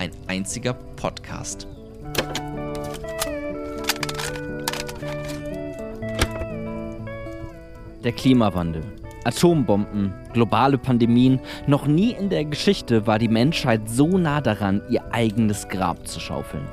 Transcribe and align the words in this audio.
ein 0.00 0.12
einziger 0.28 0.72
Podcast. 0.72 1.68
Der 8.02 8.12
Klimawandel. 8.12 8.82
Atombomben, 9.24 10.14
globale 10.32 10.78
Pandemien. 10.78 11.38
Noch 11.66 11.86
nie 11.86 12.12
in 12.12 12.30
der 12.30 12.46
Geschichte 12.46 13.06
war 13.06 13.18
die 13.18 13.28
Menschheit 13.28 13.82
so 13.90 14.16
nah 14.16 14.40
daran, 14.40 14.80
ihr 14.88 15.02
eigenes 15.12 15.68
Grab 15.68 16.08
zu 16.08 16.18
schaufeln. 16.18 16.64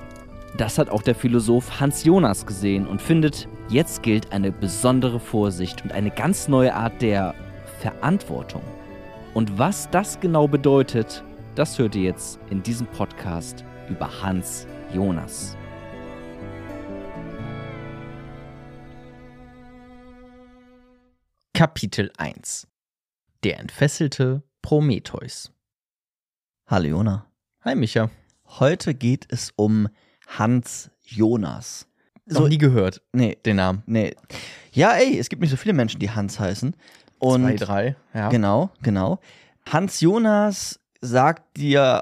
Das 0.55 0.77
hat 0.77 0.89
auch 0.89 1.01
der 1.01 1.13
Philosoph 1.13 1.81
Hans 1.81 2.05
Jonas 2.05 2.45
gesehen 2.45 2.87
und 2.87 3.01
findet, 3.01 3.49
jetzt 3.67 4.03
gilt 4.03 4.31
eine 4.31 4.53
besondere 4.53 5.19
Vorsicht 5.19 5.83
und 5.83 5.91
eine 5.91 6.11
ganz 6.11 6.47
neue 6.47 6.73
Art 6.73 7.01
der 7.01 7.35
Verantwortung. 7.81 8.61
Und 9.33 9.59
was 9.59 9.89
das 9.91 10.17
genau 10.21 10.47
bedeutet, 10.47 11.25
das 11.57 11.79
hört 11.79 11.95
ihr 11.95 12.03
jetzt 12.03 12.39
in 12.51 12.61
diesem 12.61 12.85
Podcast 12.85 13.65
über 13.89 14.21
Hans 14.21 14.67
Jonas. 14.93 15.57
Kapitel 21.55 22.11
1 22.17 22.67
Der 23.43 23.59
entfesselte 23.59 24.43
Prometheus 24.61 25.51
Hallo 26.67 26.89
Jona. 26.89 27.25
Hi 27.63 27.73
Micha. 27.73 28.11
Heute 28.59 28.93
geht 28.93 29.25
es 29.29 29.51
um 29.55 29.87
Hans 30.27 30.91
Jonas. 31.01 31.87
Noch 32.27 32.49
nie 32.49 32.59
gehört, 32.59 33.01
Nee, 33.13 33.35
den 33.45 33.55
Namen. 33.55 33.81
nee. 33.87 34.13
Ja, 34.73 34.91
ey, 34.91 35.17
es 35.17 35.27
gibt 35.29 35.41
nicht 35.41 35.49
so 35.49 35.57
viele 35.57 35.73
Menschen, 35.73 35.99
die 35.99 36.11
Hans 36.11 36.39
heißen. 36.39 36.75
Und 37.17 37.41
Zwei, 37.41 37.55
drei, 37.55 37.95
ja. 38.13 38.29
Genau, 38.29 38.69
genau. 38.83 39.19
Hans 39.65 40.01
Jonas 40.01 40.79
sagt 41.01 41.57
dir 41.57 42.01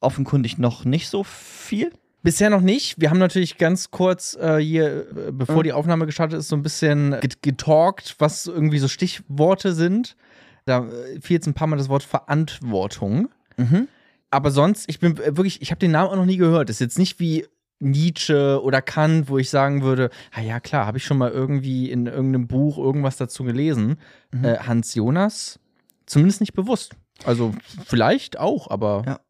offenkundig 0.00 0.58
noch 0.58 0.84
nicht 0.84 1.08
so 1.08 1.24
viel. 1.24 1.92
Bisher 2.22 2.48
noch 2.50 2.60
nicht. 2.62 3.00
Wir 3.00 3.10
haben 3.10 3.18
natürlich 3.18 3.58
ganz 3.58 3.90
kurz 3.90 4.34
äh, 4.40 4.58
hier, 4.58 5.06
äh, 5.10 5.30
bevor 5.32 5.58
Mhm. 5.58 5.62
die 5.64 5.72
Aufnahme 5.74 6.06
gestartet 6.06 6.38
ist, 6.38 6.48
so 6.48 6.56
ein 6.56 6.62
bisschen 6.62 7.18
get 7.20 7.42
getalkt, 7.42 8.16
was 8.18 8.46
irgendwie 8.46 8.78
so 8.78 8.88
Stichworte 8.88 9.74
sind. 9.74 10.16
Da 10.64 10.86
äh, 10.86 11.20
fiel 11.20 11.34
jetzt 11.36 11.46
ein 11.46 11.52
paar 11.54 11.66
Mal 11.66 11.76
das 11.76 11.88
Wort 11.90 12.02
Verantwortung. 12.02 13.28
Mhm. 13.58 13.88
Aber 14.30 14.50
sonst, 14.50 14.88
ich 14.88 15.00
bin 15.00 15.16
äh, 15.18 15.36
wirklich, 15.36 15.60
ich 15.62 15.70
habe 15.70 15.78
den 15.78 15.90
Namen 15.90 16.10
auch 16.10 16.16
noch 16.16 16.24
nie 16.24 16.38
gehört. 16.38 16.68
Das 16.70 16.76
ist 16.76 16.80
jetzt 16.80 16.98
nicht 16.98 17.20
wie 17.20 17.46
Nietzsche 17.78 18.60
oder 18.62 18.80
Kant, 18.80 19.28
wo 19.28 19.36
ich 19.38 19.50
sagen 19.50 19.82
würde, 19.82 20.08
ah 20.32 20.40
ja 20.40 20.60
klar, 20.60 20.86
habe 20.86 20.96
ich 20.96 21.04
schon 21.04 21.18
mal 21.18 21.30
irgendwie 21.30 21.90
in 21.90 22.06
irgendeinem 22.06 22.46
Buch 22.46 22.78
irgendwas 22.78 23.16
dazu 23.18 23.44
gelesen. 23.44 23.96
Mhm. 24.32 24.44
Äh, 24.44 24.58
Hans 24.60 24.94
Jonas, 24.94 25.58
zumindest 26.06 26.40
nicht 26.40 26.54
bewusst. 26.54 26.96
Also 27.24 27.54
vielleicht 27.86 28.38
auch, 28.38 28.70
aber 28.70 29.02
Ja. 29.06 29.20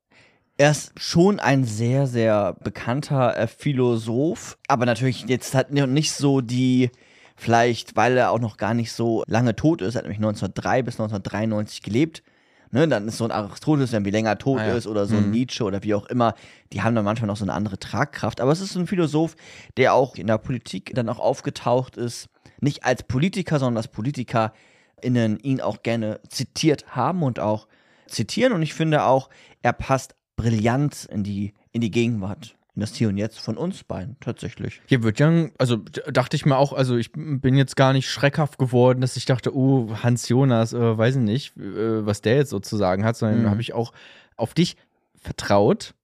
Er 0.57 0.71
ist 0.71 0.93
schon 0.97 1.41
ein 1.41 1.65
sehr, 1.65 2.07
sehr 2.07 2.53
bekannter 2.63 3.37
äh, 3.37 3.49
Philosoph, 3.49 4.57
aber 4.69 4.87
natürlich 4.87 5.25
jetzt 5.27 5.53
hat 5.53 5.73
nicht 5.73 6.13
so 6.13 6.41
die, 6.41 6.91
vielleicht 7.37 7.97
weil 7.97 8.17
er 8.17 8.31
auch 8.31 8.39
noch 8.39 8.57
gar 8.57 8.73
nicht 8.73 8.93
so 8.93 9.25
lange 9.27 9.57
tot 9.57 9.83
ist, 9.83 9.97
er 9.97 9.99
hat 9.99 10.05
nämlich 10.05 10.19
1903 10.19 10.83
bis 10.85 10.95
1993 10.95 11.83
gelebt. 11.83 12.23
Ne, 12.71 12.87
dann 12.89 13.07
ist 13.07 13.19
so 13.19 13.25
ein 13.25 13.31
Aristoteles, 13.33 13.91
der 13.93 14.05
wie 14.05 14.11
länger 14.11 14.37
tot 14.39 14.61
Ah 14.61 14.67
ja. 14.69 14.77
ist, 14.77 14.87
oder 14.89 15.07
so 15.07 15.17
ein 15.17 15.27
Mhm. 15.27 15.31
Nietzsche 15.31 15.63
oder 15.65 15.83
wie 15.85 15.95
auch 15.95 16.07
immer, 16.07 16.35
die 16.73 16.83
haben 16.83 16.95
dann 16.97 17.05
manchmal 17.05 17.29
noch 17.29 17.37
so 17.37 17.45
eine 17.45 17.53
andere 17.53 17.79
Tragkraft. 17.79 18.41
Aber 18.41 18.51
es 18.51 18.61
ist 18.61 18.73
so 18.73 18.81
ein 18.81 18.87
Philosoph, 18.89 19.37
der 19.77 19.95
auch 19.95 20.17
in 20.17 20.27
der 20.27 20.39
Politik 20.39 20.93
dann 20.95 21.09
auch 21.09 21.21
aufgetaucht 21.21 21.97
ist, 21.97 22.29
nicht 22.61 22.85
als 22.85 23.05
Politiker, 23.05 23.61
sondern 23.61 23.77
als 23.77 23.89
PolitikerInnen 23.89 25.39
ihn 25.41 25.61
auch 25.61 25.83
gerne 25.83 26.21
zitiert 26.29 26.97
haben 26.97 27.23
und 27.23 27.39
auch 27.39 27.67
zitieren. 28.07 28.53
Und 28.53 28.63
ich 28.63 28.75
finde 28.75 29.05
auch, 29.05 29.31
er 29.63 29.73
passt 29.73 30.15
brillant 30.37 31.07
in 31.11 31.23
die, 31.25 31.55
in 31.73 31.81
die 31.81 31.91
Gegenwart, 31.91 32.57
in 32.75 32.81
das 32.81 32.95
Hier 32.95 33.09
und 33.09 33.17
Jetzt 33.17 33.39
von 33.39 33.57
uns 33.57 33.85
beiden, 33.85 34.17
tatsächlich. 34.21 34.81
Hier 34.87 35.03
wird 35.03 35.19
ja, 35.21 35.49
also 35.59 35.77
dachte 35.77 36.37
ich 36.37 36.45
mir 36.45 36.57
auch, 36.57 36.73
also 36.73 36.97
ich 36.97 37.13
bin 37.13 37.57
jetzt 37.57 37.77
gar 37.77 37.93
nicht 37.93 38.11
schreckhaft 38.11 38.59
geworden, 38.59 39.01
dass 39.01 39.17
ich 39.17 39.25
dachte, 39.27 39.55
oh, 39.57 39.97
Hans 40.03 40.29
Jonas, 40.29 40.73
äh, 40.73 40.99
weiß 40.99 41.17
ich 41.17 41.23
nicht, 41.23 41.57
äh, 41.57 42.05
was 42.05 42.21
der 42.21 42.37
jetzt 42.37 42.51
sozusagen 42.51 43.05
hat, 43.05 43.17
sondern 43.17 43.43
Mhm. 43.43 43.51
habe 43.51 43.61
ich 43.61 43.73
auch 43.75 43.93
auf 44.37 44.55
dich 44.55 44.77
vertraut. 45.17 45.95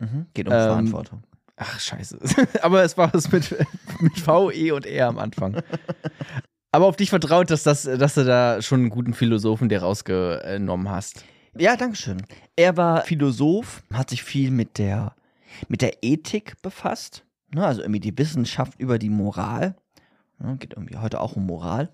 Mhm. 0.00 0.26
Geht 0.34 0.48
um 0.48 0.52
Ähm, 0.54 0.60
Verantwortung. 0.60 1.22
Ach, 1.56 1.78
scheiße. 1.78 2.18
Aber 2.62 2.82
es 2.82 2.98
war 2.98 3.14
es 3.14 3.30
mit, 3.30 3.54
mit 4.00 4.18
V, 4.18 4.50
E 4.50 4.72
und 4.72 4.86
R 4.86 5.06
am 5.06 5.18
Anfang. 5.20 5.62
Aber 6.74 6.86
auf 6.86 6.96
dich 6.96 7.10
vertraut, 7.10 7.52
dass, 7.52 7.62
das, 7.62 7.84
dass 7.84 8.14
du 8.14 8.24
da 8.24 8.60
schon 8.60 8.80
einen 8.80 8.90
guten 8.90 9.14
Philosophen 9.14 9.68
dir 9.68 9.82
rausgenommen 9.82 10.90
hast. 10.90 11.24
Ja, 11.56 11.76
danke 11.76 11.94
schön. 11.94 12.20
Er 12.56 12.76
war 12.76 13.02
Philosoph, 13.02 13.84
hat 13.92 14.10
sich 14.10 14.24
viel 14.24 14.50
mit 14.50 14.78
der, 14.78 15.14
mit 15.68 15.82
der 15.82 16.02
Ethik 16.02 16.60
befasst. 16.62 17.24
Ne, 17.54 17.64
also 17.64 17.80
irgendwie 17.80 18.00
die 18.00 18.18
Wissenschaft 18.18 18.80
über 18.80 18.98
die 18.98 19.08
Moral. 19.08 19.76
Ne, 20.40 20.56
geht 20.56 20.72
irgendwie 20.72 20.96
heute 20.96 21.20
auch 21.20 21.36
um 21.36 21.46
Moral. 21.46 21.90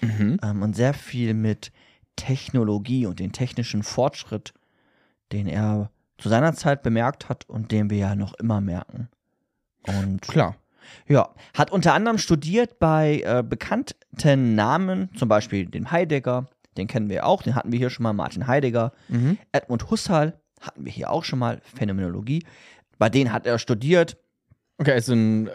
Mhm. 0.00 0.38
Ähm, 0.44 0.62
und 0.62 0.76
sehr 0.76 0.94
viel 0.94 1.34
mit 1.34 1.72
Technologie 2.14 3.06
und 3.06 3.18
den 3.18 3.32
technischen 3.32 3.82
Fortschritt, 3.82 4.54
den 5.32 5.48
er 5.48 5.90
zu 6.18 6.28
seiner 6.28 6.52
Zeit 6.52 6.84
bemerkt 6.84 7.28
hat 7.28 7.48
und 7.48 7.72
den 7.72 7.90
wir 7.90 7.98
ja 7.98 8.14
noch 8.14 8.34
immer 8.34 8.60
merken. 8.60 9.08
Und 9.88 10.22
Klar. 10.22 10.54
Ja, 11.08 11.30
hat 11.54 11.70
unter 11.70 11.94
anderem 11.94 12.18
studiert 12.18 12.78
bei 12.78 13.22
äh, 13.24 13.42
bekannten 13.42 14.54
Namen, 14.54 15.10
zum 15.16 15.28
Beispiel 15.28 15.66
dem 15.66 15.90
Heidegger, 15.90 16.46
den 16.76 16.86
kennen 16.86 17.08
wir 17.08 17.26
auch, 17.26 17.42
den 17.42 17.54
hatten 17.54 17.72
wir 17.72 17.78
hier 17.78 17.90
schon 17.90 18.04
mal, 18.04 18.12
Martin 18.12 18.46
Heidegger. 18.46 18.92
Mhm. 19.08 19.38
Edmund 19.52 19.90
Husserl 19.90 20.40
hatten 20.60 20.84
wir 20.84 20.92
hier 20.92 21.10
auch 21.10 21.24
schon 21.24 21.38
mal, 21.38 21.60
Phänomenologie. 21.62 22.44
Bei 22.98 23.08
denen 23.08 23.32
hat 23.32 23.46
er 23.46 23.58
studiert. 23.58 24.18
Okay, 24.78 24.92
also 24.92 25.12
ein, 25.12 25.48
äh, 25.48 25.52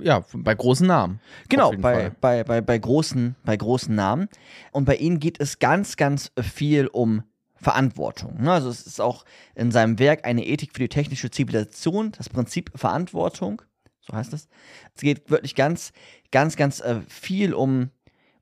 ja, 0.00 0.24
bei 0.32 0.54
großen 0.54 0.86
Namen. 0.86 1.20
Genau, 1.48 1.72
bei, 1.72 2.10
bei, 2.20 2.44
bei, 2.44 2.60
bei, 2.60 2.78
großen, 2.78 3.36
bei 3.44 3.56
großen 3.56 3.94
Namen. 3.94 4.28
Und 4.70 4.84
bei 4.84 4.96
ihnen 4.96 5.18
geht 5.18 5.40
es 5.40 5.58
ganz, 5.58 5.96
ganz 5.96 6.32
viel 6.40 6.86
um 6.86 7.22
Verantwortung. 7.56 8.42
ne? 8.42 8.52
Also 8.52 8.68
es 8.70 8.86
ist 8.86 9.00
auch 9.00 9.24
in 9.54 9.70
seinem 9.70 9.98
Werk 9.98 10.24
eine 10.24 10.44
Ethik 10.44 10.72
für 10.72 10.80
die 10.80 10.88
technische 10.88 11.30
Zivilisation, 11.30 12.12
das 12.12 12.28
Prinzip 12.28 12.70
Verantwortung, 12.74 13.62
so 14.06 14.14
heißt 14.16 14.32
es. 14.32 14.48
Es 14.94 15.02
geht 15.02 15.30
wirklich 15.30 15.54
ganz, 15.54 15.92
ganz, 16.30 16.56
ganz 16.56 16.80
äh, 16.80 17.00
viel 17.08 17.54
um, 17.54 17.90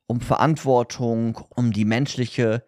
um 0.06 0.21
Verantwortung, 0.21 1.38
um 1.54 1.72
die 1.72 1.84
menschliche 1.84 2.65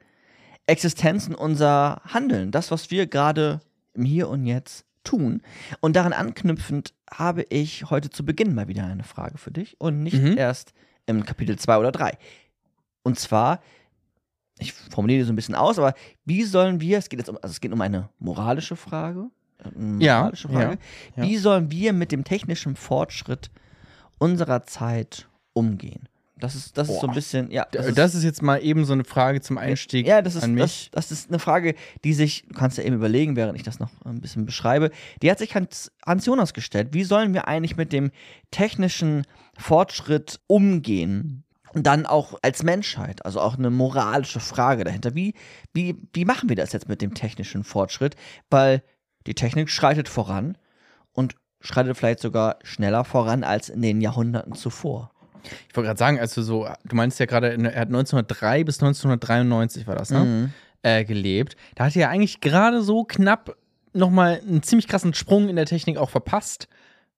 Existenz 0.66 1.26
und 1.26 1.34
unser 1.34 2.00
Handeln, 2.04 2.50
das, 2.50 2.70
was 2.70 2.91
wir 2.91 3.06
gerade 3.06 3.60
im 3.94 4.04
Hier 4.04 4.28
und 4.28 4.47
Jetzt 4.47 4.86
tun. 5.04 5.42
Und 5.80 5.97
daran 5.97 6.12
anknüpfend 6.12 6.94
habe 7.10 7.42
ich 7.50 7.91
heute 7.91 8.10
zu 8.10 8.25
Beginn 8.25 8.54
mal 8.54 8.69
wieder 8.69 8.84
eine 8.84 9.03
Frage 9.04 9.38
für 9.38 9.50
dich 9.50 9.80
und 9.80 10.03
nicht 10.03 10.22
Mhm. 10.22 10.38
erst 10.38 10.72
im 11.06 11.24
Kapitel 11.24 11.59
2 11.59 11.78
oder 11.78 11.91
3. 11.91 12.16
Und 13.03 13.19
zwar, 13.19 13.60
ich 14.60 14.72
formuliere 14.72 15.24
so 15.24 15.32
ein 15.32 15.36
bisschen 15.36 15.56
aus, 15.56 15.78
aber 15.78 15.94
wie 16.24 16.44
sollen 16.44 16.80
wir, 16.80 16.98
es 16.98 17.09
geht 17.09 17.18
jetzt 17.18 17.28
um, 17.28 17.36
also 17.42 17.48
es 17.50 17.60
geht 17.60 17.72
um 17.72 17.80
eine 17.80 18.10
moralische 18.21 18.77
Frage, 18.77 19.28
Ja, 19.98 20.18
moralische 20.20 20.48
Frage, 20.48 20.78
ja, 21.16 21.22
ja. 21.22 21.28
wie 21.28 21.36
sollen 21.36 21.70
wir 21.70 21.92
mit 21.92 22.12
dem 22.12 22.24
technischen 22.24 22.76
Fortschritt 22.76 23.50
unserer 24.18 24.64
Zeit 24.64 25.28
umgehen? 25.53 26.09
Das 26.42 26.56
ist, 26.56 26.76
das 26.76 26.88
ist 26.88 27.00
so 27.00 27.06
ein 27.06 27.14
bisschen, 27.14 27.53
ja. 27.53 27.68
Das, 27.70 27.94
das 27.94 28.16
ist 28.16 28.24
jetzt 28.24 28.42
mal 28.42 28.59
eben 28.59 28.84
so 28.84 28.92
eine 28.92 29.04
Frage 29.04 29.41
zum 29.41 29.59
Einstieg 29.59 30.09
Ja, 30.09 30.22
das 30.22 30.34
ist, 30.34 30.42
an 30.42 30.56
das, 30.56 30.70
mich. 30.70 30.91
das 30.91 31.12
ist 31.12 31.28
eine 31.28 31.38
Frage, 31.38 31.76
die 32.03 32.14
sich, 32.14 32.44
du 32.48 32.54
kannst 32.54 32.78
ja 32.78 32.84
eben 32.84 32.97
überlegen, 32.97 33.36
während 33.36 33.56
ich 33.56 33.62
das 33.62 33.78
noch 33.78 33.91
ein 34.04 34.20
bisschen 34.20 34.44
beschreibe, 34.44 34.91
die 35.22 35.30
hat 35.30 35.38
sich 35.38 35.54
Hans, 35.54 35.92
Hans 36.04 36.26
Jonas 36.26 36.53
gestellt. 36.53 36.88
Wie 36.92 37.04
sollen 37.04 37.32
wir 37.32 37.47
eigentlich 37.47 37.76
mit 37.76 37.92
dem 37.92 38.10
technischen 38.50 39.24
Fortschritt 39.56 40.41
umgehen? 40.48 41.44
Und 41.74 41.86
dann 41.86 42.06
auch 42.06 42.38
als 42.42 42.65
Menschheit, 42.65 43.24
also 43.24 43.41
auch 43.41 43.56
eine 43.56 43.70
moralische 43.70 44.41
Frage 44.41 44.82
dahinter. 44.82 45.15
Wie, 45.15 45.34
wie, 45.72 45.97
wie 46.12 46.24
machen 46.24 46.48
wir 46.48 46.56
das 46.56 46.72
jetzt 46.72 46.88
mit 46.88 47.00
dem 47.00 47.15
technischen 47.15 47.62
Fortschritt? 47.62 48.16
Weil 48.50 48.82
die 49.27 49.34
Technik 49.34 49.71
schreitet 49.71 50.09
voran 50.09 50.57
und 51.13 51.36
schreitet 51.60 51.97
vielleicht 51.97 52.21
sogar 52.21 52.59
schneller 52.63 53.04
voran 53.04 53.45
als 53.45 53.69
in 53.69 53.83
den 53.83 54.01
Jahrhunderten 54.01 54.54
zuvor. 54.54 55.10
Ich 55.69 55.77
wollte 55.77 55.89
gerade 55.89 55.98
sagen, 55.98 56.19
also 56.21 56.42
so, 56.42 56.69
du 56.84 56.97
meinst 56.97 57.19
ja 57.19 57.27
gerade, 57.27 57.48
er 57.48 57.80
hat 57.80 57.89
1903 57.89 58.65
bis 58.65 58.77
1993 58.77 59.86
war 59.86 59.97
das, 59.97 60.10
ne? 60.10 60.21
Mhm. 60.21 60.53
Äh, 60.84 61.04
gelebt. 61.04 61.57
Da 61.77 61.84
hat 61.84 61.97
er 61.97 62.03
ja 62.03 62.09
eigentlich 62.09 62.41
gerade 62.41 62.83
so 62.83 63.04
knapp 63.04 63.57
nochmal 63.92 64.41
einen 64.41 64.63
ziemlich 64.63 64.89
krassen 64.89 65.15
Sprung 65.15 65.48
in 65.48 65.57
der 65.57 65.66
Technik 65.66 65.97
auch 65.97 66.10
verpasst 66.10 66.68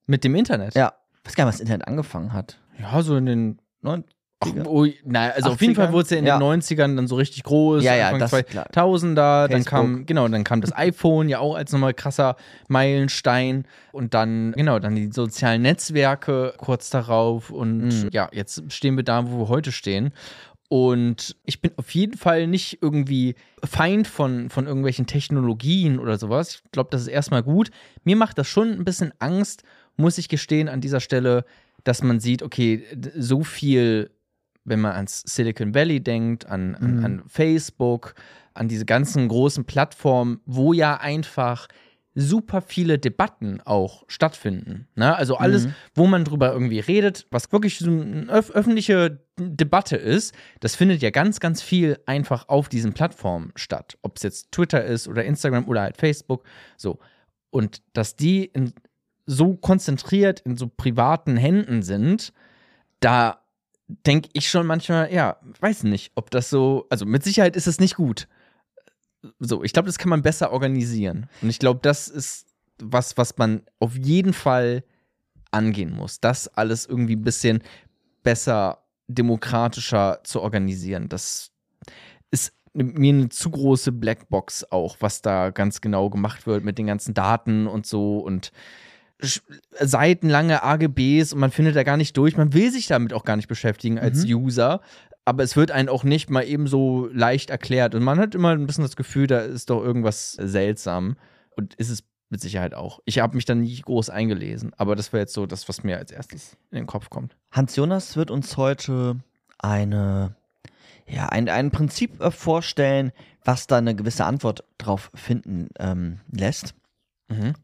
mit 0.07 0.25
dem 0.25 0.35
Internet. 0.35 0.75
Ja. 0.75 0.95
Ich 1.23 1.29
weiß 1.29 1.35
gar 1.35 1.45
nicht, 1.45 1.49
was 1.49 1.57
das 1.57 1.63
Internet 1.63 1.89
angefangen 1.89 2.33
hat. 2.35 2.59
Ja, 2.79 3.01
so 3.03 3.17
in 3.17 3.27
den. 3.27 3.59
Ach, 4.41 4.49
oh, 4.67 4.87
na, 5.05 5.31
also 5.31 5.51
auf 5.51 5.61
jeden 5.63 5.73
80ern? 5.73 5.77
Fall 5.77 5.93
wurde 5.93 6.03
es 6.05 6.11
ja 6.11 6.17
in 6.19 6.27
Ja. 6.27 6.39
den 6.39 6.43
90ern 6.43 6.97
dann 6.97 7.07
so 7.07 7.17
richtig 7.17 7.45
groß. 7.45 7.83
Ja, 7.83 7.95
ja, 7.97 8.07
Anfang 8.09 8.21
das 8.21 8.33
ist 8.33 8.47
klar. 8.49 8.67
2000er, 8.73 9.49
dann 9.49 9.65
kam, 9.65 10.05
genau, 10.07 10.29
dann 10.29 10.45
kam 10.45 10.61
das 10.61 10.75
iPhone 10.77 11.29
ja 11.29 11.39
auch 11.39 11.55
als 11.55 11.73
nochmal 11.73 11.95
krasser 11.95 12.37
Meilenstein 12.69 13.65
und 13.93 14.13
dann, 14.15 14.53
genau, 14.53 14.79
dann 14.79 14.95
die 14.97 15.11
sozialen 15.13 15.63
Netzwerke 15.63 16.55
kurz 16.59 16.91
darauf 16.91 17.51
und 17.51 17.87
Mhm. 17.89 18.09
ja, 18.13 18.29
jetzt 18.33 18.71
stehen 18.73 18.97
wir 18.97 19.05
da, 19.05 19.31
wo 19.31 19.39
wir 19.39 19.49
heute 19.49 19.73
stehen. 19.73 20.13
Und 20.69 21.37
ich 21.45 21.61
bin 21.61 21.73
auf 21.77 21.91
jeden 21.95 22.17
Fall 22.17 22.47
nicht 22.47 22.79
irgendwie 22.83 23.37
Feind 23.65 24.09
von, 24.09 24.51
von 24.51 24.67
irgendwelchen 24.67 25.07
Technologien 25.07 25.99
oder 25.99 26.19
sowas. 26.19 26.63
Ich 26.65 26.71
glaube, 26.73 26.89
das 26.91 27.03
ist 27.03 27.09
erstmal 27.09 27.43
gut. 27.43 27.71
Mir 28.03 28.17
macht 28.17 28.39
das 28.39 28.49
schon 28.49 28.71
ein 28.73 28.85
bisschen 28.85 29.13
Angst, 29.21 29.63
muss 29.97 30.19
ich 30.19 30.29
gestehen, 30.29 30.69
an 30.69 30.81
dieser 30.81 31.01
Stelle, 31.01 31.45
dass 31.85 32.03
man 32.03 32.19
sieht, 32.19 32.43
okay, 32.43 32.83
so 33.17 33.45
viel, 33.45 34.11
wenn 34.65 34.81
man 34.81 34.93
ans 34.93 35.23
Silicon 35.27 35.75
Valley 35.75 36.01
denkt, 36.03 36.47
an, 36.47 36.75
an, 36.75 36.97
Mhm. 36.99 37.05
an 37.05 37.23
Facebook, 37.27 38.15
an 38.55 38.69
diese 38.69 38.85
ganzen 38.85 39.29
großen 39.29 39.65
Plattformen, 39.65 40.41
wo 40.47 40.73
ja 40.73 40.97
einfach 40.97 41.67
super 42.17 42.61
viele 42.63 42.99
Debatten 43.01 43.61
auch 43.65 44.05
stattfinden. 44.07 44.87
Ne? 44.95 45.17
Also 45.17 45.37
alles, 45.37 45.67
Mhm. 45.67 45.75
wo 45.97 46.07
man 46.07 46.23
drüber 46.25 46.53
irgendwie 46.53 46.79
redet, 46.79 47.27
was 47.33 47.51
wirklich 47.51 47.79
so 47.81 47.91
eine 47.91 48.29
öf 48.31 48.51
öffentliche 48.53 49.19
Debatte 49.37 49.97
ist, 49.97 50.33
das 50.61 50.77
findet 50.77 51.03
ja 51.03 51.11
ganz, 51.11 51.41
ganz 51.41 51.61
viel 51.61 51.99
einfach 52.07 52.49
auf 52.49 52.69
diesen 52.69 52.93
Plattformen 52.93 53.51
statt. 53.57 53.99
Ob 54.03 54.17
es 54.17 54.23
jetzt 54.23 54.53
Twitter 54.53 54.85
ist 54.85 55.09
oder 55.09 55.25
Instagram 55.25 55.67
oder 55.67 55.83
halt 55.83 55.97
Facebook. 55.97 56.45
So. 56.77 57.01
Und 57.51 57.83
dass 57.95 58.15
die 58.15 58.45
in, 58.45 58.73
so 59.27 59.57
konzentriert 59.57 60.39
in 60.41 60.57
so 60.57 60.69
privaten 60.69 61.37
Händen 61.37 61.83
sind, 61.83 62.33
da 63.01 63.41
denke 63.87 64.29
ich 64.33 64.49
schon 64.49 64.67
manchmal, 64.67 65.13
ja, 65.13 65.37
weiß 65.61 65.85
nicht, 65.85 66.13
ob 66.15 66.31
das 66.31 66.51
so, 66.51 66.87
also 66.91 67.07
mit 67.07 67.23
Sicherheit 67.23 67.57
ist 67.57 67.67
es 67.67 67.81
nicht 67.81 67.97
gut. 67.97 68.29
So, 69.41 69.63
ich 69.63 69.73
glaube, 69.73 69.87
das 69.87 69.99
kann 69.99 70.11
man 70.11 70.23
besser 70.23 70.53
organisieren. 70.53 71.29
Und 71.43 71.51
ich 71.51 71.59
glaube, 71.59 71.81
das 71.83 72.09
ist 72.09 72.47
was, 72.79 73.17
was 73.17 73.37
man 73.37 73.63
auf 73.79 73.97
jeden 73.97 74.33
Fall 74.33 74.85
angehen 75.51 75.95
muss. 75.95 76.21
Das 76.21 76.49
alles 76.49 76.87
irgendwie 76.87 77.17
ein 77.17 77.23
bisschen 77.23 77.63
besser, 78.23 78.85
demokratischer 79.07 80.21
zu 80.25 80.41
organisieren. 80.41 81.09
Das 81.09 81.51
ist 82.31 82.53
mir 82.73 83.13
eine 83.13 83.29
zu 83.29 83.51
große 83.51 83.93
Blackbox 83.93 84.73
auch, 84.73 84.97
was 85.01 85.23
da 85.23 85.51
ganz 85.51 85.81
genau 85.81 86.11
gemacht 86.11 86.47
wird 86.47 86.65
mit 86.65 86.79
den 86.79 86.87
ganzen 86.87 87.15
Daten 87.15 87.67
und 87.67 87.87
so 87.87 88.19
und 88.19 88.51
seitenlange 89.79 90.63
AGBs 90.63 91.33
und 91.33 91.41
man 91.41 91.51
findet 91.51 91.77
da 91.77 91.83
gar 91.83 91.97
nicht 91.97 92.17
durch. 92.17 92.37
Man 92.37 92.53
will 92.53 92.71
sich 92.71 92.87
damit 92.87 93.13
auch 93.13 93.25
gar 93.25 93.37
nicht 93.37 93.49
beschäftigen 93.49 93.99
als 93.99 94.25
User. 94.25 94.81
Aber 95.27 95.43
es 95.43 95.57
wird 95.57 95.71
einem 95.71 95.89
auch 95.89 96.05
nicht 96.05 96.29
mal 96.29 96.43
eben 96.43 96.67
so 96.67 97.09
leicht 97.11 97.49
erklärt. 97.49 97.95
Und 97.95 98.03
man 98.03 98.19
hat 98.19 98.35
immer 98.35 98.51
ein 98.51 98.67
bisschen 98.67 98.85
das 98.85 98.97
Gefühl, 98.97 99.27
da 99.27 99.39
ist 99.39 99.71
doch 99.71 99.83
irgendwas 99.83 100.33
seltsam. 100.33 101.17
Und 101.57 101.75
ist 101.75 101.89
es 101.89 102.05
mit 102.29 102.41
Sicherheit 102.41 102.75
auch. 102.75 103.01
Ich 103.05 103.21
habe 103.21 103.37
mich 103.37 103.45
da 103.45 103.55
nie 103.55 103.81
groß 103.81 104.11
eingelesen. 104.11 104.73
Aber 104.77 104.97
das 104.97 105.13
wäre 105.13 105.23
jetzt 105.23 105.35
so 105.35 105.47
das, 105.47 105.69
was 105.69 105.83
mir 105.83 105.99
als 105.99 106.11
erstes 106.11 106.57
in 106.71 106.77
den 106.77 106.87
Kopf 106.87 107.09
kommt. 107.09 107.37
Hans 107.53 107.77
Jonas 107.77 108.17
wird 108.17 108.31
uns 108.31 108.57
heute 108.57 109.21
eine, 109.59 110.35
ja, 111.07 111.27
ein, 111.27 111.49
ein 111.49 111.71
Prinzip 111.71 112.21
äh, 112.21 112.31
vorstellen, 112.31 113.13
was 113.45 113.67
da 113.67 113.79
eine 113.79 113.95
gewisse 113.95 114.25
Antwort 114.25 114.65
drauf 114.79 115.11
finden 115.15 115.69
ähm, 115.79 116.21
lässt. 116.31 116.75
Mhm. 117.29 117.55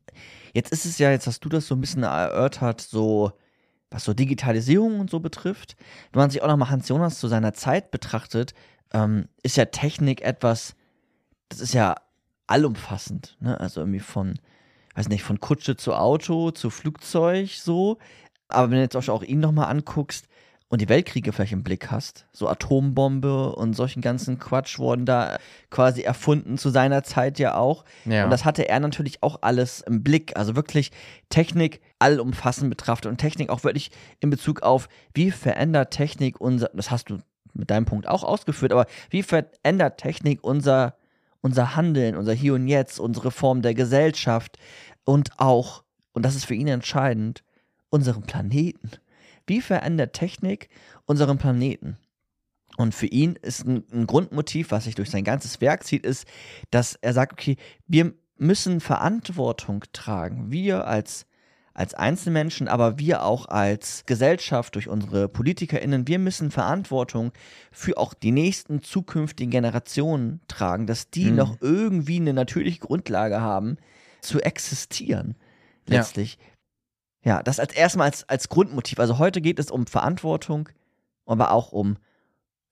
Jetzt 0.53 0.73
ist 0.73 0.85
es 0.85 0.99
ja, 0.99 1.11
jetzt 1.11 1.27
hast 1.27 1.45
du 1.45 1.49
das 1.49 1.67
so 1.67 1.75
ein 1.75 1.81
bisschen 1.81 2.03
erörtert, 2.03 2.81
so 2.81 3.33
was 3.91 4.05
so 4.05 4.15
Digitalisierung 4.15 5.01
und 5.01 5.11
so 5.11 5.21
betrifft. 5.21 5.77
Wenn 6.13 6.21
man 6.21 6.31
sich 6.31 6.43
auch 6.43 6.49
nochmal 6.49 6.71
Hans 6.71 6.89
Jonas 6.89 7.19
zu 7.19 7.29
seiner 7.29 7.53
Zeit 7.55 7.91
betrachtet, 7.91 8.55
ähm, 8.93 9.29
ist 9.43 9.57
ja 9.57 9.65
Technik 9.67 10.23
etwas, 10.23 10.77
das 11.49 11.61
ist 11.61 11.75
ja 11.75 11.97
allumfassend. 12.47 13.37
Ne? 13.41 13.59
Also 13.59 13.81
irgendwie 13.81 14.01
von, 14.01 14.39
weiß 14.95 15.09
nicht, 15.09 15.25
von 15.25 15.41
Kutsche 15.41 15.77
zu 15.77 15.95
Auto, 15.95 16.51
zu 16.53 16.71
Flugzeug 16.71 17.51
so. 17.51 17.99
Aber 18.49 18.71
wenn 18.71 18.77
du 18.77 18.83
jetzt 18.83 18.97
auch 18.97 19.09
auch 19.09 19.23
ihn 19.23 19.41
nochmal 19.41 19.71
anguckst 19.71 20.27
und 20.71 20.81
die 20.81 20.89
Weltkriege 20.89 21.33
vielleicht 21.33 21.53
im 21.53 21.65
Blick 21.65 21.91
hast, 21.91 22.27
so 22.33 22.49
Atombombe 22.49 23.57
und 23.57 23.75
solchen 23.75 24.01
ganzen 24.01 24.39
Quatsch 24.39 24.79
wurden 24.79 25.05
da 25.05 25.37
quasi 25.69 26.03
erfunden 26.03 26.59
zu 26.59 26.71
seiner 26.71 27.03
Zeit 27.03 27.41
ja 27.41 27.57
auch. 27.57 27.85
Ja. 28.05 28.25
Und 28.25 28.31
das 28.31 28.45
hatte 28.45 28.69
er 28.69 28.79
natürlich 28.79 29.21
auch 29.21 29.39
alles 29.43 29.81
im 29.81 30.05
Blick. 30.05 30.37
Also 30.37 30.55
wirklich 30.55 30.93
Technik 31.29 31.81
allumfassend 31.99 32.71
betrachtet 32.71 33.11
und 33.11 33.19
Technik 33.19 33.51
auch 33.51 33.65
wirklich 33.65 33.91
in 34.21 34.31
Bezug 34.31 34.63
auf, 34.63 34.89
wie 35.13 35.33
verändert 35.33 35.91
Technik 35.91 36.41
unser, 36.41 36.71
das 36.73 36.93
hast 36.93 37.11
du 37.11 37.19
mit 37.53 37.69
deinem 37.69 37.85
Punkt 37.85 38.07
auch 38.07 38.23
ausgeführt, 38.23 38.73
aber 38.73 38.87
wie 39.11 39.25
verändert 39.25 39.99
Technik 39.99 40.45
unser, 40.45 40.95
unser 41.41 41.75
Handeln, 41.75 42.17
unser 42.17 42.33
Hier 42.33 42.55
und 42.55 42.69
Jetzt, 42.69 43.01
unsere 43.01 43.33
Form 43.33 43.63
der 43.63 43.75
Gesellschaft 43.75 44.57
und 45.03 45.31
auch, 45.37 45.83
und 46.13 46.25
das 46.25 46.37
ist 46.37 46.45
für 46.45 46.55
ihn 46.55 46.69
entscheidend, 46.69 47.43
unseren 47.89 48.23
Planeten. 48.23 48.93
Wie 49.51 49.61
verändert 49.61 50.13
Technik 50.13 50.69
unseren 51.07 51.37
Planeten? 51.37 51.97
Und 52.77 52.95
für 52.95 53.07
ihn 53.07 53.35
ist 53.35 53.67
ein, 53.67 53.83
ein 53.93 54.07
Grundmotiv, 54.07 54.71
was 54.71 54.85
sich 54.85 54.95
durch 54.95 55.11
sein 55.11 55.25
ganzes 55.25 55.61
Werk 55.61 55.83
zieht, 55.83 56.07
ist, 56.07 56.25
dass 56.71 56.95
er 56.95 57.13
sagt, 57.13 57.33
okay, 57.33 57.57
wir 57.89 58.15
müssen 58.37 58.79
Verantwortung 58.81 59.85
tragen. 59.93 60.53
Wir 60.53 60.87
als, 60.87 61.27
als 61.75 61.95
Einzelmenschen, 61.95 62.69
aber 62.69 63.01
wir 63.01 63.25
auch 63.25 63.47
als 63.47 64.07
Gesellschaft 64.07 64.77
durch 64.77 64.87
unsere 64.87 65.29
PolitikerInnen, 65.29 66.07
wir 66.07 66.21
müssen 66.21 66.53
Verantwortung 66.53 67.33
für 67.73 67.99
auch 67.99 68.15
die 68.15 68.31
nächsten 68.31 68.85
zukünftigen 68.85 69.51
Generationen 69.51 70.43
tragen, 70.47 70.87
dass 70.87 71.11
die 71.11 71.33
Mhm. 71.33 71.37
noch 71.37 71.57
irgendwie 71.61 72.21
eine 72.21 72.35
natürliche 72.35 72.79
Grundlage 72.79 73.41
haben, 73.41 73.79
zu 74.21 74.41
existieren. 74.41 75.35
Letztlich. 75.87 76.39
Ja, 76.39 76.45
das 77.43 77.61
als 77.61 77.75
erstmal 77.75 78.07
als, 78.07 78.29
als 78.29 78.49
Grundmotiv. 78.49 78.99
Also 78.99 79.19
heute 79.19 79.41
geht 79.41 79.59
es 79.59 79.71
um 79.71 79.87
Verantwortung, 79.87 80.69
aber 81.27 81.53
auch 81.53 81.73
um, 81.73 81.97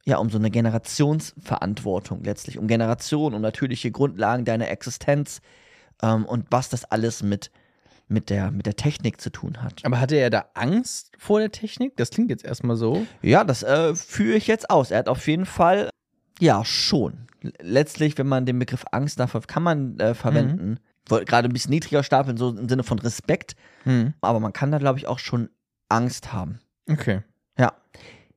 ja, 0.04 0.16
um 0.18 0.30
so 0.30 0.38
eine 0.38 0.50
Generationsverantwortung 0.50 2.24
letztlich, 2.24 2.58
um 2.58 2.66
Generationen, 2.66 3.34
um 3.34 3.42
natürliche 3.42 3.90
Grundlagen 3.90 4.44
deiner 4.44 4.68
Existenz 4.68 5.40
ähm, 6.02 6.24
und 6.24 6.46
was 6.50 6.68
das 6.70 6.84
alles 6.84 7.22
mit, 7.22 7.50
mit, 8.08 8.30
der, 8.30 8.50
mit 8.50 8.66
der 8.66 8.76
Technik 8.76 9.20
zu 9.20 9.30
tun 9.30 9.62
hat. 9.62 9.84
Aber 9.84 10.00
hatte 10.00 10.16
er 10.16 10.30
da 10.30 10.46
Angst 10.54 11.12
vor 11.18 11.40
der 11.40 11.52
Technik? 11.52 11.96
Das 11.96 12.10
klingt 12.10 12.30
jetzt 12.30 12.44
erstmal 12.44 12.76
so. 12.76 13.06
Ja, 13.22 13.44
das 13.44 13.62
äh, 13.62 13.94
führe 13.94 14.36
ich 14.36 14.46
jetzt 14.46 14.70
aus. 14.70 14.90
Er 14.90 15.00
hat 15.00 15.08
auf 15.08 15.26
jeden 15.26 15.46
Fall, 15.46 15.90
ja, 16.40 16.64
schon. 16.64 17.26
Letztlich, 17.60 18.18
wenn 18.18 18.26
man 18.26 18.46
den 18.46 18.58
Begriff 18.58 18.84
Angst 18.90 19.20
dafür 19.20 19.42
kann 19.42 19.62
man 19.62 19.98
äh, 20.00 20.14
verwenden. 20.14 20.80
Wollte 21.08 21.26
Gerade 21.26 21.48
ein 21.48 21.52
bisschen 21.52 21.70
niedriger 21.70 22.02
stapeln, 22.02 22.36
so 22.36 22.50
im 22.50 22.68
Sinne 22.68 22.82
von 22.82 22.98
Respekt. 22.98 23.54
Hm. 23.88 24.14
Aber 24.20 24.38
man 24.40 24.52
kann 24.52 24.70
da, 24.70 24.78
glaube 24.78 24.98
ich, 24.98 25.06
auch 25.06 25.18
schon 25.18 25.48
Angst 25.88 26.32
haben. 26.32 26.60
Okay. 26.90 27.22
Ja. 27.58 27.72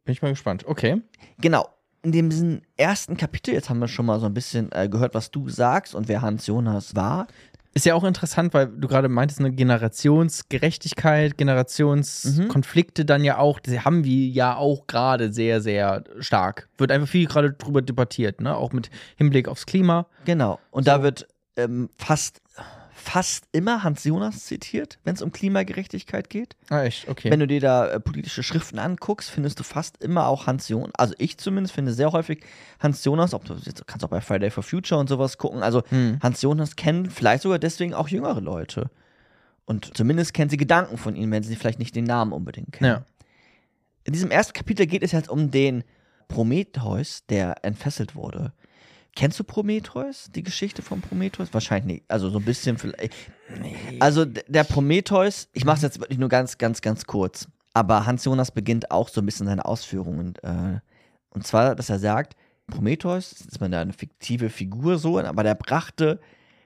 Bin 0.05 0.13
ich 0.13 0.21
mal 0.21 0.29
gespannt. 0.29 0.65
Okay. 0.65 1.01
Genau. 1.39 1.67
In 2.03 2.11
dem 2.13 2.61
ersten 2.77 3.15
Kapitel, 3.17 3.53
jetzt 3.53 3.69
haben 3.69 3.79
wir 3.79 3.87
schon 3.87 4.05
mal 4.07 4.19
so 4.19 4.25
ein 4.25 4.33
bisschen 4.33 4.71
äh, 4.71 4.89
gehört, 4.89 5.13
was 5.13 5.29
du 5.29 5.49
sagst 5.49 5.93
und 5.93 6.07
wer 6.07 6.21
Hans 6.21 6.47
Jonas 6.47 6.95
war. 6.95 7.27
Ist 7.73 7.85
ja 7.85 7.93
auch 7.95 8.03
interessant, 8.03 8.53
weil 8.53 8.67
du 8.67 8.87
gerade 8.87 9.07
meintest, 9.07 9.39
eine 9.39 9.51
Generationsgerechtigkeit, 9.51 11.37
Generationskonflikte 11.37 13.05
dann 13.05 13.23
ja 13.23 13.37
auch, 13.37 13.59
die 13.59 13.79
haben 13.79 14.03
wir 14.03 14.27
ja 14.27 14.55
auch 14.55 14.87
gerade 14.87 15.31
sehr, 15.31 15.61
sehr 15.61 16.03
stark. 16.19 16.67
Wird 16.77 16.91
einfach 16.91 17.07
viel 17.07 17.27
gerade 17.27 17.53
drüber 17.53 17.81
debattiert, 17.81 18.41
ne? 18.41 18.57
Auch 18.57 18.73
mit 18.73 18.89
Hinblick 19.15 19.47
aufs 19.47 19.65
Klima. 19.65 20.07
Genau. 20.25 20.59
Und 20.71 20.87
da 20.87 21.01
wird 21.01 21.27
ähm, 21.55 21.89
fast, 21.95 22.41
fast 23.01 23.45
immer 23.51 23.83
Hans 23.83 24.03
Jonas 24.03 24.45
zitiert, 24.45 24.99
wenn 25.03 25.15
es 25.15 25.21
um 25.21 25.31
Klimagerechtigkeit 25.31 26.29
geht. 26.29 26.55
Ah, 26.69 26.83
echt? 26.83 27.09
Okay. 27.09 27.31
Wenn 27.31 27.39
du 27.39 27.47
dir 27.47 27.59
da 27.59 27.87
äh, 27.87 27.99
politische 27.99 28.43
Schriften 28.43 28.79
anguckst, 28.79 29.29
findest 29.29 29.59
du 29.59 29.63
fast 29.63 30.01
immer 30.03 30.27
auch 30.27 30.47
Hans 30.47 30.69
Jonas. 30.69 30.91
Also 30.95 31.15
ich 31.17 31.37
zumindest 31.37 31.73
finde 31.73 31.93
sehr 31.93 32.11
häufig 32.11 32.43
Hans 32.79 33.03
Jonas, 33.03 33.33
ob 33.33 33.45
du 33.45 33.55
jetzt 33.55 33.85
kannst 33.87 34.05
auch 34.05 34.09
bei 34.09 34.21
Friday 34.21 34.51
for 34.51 34.63
Future 34.63 34.99
und 34.99 35.09
sowas 35.09 35.37
gucken. 35.37 35.63
Also 35.63 35.83
Hm. 35.89 36.19
Hans 36.21 36.41
Jonas 36.41 36.75
kennen 36.75 37.09
vielleicht 37.09 37.43
sogar 37.43 37.59
deswegen 37.59 37.93
auch 37.93 38.07
jüngere 38.07 38.39
Leute. 38.39 38.89
Und 39.65 39.95
zumindest 39.97 40.33
kennen 40.33 40.49
sie 40.49 40.57
Gedanken 40.57 40.97
von 40.97 41.15
ihm, 41.15 41.31
wenn 41.31 41.43
sie 41.43 41.55
vielleicht 41.55 41.79
nicht 41.79 41.95
den 41.95 42.05
Namen 42.05 42.31
unbedingt 42.33 42.71
kennen. 42.73 42.89
Ja. 42.91 43.05
In 44.03 44.13
diesem 44.13 44.31
ersten 44.31 44.53
Kapitel 44.53 44.85
geht 44.85 45.03
es 45.03 45.11
jetzt 45.11 45.29
um 45.29 45.51
den 45.51 45.83
Prometheus, 46.27 47.25
der 47.27 47.63
entfesselt 47.63 48.15
wurde. 48.15 48.53
Kennst 49.15 49.39
du 49.39 49.43
Prometheus, 49.43 50.29
die 50.33 50.43
Geschichte 50.43 50.81
von 50.81 51.01
Prometheus? 51.01 51.53
Wahrscheinlich 51.53 51.95
nicht. 51.97 52.03
Also 52.07 52.29
so 52.29 52.39
ein 52.39 52.45
bisschen 52.45 52.77
vielleicht. 52.77 53.13
Also 53.99 54.23
d- 54.25 54.43
der 54.47 54.63
Prometheus, 54.63 55.49
ich 55.51 55.65
mache 55.65 55.77
es 55.77 55.81
jetzt 55.81 55.99
wirklich 55.99 56.17
nur 56.17 56.29
ganz, 56.29 56.57
ganz, 56.57 56.81
ganz 56.81 57.05
kurz. 57.05 57.47
Aber 57.73 58.05
Hans 58.05 58.23
Jonas 58.25 58.51
beginnt 58.51 58.89
auch 58.91 59.09
so 59.09 59.21
ein 59.21 59.25
bisschen 59.25 59.47
seine 59.47 59.65
Ausführungen. 59.65 60.35
Äh, 60.43 60.79
und 61.29 61.45
zwar, 61.45 61.75
dass 61.75 61.89
er 61.89 61.99
sagt, 61.99 62.35
Prometheus, 62.67 63.33
ist 63.33 63.59
mal 63.59 63.73
eine 63.73 63.93
fiktive 63.93 64.49
Figur 64.49 64.97
so, 64.97 65.19
aber 65.19 65.43
der 65.43 65.55
brachte 65.55 66.19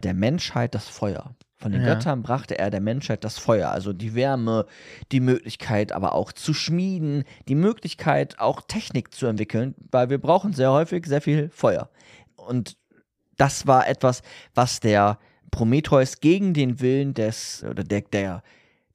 der 0.03 0.13
Menschheit 0.13 0.75
das 0.75 0.87
Feuer. 0.87 1.35
Von 1.57 1.71
den 1.71 1.81
Ja. 1.83 1.93
Göttern 1.95 2.21
brachte 2.21 2.59
er 2.59 2.69
der 2.69 2.81
Menschheit 2.81 3.23
das 3.23 3.39
Feuer, 3.39 3.69
also 3.71 3.91
die 3.93 4.13
Wärme, 4.13 4.65
die 5.11 5.19
Möglichkeit 5.21 5.93
aber 5.93 6.13
auch 6.13 6.31
zu 6.31 6.53
schmieden, 6.53 7.23
die 7.47 7.55
Möglichkeit 7.55 8.37
auch 8.39 8.61
Technik 8.61 9.13
zu 9.13 9.25
entwickeln, 9.25 9.73
weil 9.89 10.09
wir 10.09 10.19
brauchen 10.19 10.53
sehr 10.53 10.71
häufig 10.71 11.05
sehr 11.07 11.21
viel 11.21 11.49
Feuer. 11.49 11.89
Und 12.45 12.77
das 13.37 13.67
war 13.67 13.87
etwas, 13.87 14.21
was 14.53 14.79
der 14.79 15.19
Prometheus 15.51 16.19
gegen 16.19 16.53
den 16.53 16.79
Willen 16.81 17.13
des 17.13 17.63
oder 17.69 17.83
der, 17.83 18.01
der, 18.01 18.43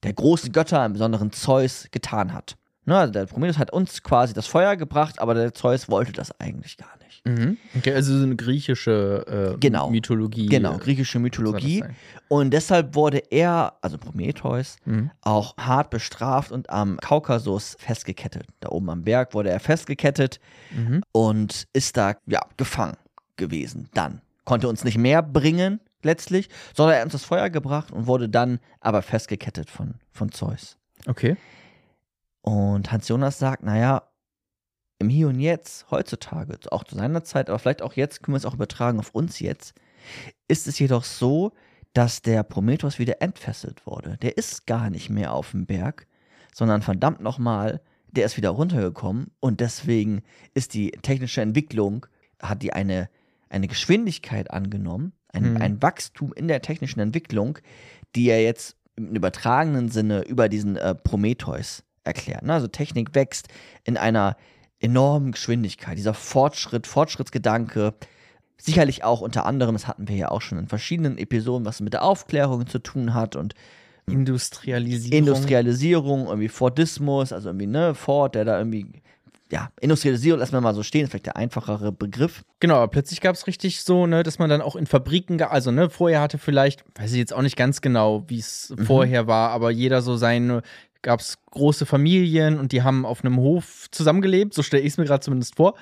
der 0.03 0.13
großen 0.13 0.51
Götter, 0.51 0.85
im 0.85 0.93
Besonderen 0.93 1.31
Zeus, 1.31 1.87
getan 1.91 2.33
hat. 2.33 2.55
Ne, 2.85 2.97
also 2.97 3.13
der 3.13 3.25
Prometheus 3.27 3.59
hat 3.59 3.71
uns 3.71 4.01
quasi 4.01 4.33
das 4.33 4.47
Feuer 4.47 4.75
gebracht, 4.75 5.19
aber 5.19 5.35
der 5.35 5.53
Zeus 5.53 5.87
wollte 5.89 6.11
das 6.11 6.39
eigentlich 6.39 6.77
gar 6.77 6.89
nicht. 7.05 7.25
Mhm. 7.27 7.57
Okay, 7.77 7.93
also 7.93 8.17
so 8.17 8.23
eine 8.23 8.35
griechische 8.35 9.53
äh, 9.53 9.57
Genau. 9.59 9.91
Mythologie. 9.91 10.47
Genau, 10.47 10.77
griechische 10.79 11.13
soll 11.13 11.21
Mythologie. 11.21 11.83
Und 12.27 12.51
deshalb 12.51 12.95
wurde 12.95 13.19
er, 13.29 13.73
also 13.81 13.99
Prometheus, 13.99 14.77
Mhm. 14.85 15.11
auch 15.21 15.55
hart 15.57 15.91
bestraft 15.91 16.51
und 16.51 16.71
am 16.71 16.97
Kaukasus 16.97 17.75
festgekettet. 17.77 18.47
Da 18.61 18.69
oben 18.69 18.89
am 18.89 19.03
Berg 19.03 19.35
wurde 19.35 19.51
er 19.51 19.59
festgekettet 19.59 20.39
Mhm. 20.71 21.03
und 21.11 21.67
ist 21.73 21.97
da 21.97 22.15
ja 22.25 22.41
gefangen 22.57 22.97
gewesen. 23.41 23.89
Dann 23.93 24.21
konnte 24.45 24.69
uns 24.69 24.85
nicht 24.85 24.97
mehr 24.97 25.21
bringen 25.21 25.81
letztlich, 26.03 26.49
sondern 26.73 26.95
er 26.95 26.99
hat 26.99 27.05
uns 27.05 27.13
das 27.13 27.25
Feuer 27.25 27.49
gebracht 27.49 27.91
und 27.91 28.07
wurde 28.07 28.29
dann 28.29 28.59
aber 28.79 29.01
festgekettet 29.01 29.69
von, 29.69 29.95
von 30.11 30.31
Zeus. 30.31 30.77
Okay. 31.07 31.35
Und 32.41 32.91
Hans 32.91 33.07
Jonas 33.07 33.37
sagt, 33.37 33.63
naja, 33.63 34.03
im 34.99 35.09
Hier 35.09 35.27
und 35.27 35.39
Jetzt, 35.39 35.89
heutzutage, 35.91 36.57
auch 36.71 36.83
zu 36.83 36.95
seiner 36.95 37.23
Zeit, 37.23 37.49
aber 37.49 37.59
vielleicht 37.59 37.81
auch 37.81 37.93
jetzt, 37.93 38.23
können 38.23 38.33
wir 38.33 38.37
es 38.37 38.45
auch 38.45 38.53
übertragen 38.53 38.99
auf 38.99 39.09
uns 39.09 39.39
jetzt, 39.39 39.73
ist 40.47 40.67
es 40.67 40.79
jedoch 40.79 41.03
so, 41.03 41.51
dass 41.93 42.21
der 42.21 42.43
Prometheus 42.43 42.99
wieder 42.99 43.21
entfesselt 43.21 43.85
wurde. 43.85 44.17
Der 44.21 44.37
ist 44.37 44.65
gar 44.65 44.89
nicht 44.89 45.09
mehr 45.09 45.33
auf 45.33 45.51
dem 45.51 45.65
Berg, 45.65 46.07
sondern 46.53 46.81
verdammt 46.81 47.19
nochmal, 47.19 47.81
der 48.11 48.25
ist 48.25 48.37
wieder 48.37 48.49
runtergekommen 48.49 49.31
und 49.39 49.59
deswegen 49.59 50.21
ist 50.53 50.73
die 50.73 50.91
technische 50.91 51.41
Entwicklung, 51.41 52.05
hat 52.41 52.61
die 52.61 52.73
eine, 52.73 53.09
eine 53.51 53.67
Geschwindigkeit 53.67 54.51
angenommen, 54.51 55.13
ein, 55.33 55.53
Mhm. 55.53 55.61
ein 55.61 55.81
Wachstum 55.81 56.33
in 56.33 56.47
der 56.47 56.61
technischen 56.61 56.99
Entwicklung, 56.99 57.59
die 58.15 58.29
er 58.29 58.41
jetzt 58.43 58.75
im 58.95 59.15
übertragenen 59.15 59.89
Sinne 59.89 60.21
über 60.23 60.49
diesen 60.49 60.75
äh, 60.75 60.95
Prometheus 60.95 61.83
erklärt. 62.03 62.43
Ne? 62.43 62.53
Also 62.53 62.67
Technik 62.67 63.15
wächst 63.15 63.47
in 63.83 63.97
einer 63.97 64.35
enormen 64.79 65.31
Geschwindigkeit. 65.31 65.97
Dieser 65.97 66.13
Fortschritt, 66.13 66.87
Fortschrittsgedanke, 66.87 67.93
sicherlich 68.57 69.03
auch 69.03 69.21
unter 69.21 69.45
anderem, 69.45 69.75
das 69.75 69.87
hatten 69.87 70.07
wir 70.07 70.15
ja 70.15 70.29
auch 70.29 70.41
schon 70.41 70.57
in 70.57 70.67
verschiedenen 70.67 71.17
Episoden, 71.17 71.65
was 71.65 71.81
mit 71.81 71.93
der 71.93 72.03
Aufklärung 72.03 72.67
zu 72.67 72.79
tun 72.79 73.13
hat 73.13 73.35
und 73.35 73.53
Industrialisierung. 74.07 75.17
Industrialisierung, 75.17 76.25
irgendwie 76.27 76.49
Fordismus, 76.49 77.31
also 77.31 77.49
irgendwie, 77.49 77.67
ne, 77.67 77.93
Ford, 77.95 78.35
der 78.35 78.45
da 78.45 78.57
irgendwie, 78.57 78.87
ja, 79.51 79.69
Industrialisierung 79.81 80.39
lassen 80.39 80.53
wir 80.53 80.61
mal 80.61 80.73
so 80.73 80.81
stehen, 80.83 81.03
ist 81.03 81.09
vielleicht 81.11 81.25
der 81.25 81.35
einfachere 81.35 81.91
Begriff. 81.91 82.43
Genau, 82.61 82.75
aber 82.75 82.87
plötzlich 82.87 83.19
gab 83.21 83.35
es 83.35 83.47
richtig 83.47 83.83
so, 83.83 84.07
ne, 84.07 84.23
dass 84.23 84.39
man 84.39 84.49
dann 84.49 84.61
auch 84.61 84.75
in 84.77 84.85
Fabriken, 84.85 85.41
also 85.41 85.71
ne, 85.71 85.89
vorher 85.89 86.21
hatte 86.21 86.37
vielleicht, 86.37 86.83
weiß 86.97 87.11
ich 87.11 87.17
jetzt 87.17 87.33
auch 87.33 87.41
nicht 87.41 87.57
ganz 87.57 87.81
genau, 87.81 88.23
wie 88.27 88.39
es 88.39 88.73
Mhm. 88.77 88.85
vorher 88.85 89.27
war, 89.27 89.49
aber 89.51 89.69
jeder 89.71 90.01
so 90.01 90.15
seine, 90.15 90.61
gab 91.01 91.19
es 91.19 91.37
große 91.49 91.85
Familien 91.85 92.59
und 92.59 92.71
die 92.71 92.83
haben 92.83 93.05
auf 93.05 93.25
einem 93.25 93.37
Hof 93.37 93.87
zusammengelebt, 93.91 94.53
so 94.53 94.63
stelle 94.63 94.83
ich 94.83 94.93
es 94.93 94.97
mir 94.97 95.05
gerade 95.05 95.19
zumindest 95.21 95.55
vor. 95.57 95.73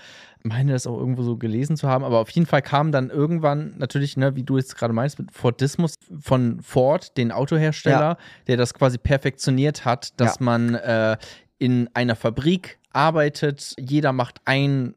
Meine 0.41 0.71
das 0.71 0.87
auch 0.87 0.97
irgendwo 0.97 1.21
so 1.23 1.35
gelesen 1.35 1.75
zu 1.75 1.87
haben, 1.89 2.05
aber 2.05 2.19
auf 2.19 2.29
jeden 2.31 2.47
Fall 2.47 2.61
kam 2.61 2.91
dann 2.93 3.09
irgendwann 3.09 3.75
natürlich, 3.77 4.15
ne, 4.17 4.35
wie 4.37 4.43
du 4.43 4.55
jetzt 4.57 4.77
gerade 4.77 4.93
meinst, 4.93 5.19
mit 5.19 5.31
Fordismus 5.31 5.95
von 6.21 6.61
Ford, 6.61 7.17
den 7.17 7.31
Autohersteller, 7.33 8.17
der 8.47 8.55
das 8.57 8.73
quasi 8.73 8.97
perfektioniert 8.97 9.83
hat, 9.85 10.19
dass 10.19 10.39
Ja. 10.39 10.45
man 10.45 10.73
äh, 10.75 11.17
in 11.57 11.89
einer 11.93 12.15
Fabrik 12.15 12.78
arbeitet, 12.93 13.73
jeder 13.79 14.11
macht 14.13 14.39
ein 14.45 14.95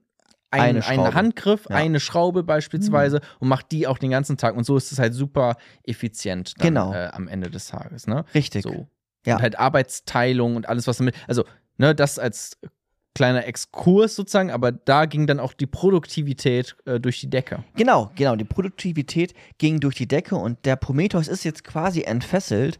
ein, 0.54 0.60
Eine 0.60 0.68
eine, 0.68 0.82
Schraube. 0.82 1.14
Handgriff, 1.14 1.66
Ja. 1.70 1.76
eine 1.76 1.98
Schraube 1.98 2.42
beispielsweise 2.42 3.22
und 3.40 3.48
macht 3.48 3.72
die 3.72 3.86
auch 3.86 3.96
den 3.96 4.10
ganzen 4.10 4.36
Tag. 4.36 4.54
Und 4.54 4.64
so 4.64 4.76
ist 4.76 4.92
es 4.92 4.98
halt 4.98 5.14
super 5.14 5.56
effizient 5.82 6.52
dann, 6.58 6.68
Genau. 6.68 6.92
äh, 6.92 7.08
am 7.10 7.26
Ende 7.26 7.50
des 7.50 7.68
Tages. 7.68 8.06
Ne? 8.06 8.26
Richtig. 8.34 8.62
So. 8.64 8.86
Ja. 9.24 9.36
Und 9.36 9.42
halt 9.42 9.58
Arbeitsteilung 9.58 10.56
und 10.56 10.68
alles, 10.68 10.86
was 10.86 10.98
damit. 10.98 11.14
Also, 11.26 11.44
ne, 11.78 11.94
das 11.94 12.18
als 12.18 12.58
kleiner 13.14 13.46
Exkurs 13.46 14.14
sozusagen, 14.14 14.50
aber 14.50 14.72
da 14.72 15.06
ging 15.06 15.26
dann 15.26 15.40
auch 15.40 15.54
die 15.54 15.66
Produktivität 15.66 16.76
äh, 16.84 17.00
durch 17.00 17.20
die 17.20 17.30
Decke. 17.30 17.64
Genau, 17.76 18.10
genau. 18.14 18.36
Die 18.36 18.44
Produktivität 18.44 19.32
ging 19.56 19.80
durch 19.80 19.94
die 19.94 20.06
Decke 20.08 20.36
und 20.36 20.64
der 20.66 20.76
Prometheus 20.76 21.28
ist 21.28 21.44
jetzt 21.44 21.64
quasi 21.64 22.02
entfesselt 22.02 22.78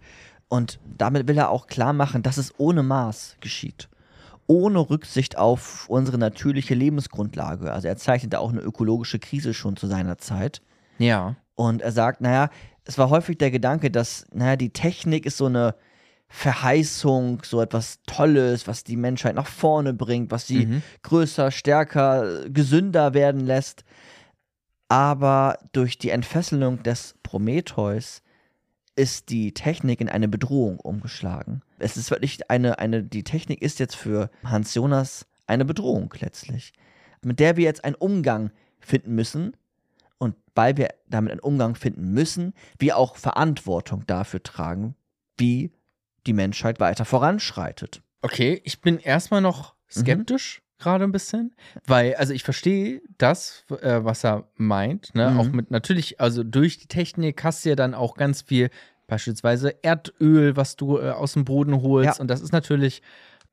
und 0.49 0.78
damit 0.99 1.26
will 1.26 1.38
er 1.38 1.49
auch 1.49 1.69
klar 1.69 1.95
machen, 1.95 2.23
dass 2.23 2.37
es 2.37 2.52
ohne 2.59 2.83
Maß 2.83 3.37
geschieht. 3.40 3.88
Ohne 4.47 4.79
Rücksicht 4.79 5.39
auf 5.39 5.89
unsere 5.89 6.19
natürliche 6.19 6.75
Lebensgrundlage. 6.75 7.73
Also 7.73 7.89
er 7.89 7.97
zeichnet 7.97 8.33
da 8.33 8.39
auch 8.39 8.51
eine 8.51 8.61
ökologische 8.61 9.19
Krise 9.19 9.55
schon 9.55 9.77
zu 9.77 9.87
seiner 9.87 10.19
Zeit. 10.19 10.63
Ja. 10.99 11.37
Und 11.55 11.83
er 11.83 11.93
sagt, 11.93 12.21
naja, 12.21 12.51
es 12.85 12.99
war 12.99 13.11
häufig 13.11 13.39
der 13.39 13.51
Gedanke, 13.51 13.91
dass, 13.91 14.27
naja, 14.33 14.57
die 14.57 14.71
Technik 14.71 15.27
ist 15.27 15.37
so 15.37 15.47
eine 15.47 15.75
Verheißung, 16.29 17.43
so 17.45 17.61
etwas 17.61 18.01
Tolles, 18.07 18.67
was 18.67 18.85
die 18.85 18.97
Menschheit 18.97 19.35
nach 19.35 19.47
vorne 19.47 19.93
bringt, 19.93 20.31
was 20.31 20.47
sie 20.47 20.67
Mhm. 20.67 20.83
größer, 21.03 21.51
stärker, 21.51 22.49
gesünder 22.49 23.15
werden 23.15 23.43
lässt. 23.47 23.85
Aber 24.89 25.59
durch 25.73 25.99
die 25.99 26.11
Entfesselung 26.11 26.83
des 26.83 27.15
Prometheus 27.23 28.23
ist 28.97 29.31
die 29.31 29.55
Technik 29.55 30.01
in 30.01 30.09
eine 30.09 30.29
Bedrohung 30.29 30.79
umgeschlagen. 30.81 31.63
Es 31.83 31.97
ist 31.97 32.11
wirklich 32.11 32.51
eine, 32.51 32.79
eine, 32.79 33.03
die 33.03 33.25
Technik 33.25 33.61
ist 33.62 33.79
jetzt 33.79 33.97
für 33.97 34.31
Hans 34.45 34.75
Jonas 34.75 35.27
eine 35.47 35.65
Bedrohung 35.65 36.12
letztlich, 36.21 36.73
mit 37.23 37.41
der 37.41 37.57
wir 37.57 37.65
jetzt 37.65 37.85
einen 37.85 37.97
Umgang 37.97 38.51
finden 38.81 39.15
müssen. 39.15 39.57
Und 40.19 40.37
weil 40.55 40.77
wir 40.77 40.91
damit 41.09 41.33
einen 41.33 41.41
Umgang 41.41 41.75
finden 41.75 42.12
müssen, 42.12 42.55
wir 42.79 42.97
auch 42.97 43.17
Verantwortung 43.17 44.07
dafür 44.07 44.43
tragen, 44.43 44.95
wie 45.37 45.73
die 46.29 46.33
Menschheit 46.33 46.79
weiter 46.79 47.05
voranschreitet. 47.05 48.03
Okay, 48.23 48.61
ich 48.65 48.81
bin 48.81 48.99
erstmal 48.99 49.41
noch 49.41 49.75
Mhm. 49.95 50.01
skeptisch 50.01 50.62
gerade 50.79 51.05
ein 51.05 51.12
bisschen, 51.12 51.55
weil, 51.87 52.15
also 52.17 52.33
ich 52.33 52.43
verstehe 52.43 53.03
das, 53.19 53.65
äh, 53.83 54.05
was 54.05 54.25
er 54.25 54.49
meint, 54.57 55.15
ne? 55.15 55.31
Mhm. 55.31 55.41
Auch 55.41 55.49
mit 55.49 55.71
natürlich, 55.71 56.21
also 56.21 56.43
durch 56.43 56.79
die 56.79 56.89
Technik 56.89 57.43
hast 57.45 57.65
du 57.65 57.71
ja 57.71 57.77
dann 57.77 57.95
auch 57.95 58.17
ganz 58.17 58.43
viel, 58.43 58.71
beispielsweise 59.07 59.83
Erdöl, 59.83 60.57
was 60.57 60.77
du 60.77 60.99
äh, 60.99 61.11
aus 61.11 61.35
dem 61.35 61.45
Boden 61.45 61.83
holst. 61.83 62.19
Ja. 62.19 62.21
Und 62.21 62.29
das 62.29 62.41
ist 62.41 62.53
natürlich, 62.53 63.03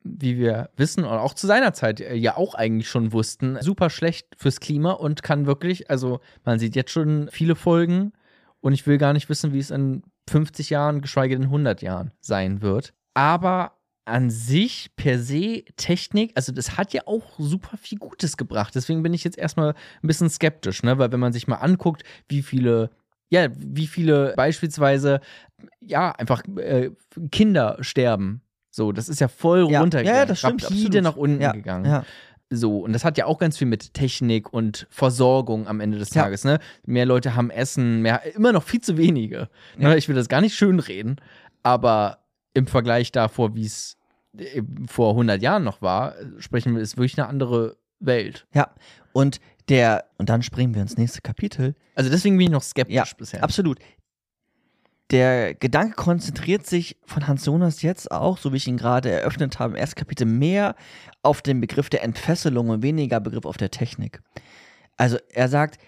wie 0.02 0.38
wir 0.38 0.70
wissen 0.76 1.04
und 1.04 1.10
auch 1.10 1.34
zu 1.34 1.46
seiner 1.46 1.72
Zeit 1.72 2.00
äh, 2.00 2.14
ja 2.14 2.36
auch 2.36 2.54
eigentlich 2.54 2.88
schon 2.88 3.12
wussten, 3.12 3.58
super 3.60 3.90
schlecht 3.90 4.28
fürs 4.36 4.60
Klima 4.60 4.92
und 4.92 5.22
kann 5.22 5.46
wirklich, 5.46 5.90
also 5.90 6.20
man 6.44 6.58
sieht 6.58 6.76
jetzt 6.76 6.90
schon 6.90 7.28
viele 7.30 7.54
Folgen 7.54 8.12
und 8.60 8.72
ich 8.72 8.86
will 8.86 8.98
gar 8.98 9.12
nicht 9.12 9.28
wissen, 9.28 9.52
wie 9.52 9.58
es 9.58 9.70
in 9.70 10.02
50 10.28 10.70
Jahren, 10.70 11.00
geschweige 11.00 11.36
denn 11.36 11.46
100 11.46 11.82
Jahren 11.82 12.12
sein 12.20 12.62
wird. 12.62 12.94
Aber 13.14 13.72
an 14.04 14.30
sich 14.30 14.90
per 14.96 15.18
se 15.18 15.64
Technik, 15.76 16.32
also 16.34 16.52
das 16.52 16.76
hat 16.76 16.92
ja 16.92 17.02
auch 17.06 17.38
super 17.38 17.76
viel 17.76 17.98
Gutes 17.98 18.36
gebracht. 18.36 18.74
Deswegen 18.74 19.02
bin 19.02 19.14
ich 19.14 19.24
jetzt 19.24 19.38
erstmal 19.38 19.70
ein 19.70 20.06
bisschen 20.06 20.30
skeptisch, 20.30 20.82
ne? 20.82 20.98
Weil 20.98 21.12
wenn 21.12 21.20
man 21.20 21.32
sich 21.32 21.46
mal 21.46 21.56
anguckt, 21.56 22.02
wie 22.28 22.42
viele, 22.42 22.90
ja, 23.30 23.48
wie 23.56 23.86
viele 23.86 24.34
beispielsweise, 24.36 25.20
ja, 25.80 26.12
einfach 26.12 26.42
äh, 26.56 26.90
Kinder 27.32 27.78
sterben. 27.80 28.42
So, 28.70 28.92
das 28.92 29.08
ist 29.08 29.20
ja 29.20 29.28
voll 29.28 29.70
Ja. 29.70 29.80
runtergegangen. 29.80 30.20
Ja, 30.20 30.26
das 30.26 30.38
stimmt, 30.40 30.62
Rapide 30.64 30.86
absolut. 30.98 31.02
nach 31.04 31.16
unten 31.16 31.40
Ja, 31.40 31.52
gegangen. 31.52 31.84
Ja. 31.86 32.04
So, 32.52 32.80
und 32.80 32.92
das 32.92 33.04
hat 33.04 33.16
ja 33.16 33.26
auch 33.26 33.38
ganz 33.38 33.56
viel 33.58 33.68
mit 33.68 33.94
Technik 33.94 34.52
und 34.52 34.86
Versorgung 34.90 35.68
am 35.68 35.78
Ende 35.80 35.98
des. 35.98 36.10
Tages, 36.10 36.42
ne? 36.44 36.58
Mehr 36.84 37.06
Leute 37.06 37.36
haben 37.36 37.50
Essen, 37.50 38.02
mehr, 38.02 38.22
immer 38.34 38.50
noch 38.52 38.64
viel 38.64 38.80
zu 38.80 38.96
wenige. 38.96 39.48
Ne? 39.76 39.96
Ich 39.96 40.08
will 40.08 40.16
das 40.16 40.28
gar 40.28 40.40
nicht 40.40 40.56
schönreden, 40.56 41.20
aber 41.62 42.18
im 42.54 42.66
Vergleich 42.66 43.12
davor, 43.12 43.54
wie 43.54 43.66
es 43.66 43.96
äh, 44.36 44.62
vor 44.88 45.10
100 45.10 45.40
Jahren 45.40 45.62
noch 45.62 45.80
war, 45.80 46.14
sprechen 46.38 46.74
wir, 46.74 46.82
ist 46.82 46.96
wirklich 46.96 47.16
eine 47.18 47.28
andere 47.28 47.76
Welt. 48.00 48.46
Ja, 48.52 48.70
und 49.12 49.40
der, 49.70 50.04
und 50.18 50.28
dann 50.28 50.42
springen 50.42 50.74
wir 50.74 50.82
ins 50.82 50.96
nächste 50.98 51.22
Kapitel. 51.22 51.74
Also 51.94 52.10
deswegen 52.10 52.36
bin 52.36 52.46
ich 52.48 52.52
noch 52.52 52.62
skeptisch 52.62 52.94
Ja, 52.94 53.04
bisher. 53.16 53.42
Absolut. 53.42 53.78
Der 55.10 55.54
Gedanke 55.54 55.96
konzentriert 55.96 56.66
sich 56.66 56.96
von 57.04 57.26
Hans 57.26 57.44
Jonas 57.44 57.82
jetzt 57.82 58.12
auch, 58.12 58.38
so 58.38 58.52
wie 58.52 58.58
ich 58.58 58.68
ihn 58.68 58.76
gerade 58.76 59.10
eröffnet 59.10 59.58
habe, 59.58 59.72
im 59.72 59.76
ersten 59.76 59.96
Kapitel 59.98 60.24
mehr 60.24 60.76
auf 61.22 61.42
den 61.42 61.60
Begriff 61.60 61.90
der 61.90 62.04
Entfesselung 62.04 62.68
und 62.68 62.82
weniger 62.82 63.18
Begriff 63.18 63.44
auf 63.44 63.56
der 63.56 63.70
Technik. 63.72 64.20
Also 64.96 65.18
er 65.32 65.48
sagt, 65.48 65.80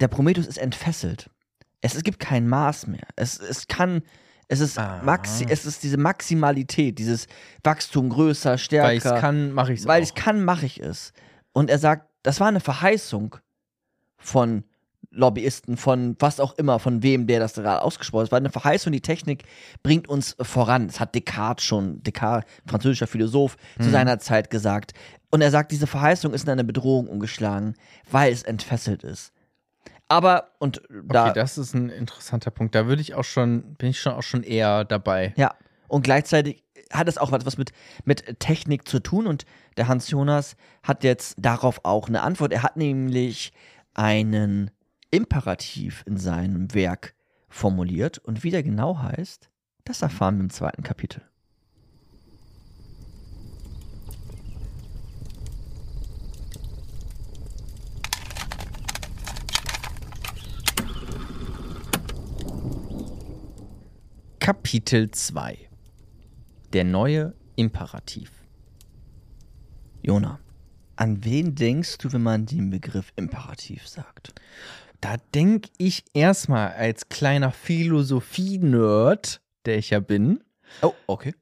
der 0.00 0.08
Prometheus 0.08 0.46
ist 0.46 0.58
entfesselt. 0.58 1.30
Es, 1.80 1.94
es 1.94 2.02
gibt 2.02 2.18
kein 2.20 2.48
Maß 2.48 2.86
mehr. 2.86 3.06
Es, 3.16 3.38
es 3.38 3.66
kann, 3.66 4.02
es 4.48 4.60
ist, 4.60 4.78
Ah. 4.78 5.00
maxi, 5.04 5.46
es 5.48 5.64
ist 5.64 5.82
diese 5.82 5.96
Maximalität, 5.96 6.98
dieses 6.98 7.28
Wachstum 7.64 8.10
größer, 8.10 8.58
stärker. 8.58 8.88
Weil 8.88 8.98
ich 8.98 9.04
es 9.06 9.20
kann, 9.20 9.52
mache 9.52 9.72
ich 9.72 9.80
es 9.80 9.86
Weil 9.86 10.02
ich 10.02 10.14
kann, 10.14 10.44
mache 10.44 10.66
ich 10.66 10.80
es. 10.80 11.14
Und 11.52 11.70
er 11.70 11.78
sagt, 11.78 12.09
das 12.22 12.40
war 12.40 12.48
eine 12.48 12.60
Verheißung 12.60 13.36
von 14.18 14.64
Lobbyisten, 15.12 15.76
von 15.76 16.14
was 16.20 16.38
auch 16.38 16.56
immer, 16.56 16.78
von 16.78 17.02
wem 17.02 17.26
der 17.26 17.40
das 17.40 17.54
gerade 17.54 17.82
ausgesprochen 17.82 18.20
hat. 18.22 18.28
Es 18.28 18.32
war 18.32 18.36
eine 18.38 18.50
Verheißung, 18.50 18.92
die 18.92 19.00
Technik 19.00 19.42
bringt 19.82 20.08
uns 20.08 20.36
voran. 20.40 20.86
Das 20.86 21.00
hat 21.00 21.14
Descartes 21.16 21.64
schon, 21.64 22.00
Descartes, 22.04 22.48
französischer 22.66 23.08
Philosoph, 23.08 23.56
zu 23.80 23.88
Mhm. 23.88 23.92
seiner 23.92 24.18
Zeit 24.20 24.50
gesagt. 24.50 24.92
Und 25.32 25.40
er 25.42 25.50
sagt, 25.50 25.72
diese 25.72 25.86
Verheißung 25.88 26.32
ist 26.32 26.44
in 26.44 26.50
eine 26.50 26.64
Bedrohung 26.64 27.08
umgeschlagen, 27.08 27.74
weil 28.10 28.32
es 28.32 28.42
entfesselt 28.44 29.02
ist. 29.02 29.32
Aber, 30.06 30.50
und 30.58 30.82
da, 31.04 31.26
Okay, 31.26 31.32
das 31.34 31.56
ist 31.58 31.74
ein 31.74 31.88
interessanter 31.88 32.50
Punkt. 32.50 32.74
Da 32.74 32.86
würde 32.86 33.00
ich 33.02 33.14
auch 33.14 33.24
schon, 33.24 33.74
bin 33.74 33.90
ich 33.90 34.00
schon 34.00 34.12
auch 34.12 34.22
schon 34.22 34.42
eher 34.42 34.84
dabei. 34.84 35.32
ja, 35.36 35.54
und 35.88 36.02
gleichzeitig 36.02 36.62
hat 36.92 37.08
es 37.08 37.18
auch 37.18 37.32
was 37.32 37.56
mit, 37.56 37.72
mit 38.04 38.40
Technik 38.40 38.86
zu 38.86 39.00
tun 39.00 39.26
und 39.26 39.44
der 39.76 39.88
Hans 39.88 40.10
Jonas 40.10 40.56
hat 40.82 41.04
jetzt 41.04 41.36
darauf 41.38 41.84
auch 41.84 42.08
eine 42.08 42.22
Antwort. 42.22 42.52
Er 42.52 42.62
hat 42.62 42.76
nämlich 42.76 43.52
einen 43.94 44.70
Imperativ 45.10 46.02
in 46.06 46.16
seinem 46.16 46.74
Werk 46.74 47.14
formuliert 47.48 48.18
und 48.18 48.44
wie 48.44 48.50
der 48.50 48.62
genau 48.62 48.98
heißt, 48.98 49.50
das 49.84 50.02
erfahren 50.02 50.36
wir 50.36 50.44
im 50.44 50.50
zweiten 50.50 50.82
Kapitel. 50.82 51.22
Kapitel 64.38 65.10
2 65.10 65.69
Der 66.72 66.84
neue 66.84 67.34
Imperativ. 67.56 68.30
Jona, 70.02 70.38
an 70.96 71.24
wen 71.24 71.54
denkst 71.54 71.98
du, 71.98 72.12
wenn 72.12 72.22
man 72.22 72.46
den 72.46 72.70
Begriff 72.70 73.12
Imperativ 73.16 73.86
sagt? 73.88 74.32
Da 75.00 75.16
denke 75.34 75.68
ich 75.78 76.04
erstmal 76.14 76.72
als 76.72 77.08
kleiner 77.08 77.52
Philosophie-Nerd, 77.52 79.40
der 79.66 79.78
ich 79.78 79.90
ja 79.90 80.00
bin, 80.00 80.42
Oh, 80.82 80.92
okay. 81.06 81.34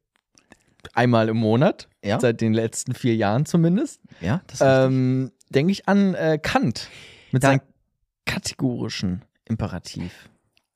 einmal 0.95 1.29
im 1.29 1.37
Monat, 1.37 1.89
Ja. 2.05 2.19
seit 2.21 2.41
den 2.41 2.55
letzten 2.55 2.95
vier 2.95 3.15
Jahren 3.17 3.45
zumindest, 3.47 4.01
Ja, 4.21 4.41
das 4.47 4.61
ist 4.61 4.67
ähm, 4.67 5.33
denke 5.51 5.73
ich 5.73 5.89
an 5.89 6.15
äh, 6.15 6.39
Kant 6.43 6.89
mit 7.33 7.43
Ja. 7.43 7.51
seinem 7.51 7.61
kategorischen 8.27 9.25
Imperativ. 9.45 10.29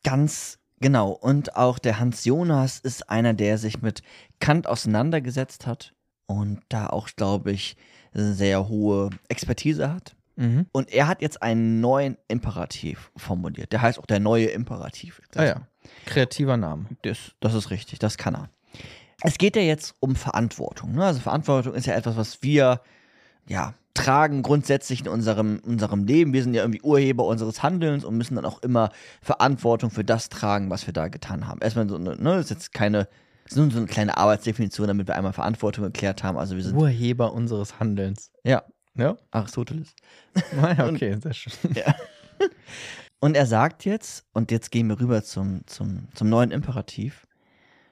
Ganz 0.04 0.58
genau. 0.82 1.10
Und 1.10 1.56
auch 1.56 1.78
der 1.78 1.98
Hans 1.98 2.26
Jonas 2.26 2.78
ist 2.78 3.08
einer, 3.08 3.32
der 3.32 3.56
sich 3.56 3.80
mit 3.80 4.02
Kant 4.40 4.66
auseinandergesetzt 4.66 5.66
hat 5.66 5.94
und 6.26 6.60
da 6.68 6.88
auch, 6.88 7.08
glaube 7.16 7.52
ich, 7.52 7.76
sehr 8.12 8.68
hohe 8.68 9.08
Expertise 9.28 9.90
hat. 9.90 10.14
Mhm. 10.36 10.66
Und 10.72 10.92
er 10.92 11.08
hat 11.08 11.22
jetzt 11.22 11.42
einen 11.42 11.80
neuen 11.80 12.18
Imperativ 12.28 13.10
formuliert. 13.16 13.72
Der 13.72 13.82
heißt 13.82 13.98
auch 13.98 14.06
der 14.06 14.20
neue 14.20 14.46
Imperativ. 14.46 15.20
Ah 15.34 15.44
ja, 15.44 15.68
kreativer 16.06 16.56
Name. 16.56 16.86
Das, 17.02 17.32
das 17.40 17.54
ist 17.54 17.70
richtig, 17.70 17.98
das 17.98 18.18
kann 18.18 18.34
er. 18.34 18.50
Es 19.22 19.38
geht 19.38 19.56
ja 19.56 19.62
jetzt 19.62 19.94
um 20.00 20.16
Verantwortung. 20.16 20.92
Ne? 20.92 21.04
Also 21.04 21.20
Verantwortung 21.20 21.74
ist 21.74 21.86
ja 21.86 21.94
etwas, 21.94 22.16
was 22.16 22.42
wir 22.42 22.80
ja, 23.46 23.74
tragen 23.94 24.42
grundsätzlich 24.42 25.00
in 25.00 25.08
unserem, 25.08 25.60
unserem 25.64 26.04
Leben. 26.04 26.32
Wir 26.32 26.42
sind 26.42 26.54
ja 26.54 26.62
irgendwie 26.62 26.82
Urheber 26.82 27.24
unseres 27.26 27.62
Handelns 27.62 28.04
und 28.04 28.16
müssen 28.16 28.36
dann 28.36 28.44
auch 28.44 28.62
immer 28.62 28.90
Verantwortung 29.20 29.90
für 29.90 30.04
das 30.04 30.28
tragen, 30.28 30.70
was 30.70 30.86
wir 30.86 30.94
da 30.94 31.08
getan 31.08 31.46
haben. 31.46 31.60
Erstmal 31.60 31.88
so 31.88 31.96
eine, 31.96 32.16
ne, 32.16 32.36
das 32.36 32.44
ist 32.46 32.50
jetzt 32.50 32.72
keine, 32.72 33.08
das 33.44 33.52
ist 33.52 33.56
nur 33.56 33.70
so 33.70 33.78
eine 33.78 33.86
kleine 33.86 34.16
Arbeitsdefinition, 34.16 34.86
damit 34.86 35.08
wir 35.08 35.16
einmal 35.16 35.32
Verantwortung 35.32 35.84
geklärt 35.84 36.22
haben. 36.22 36.38
Also 36.38 36.56
wir 36.56 36.62
sind, 36.62 36.76
Urheber 36.76 37.32
unseres 37.32 37.78
Handelns. 37.80 38.30
ja, 38.44 38.62
Ja? 38.96 39.16
Aristoteles. 39.30 39.94
Ah 40.62 40.72
ja, 40.72 40.86
okay, 40.88 41.16
sehr 41.22 41.34
schön. 41.34 41.52
Und 43.20 43.36
er 43.36 43.46
sagt 43.46 43.84
jetzt, 43.84 44.24
und 44.32 44.50
jetzt 44.50 44.72
gehen 44.72 44.88
wir 44.88 44.98
rüber 44.98 45.22
zum, 45.22 45.64
zum, 45.66 46.08
zum 46.12 46.28
neuen 46.28 46.50
Imperativ, 46.50 47.28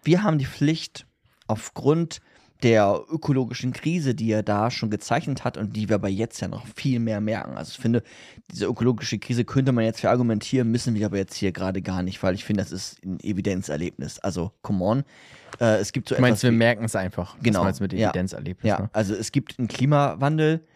wir 0.02 0.24
haben 0.24 0.38
die 0.38 0.46
Pflicht, 0.46 1.06
aufgrund 1.46 2.20
der 2.62 3.00
ökologischen 3.10 3.72
Krise, 3.72 4.14
die 4.14 4.30
er 4.32 4.42
da 4.42 4.70
schon 4.70 4.90
gezeichnet 4.90 5.44
hat 5.44 5.56
und 5.56 5.74
die 5.76 5.88
wir 5.88 5.96
aber 5.96 6.08
jetzt 6.08 6.40
ja 6.40 6.48
noch 6.48 6.66
viel 6.74 7.00
mehr 7.00 7.20
merken. 7.20 7.56
Also 7.56 7.72
ich 7.74 7.78
finde, 7.78 8.02
diese 8.50 8.66
ökologische 8.66 9.18
Krise 9.18 9.44
könnte 9.44 9.72
man 9.72 9.84
jetzt 9.84 10.00
verargumentieren, 10.00 10.70
müssen 10.70 10.94
wir 10.94 11.06
aber 11.06 11.16
jetzt 11.16 11.34
hier 11.34 11.52
gerade 11.52 11.80
gar 11.82 12.02
nicht, 12.02 12.22
weil 12.22 12.34
ich 12.34 12.44
finde, 12.44 12.62
das 12.62 12.72
ist 12.72 13.04
ein 13.04 13.18
Evidenzerlebnis. 13.20 14.18
Also, 14.18 14.52
come 14.62 14.84
on. 14.84 15.04
Äh, 15.60 15.76
es 15.78 15.92
gibt 15.92 16.08
so 16.08 16.14
Du 16.14 16.20
meinst, 16.20 16.42
wir 16.42 16.52
merken 16.52 16.84
es 16.84 16.94
einfach. 16.96 17.36
Genau, 17.42 17.70
du 17.70 17.82
mit 17.82 17.92
ja. 17.92 18.08
Evidenzerlebnis. 18.10 18.68
ja, 18.68 18.80
Ne? 18.80 18.90
also 18.92 19.14
es 19.14 19.32
gibt 19.32 19.58
einen 19.58 19.68
Klimawandel 19.68 20.66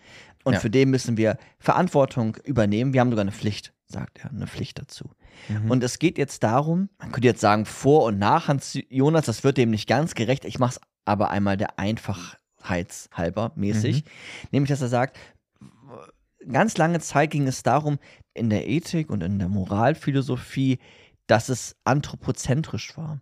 und 0.45 0.55
Ja. 0.55 0.61
für 0.61 0.71
den 0.71 0.91
müssen 0.91 1.17
wir 1.17 1.39
Verantwortung 1.59 2.37
übernehmen. 2.45 2.93
Wir 2.93 3.01
haben 3.01 3.11
sogar 3.11 3.23
eine 3.23 3.33
Pflicht, 3.33 3.73
sagt 3.87 4.19
er, 4.25 4.31
eine 4.31 4.47
Pflicht 4.47 4.79
dazu. 4.79 5.11
Mhm. 5.49 5.71
Und 5.71 5.85
es 5.85 5.99
geht 5.99 6.19
jetzt 6.19 6.43
darum, 6.43 6.89
man 6.99 7.13
könnte 7.13 7.27
jetzt 7.29 7.41
sagen, 7.41 7.67
vor 7.67 8.05
und 8.05 8.19
nach 8.19 8.49
Hans 8.49 8.79
Jonas, 8.89 9.27
das 9.27 9.45
wird 9.45 9.57
dem 9.59 9.71
nicht 9.71 9.89
ganz 9.89 10.15
gerecht. 10.15 10.45
Ich 10.45 10.59
mache 10.59 10.73
es 10.77 10.81
aber 11.05 11.31
einmal 11.31 11.57
der 11.57 11.79
Einfachheitshalber 11.79 13.53
mäßig. 13.57 14.05
Nämlich, 14.51 14.71
dass 14.71 14.83
er 14.83 14.89
sagt, 14.89 15.19
ganz 16.51 16.77
lange 16.77 17.01
Zeit 17.01 17.31
ging 17.31 17.47
es 17.47 17.63
darum, 17.63 17.99
in 18.33 18.51
der 18.51 18.69
Ethik 18.69 19.11
und 19.11 19.23
in 19.23 19.39
der 19.39 19.49
Moralphilosophie, 19.49 20.79
dass 21.27 21.49
es 21.49 21.77
anthropozentrisch 21.85 22.97
war. 22.97 23.21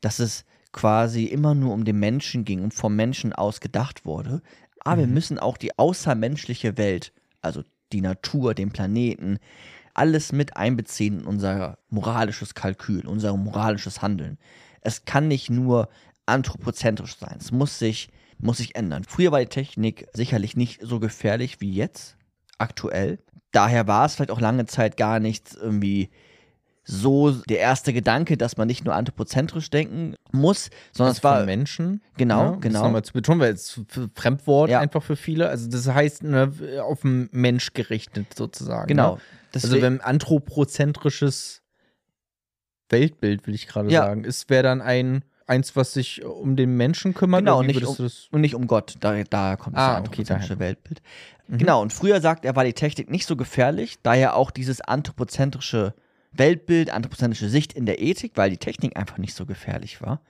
Dass 0.00 0.18
es 0.18 0.44
quasi 0.72 1.24
immer 1.24 1.54
nur 1.54 1.74
um 1.74 1.84
den 1.84 1.98
Menschen 1.98 2.44
ging 2.44 2.62
und 2.62 2.74
vom 2.74 2.96
Menschen 2.96 3.32
aus 3.32 3.60
gedacht 3.60 4.04
wurde. 4.04 4.42
Aber 4.80 5.02
wir 5.02 5.06
müssen 5.06 5.38
auch 5.38 5.56
die 5.56 5.78
außermenschliche 5.78 6.76
Welt, 6.78 7.12
also 7.40 7.62
die 7.92 8.00
Natur, 8.00 8.54
den 8.54 8.72
Planeten, 8.72 9.38
alles 9.94 10.32
mit 10.32 10.56
einbeziehen 10.56 11.20
in 11.20 11.26
unser 11.26 11.78
moralisches 11.90 12.54
Kalkül, 12.54 13.06
unser 13.06 13.36
moralisches 13.36 14.00
Handeln. 14.00 14.38
Es 14.80 15.04
kann 15.04 15.28
nicht 15.28 15.50
nur 15.50 15.88
anthropozentrisch 16.26 17.16
sein. 17.16 17.36
Es 17.40 17.50
muss 17.52 17.78
sich, 17.78 18.08
muss 18.38 18.58
sich 18.58 18.74
ändern. 18.76 19.04
Früher 19.04 19.32
war 19.32 19.40
die 19.40 19.46
Technik 19.46 20.06
sicherlich 20.12 20.56
nicht 20.56 20.80
so 20.82 21.00
gefährlich 21.00 21.60
wie 21.60 21.72
jetzt, 21.72 22.16
aktuell. 22.58 23.18
Daher 23.50 23.86
war 23.86 24.06
es 24.06 24.14
vielleicht 24.14 24.30
auch 24.30 24.40
lange 24.40 24.66
Zeit 24.66 24.96
gar 24.96 25.20
nicht 25.20 25.54
irgendwie 25.54 26.10
so 26.84 27.30
der 27.30 27.58
erste 27.60 27.92
Gedanke, 27.92 28.36
dass 28.36 28.56
man 28.56 28.66
nicht 28.66 28.84
nur 28.84 28.94
anthropozentrisch 28.94 29.70
denken 29.70 30.16
muss, 30.32 30.68
sondern 30.92 31.10
Also 31.10 31.18
es 31.18 31.24
war 31.24 31.44
Menschen. 31.44 32.02
Genau, 32.16 32.52
ne, 32.52 32.58
genau. 32.60 32.72
Das 32.78 32.82
nochmal 32.82 33.04
zu 33.04 33.12
betonen, 33.12 33.40
weil 33.40 33.52
es 33.52 33.80
Fremdwort 34.14 34.70
Ja. 34.70 34.80
einfach 34.80 35.02
für 35.02 35.14
viele. 35.14 35.48
Also 35.48 35.68
das 35.70 35.86
heißt, 35.86 36.24
ne, 36.24 36.52
auf 36.82 37.02
den 37.02 37.28
Mensch 37.30 37.72
gerichtet 37.72 38.34
sozusagen. 38.34 38.88
genau. 38.88 39.16
Ne? 39.16 39.20
Also 39.54 39.80
wenn 39.82 40.00
anthropozentrisches 40.00 41.62
Weltbild, 42.88 43.46
will 43.46 43.54
ich 43.54 43.68
gerade 43.68 43.90
Ja. 43.90 44.02
sagen, 44.02 44.24
ist, 44.24 44.50
wäre 44.50 44.62
dann 44.62 44.80
ein 44.80 45.24
eins, 45.46 45.76
was 45.76 45.92
sich 45.92 46.24
um 46.24 46.56
den 46.56 46.76
Menschen 46.76 47.14
kümmert. 47.14 47.40
Genau, 47.40 47.62
wie 47.62 47.66
nicht 47.66 47.82
das? 47.82 48.28
Und 48.30 48.40
nicht 48.40 48.54
um 48.54 48.66
Gott, 48.66 48.96
da, 49.00 49.22
daher 49.24 49.56
kommt 49.56 49.76
das 49.76 49.82
Ah, 49.82 49.96
anthropozentrische 49.96 50.54
okay, 50.54 50.60
Weltbild. 50.60 51.02
Genau, 51.48 51.82
und 51.82 51.92
früher 51.92 52.20
sagt 52.20 52.44
er, 52.44 52.56
war 52.56 52.64
die 52.64 52.72
Technik 52.72 53.10
nicht 53.10 53.26
so 53.26 53.36
gefährlich, 53.36 53.98
daher 54.02 54.36
auch 54.36 54.50
dieses 54.50 54.80
anthropozentrische 54.80 55.94
Weltbild, 56.32 56.90
anthropozentrische 56.90 57.48
Sicht 57.48 57.72
in 57.72 57.84
der 57.84 58.00
Ethik, 58.00 58.32
weil 58.36 58.50
die 58.50 58.56
Technik 58.56 58.96
einfach 58.96 59.18
nicht 59.18 59.34
so 59.34 59.44
gefährlich 59.44 60.00
war. 60.00 60.22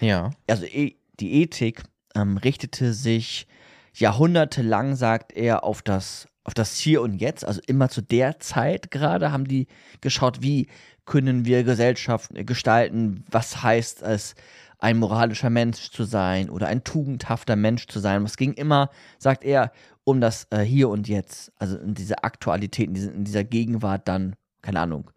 Ja. 0.00 0.30
Also 0.48 0.64
e 0.64 0.96
die 1.20 1.42
Ethik 1.42 1.84
ähm, 2.16 2.38
richtete 2.38 2.92
sich 2.92 3.46
jahrhundertelang, 3.92 4.96
sagt 4.96 5.32
er, 5.32 5.62
auf 5.62 5.80
das, 5.82 6.26
auf 6.44 6.54
das 6.54 6.76
Hier 6.76 7.02
und 7.02 7.20
Jetzt, 7.20 7.44
also 7.44 7.60
immer 7.66 7.88
zu 7.88 8.02
der 8.02 8.38
Zeit 8.38 8.90
gerade 8.90 9.32
haben 9.32 9.48
die 9.48 9.66
geschaut, 10.00 10.42
wie 10.42 10.68
können 11.06 11.44
wir 11.44 11.64
Gesellschaft 11.64 12.30
gestalten, 12.46 13.24
was 13.30 13.62
heißt 13.62 14.02
es, 14.02 14.34
ein 14.78 14.98
moralischer 14.98 15.50
Mensch 15.50 15.90
zu 15.90 16.04
sein 16.04 16.50
oder 16.50 16.68
ein 16.68 16.84
tugendhafter 16.84 17.56
Mensch 17.56 17.86
zu 17.86 18.00
sein. 18.00 18.22
Es 18.24 18.36
ging 18.36 18.52
immer, 18.52 18.90
sagt 19.18 19.44
er, 19.44 19.72
um 20.04 20.20
das 20.20 20.46
äh, 20.50 20.60
Hier 20.60 20.90
und 20.90 21.08
Jetzt, 21.08 21.52
also 21.58 21.78
in 21.78 21.94
dieser 21.94 22.24
Aktualität, 22.24 22.88
in, 22.88 22.94
diese, 22.94 23.10
in 23.10 23.24
dieser 23.24 23.44
Gegenwart 23.44 24.06
dann, 24.06 24.36
keine 24.60 24.80
Ahnung, 24.80 25.10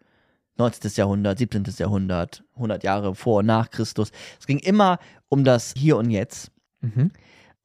19. 0.56 0.90
Jahrhundert, 0.94 1.38
17. 1.38 1.64
Jahrhundert, 1.76 2.42
100 2.54 2.82
Jahre 2.82 3.14
vor 3.14 3.40
und 3.40 3.46
nach 3.46 3.70
Christus. 3.70 4.10
Es 4.40 4.46
ging 4.46 4.58
immer 4.58 4.98
um 5.28 5.44
das 5.44 5.74
Hier 5.76 5.96
und 5.96 6.10
Jetzt. 6.10 6.50
Mhm. 6.80 7.10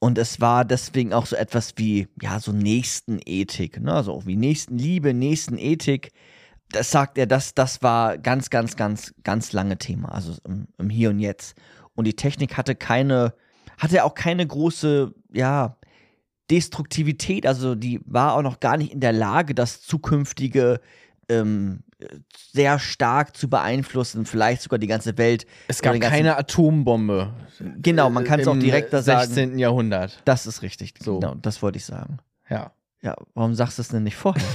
Und 0.03 0.17
es 0.17 0.41
war 0.41 0.65
deswegen 0.65 1.13
auch 1.13 1.25
so 1.25 1.37
etwas 1.37 1.75
wie, 1.77 2.09
ja, 2.21 2.37
so 2.41 2.51
Nächstenethik, 2.51 3.79
ne? 3.79 3.95
Auch 3.95 4.25
wie 4.25 4.35
Nächstenliebe, 4.35 5.13
Nächstenethik. 5.13 6.11
Das 6.71 6.91
sagt 6.91 7.17
er, 7.17 7.25
das, 7.25 7.53
das 7.53 7.81
war 7.81 8.17
ganz, 8.17 8.49
ganz, 8.49 8.75
ganz, 8.75 9.13
ganz 9.23 9.53
lange 9.53 9.77
Thema, 9.77 10.09
also 10.09 10.33
im, 10.43 10.67
im 10.77 10.89
Hier 10.89 11.09
und 11.09 11.19
Jetzt. 11.19 11.55
Und 11.95 12.03
die 12.03 12.17
Technik 12.17 12.57
hatte 12.57 12.75
keine, 12.75 13.33
hatte 13.77 14.03
auch 14.03 14.13
keine 14.13 14.45
große, 14.45 15.13
ja, 15.31 15.77
Destruktivität, 16.51 17.47
also 17.47 17.73
die 17.73 18.01
war 18.03 18.33
auch 18.33 18.41
noch 18.41 18.59
gar 18.59 18.75
nicht 18.75 18.91
in 18.91 18.99
der 18.99 19.13
Lage, 19.13 19.55
das 19.55 19.83
zukünftige 19.83 20.81
ähm, 21.29 21.85
sehr 22.51 22.79
stark 22.79 23.35
zu 23.35 23.49
beeinflussen, 23.49 24.25
vielleicht 24.25 24.61
sogar 24.61 24.79
die 24.79 24.87
ganze 24.87 25.17
Welt. 25.17 25.45
Es 25.67 25.81
gab 25.81 25.99
keine 25.99 26.37
Atombombe. 26.37 27.33
Genau, 27.81 28.09
man 28.09 28.23
kann 28.23 28.39
es 28.39 28.47
auch 28.47 28.53
im 28.53 28.59
direkter 28.59 29.01
sagen. 29.01 29.27
16. 29.27 29.59
Jahrhundert. 29.59 30.21
Das 30.25 30.45
ist 30.47 30.61
richtig. 30.61 30.93
So. 30.99 31.19
Genau, 31.19 31.35
das 31.35 31.61
wollte 31.61 31.77
ich 31.77 31.85
sagen. 31.85 32.17
Ja. 32.49 32.71
Ja, 33.01 33.15
warum 33.33 33.53
sagst 33.53 33.77
du 33.77 33.81
es 33.81 33.89
denn 33.89 34.03
nicht 34.03 34.15
vorher? 34.15 34.41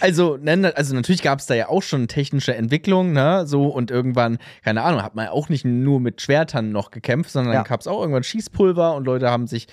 Also, 0.00 0.38
also 0.74 0.94
natürlich 0.94 1.22
gab 1.22 1.40
es 1.40 1.46
da 1.46 1.54
ja 1.54 1.68
auch 1.68 1.82
schon 1.82 2.08
technische 2.08 2.54
Entwicklung, 2.54 3.12
ne, 3.12 3.46
so 3.46 3.66
und 3.66 3.90
irgendwann, 3.90 4.38
keine 4.62 4.82
Ahnung, 4.82 5.02
hat 5.02 5.14
man 5.16 5.26
ja 5.26 5.30
auch 5.32 5.48
nicht 5.48 5.64
nur 5.64 5.98
mit 6.00 6.20
Schwertern 6.20 6.70
noch 6.70 6.90
gekämpft, 6.90 7.30
sondern 7.32 7.52
Ja. 7.52 7.60
dann 7.60 7.68
gab 7.68 7.80
es 7.80 7.86
auch 7.86 8.00
irgendwann 8.00 8.22
Schießpulver 8.22 8.94
und 8.94 9.04
Leute 9.06 9.30
haben 9.30 9.46
sich 9.46 9.66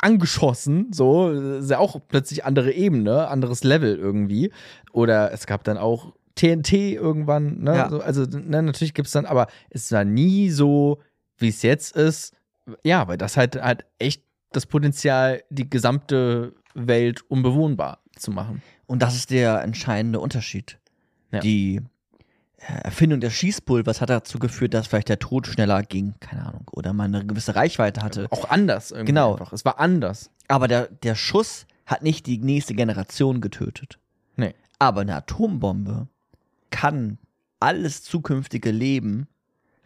angeschossen, 0.00 0.92
so, 0.92 1.30
ist 1.30 1.70
ja 1.70 1.78
auch 1.78 2.00
plötzlich 2.08 2.44
andere 2.44 2.72
Ebene, 2.72 3.28
anderes 3.28 3.64
Level 3.64 3.96
irgendwie. 3.96 4.52
Oder 4.92 5.32
es 5.32 5.46
gab 5.46 5.64
dann 5.64 5.76
auch 5.78 6.12
TNT 6.34 6.72
irgendwann, 6.72 7.58
ne, 7.60 7.74
Ja. 7.76 7.90
so, 7.90 8.00
also 8.00 8.24
ne, 8.24 8.62
natürlich 8.62 8.94
gibt 8.94 9.06
es 9.06 9.12
dann, 9.12 9.26
aber 9.26 9.48
es 9.70 9.90
war 9.90 10.04
nie 10.04 10.50
so, 10.50 10.98
wie 11.36 11.48
es 11.48 11.62
jetzt 11.62 11.96
ist. 11.96 12.34
Ja, 12.84 13.08
weil 13.08 13.18
das 13.18 13.36
halt, 13.36 13.60
halt 13.60 13.86
echt 13.98 14.22
das 14.52 14.66
Potenzial, 14.66 15.42
die 15.50 15.68
gesamte 15.68 16.54
Welt 16.74 17.22
unbewohnbar 17.28 17.98
zu 18.16 18.30
machen. 18.30 18.62
Und 18.86 19.02
das 19.02 19.16
ist 19.16 19.30
der 19.30 19.62
entscheidende 19.62 20.20
Unterschied. 20.20 20.78
Ja. 21.32 21.40
Die 21.40 21.82
Erfindung 22.58 23.20
des 23.20 23.32
Schießpulvers 23.34 24.00
hat 24.00 24.10
dazu 24.10 24.38
geführt, 24.38 24.74
dass 24.74 24.88
vielleicht 24.88 25.08
der 25.08 25.18
Tod 25.18 25.46
schneller 25.46 25.82
ging, 25.82 26.14
keine 26.20 26.44
Ahnung, 26.46 26.66
oder 26.72 26.92
man 26.92 27.14
eine 27.14 27.24
gewisse 27.24 27.54
Reichweite 27.54 28.02
hatte. 28.02 28.26
Auch 28.30 28.50
anders 28.50 28.90
irgendwie. 28.90 29.06
Genau. 29.06 29.32
Einfach. 29.32 29.52
Es 29.52 29.64
war 29.64 29.78
anders. 29.78 30.30
Aber 30.48 30.66
der, 30.68 30.88
der 30.88 31.14
Schuss 31.14 31.66
hat 31.86 32.02
nicht 32.02 32.26
die 32.26 32.38
nächste 32.38 32.74
Generation 32.74 33.40
getötet. 33.40 33.98
Nee. 34.36 34.54
Aber 34.78 35.02
eine 35.02 35.14
Atombombe 35.16 36.08
kann 36.70 37.18
alles 37.60 38.02
zukünftige 38.02 38.70
Leben, 38.70 39.28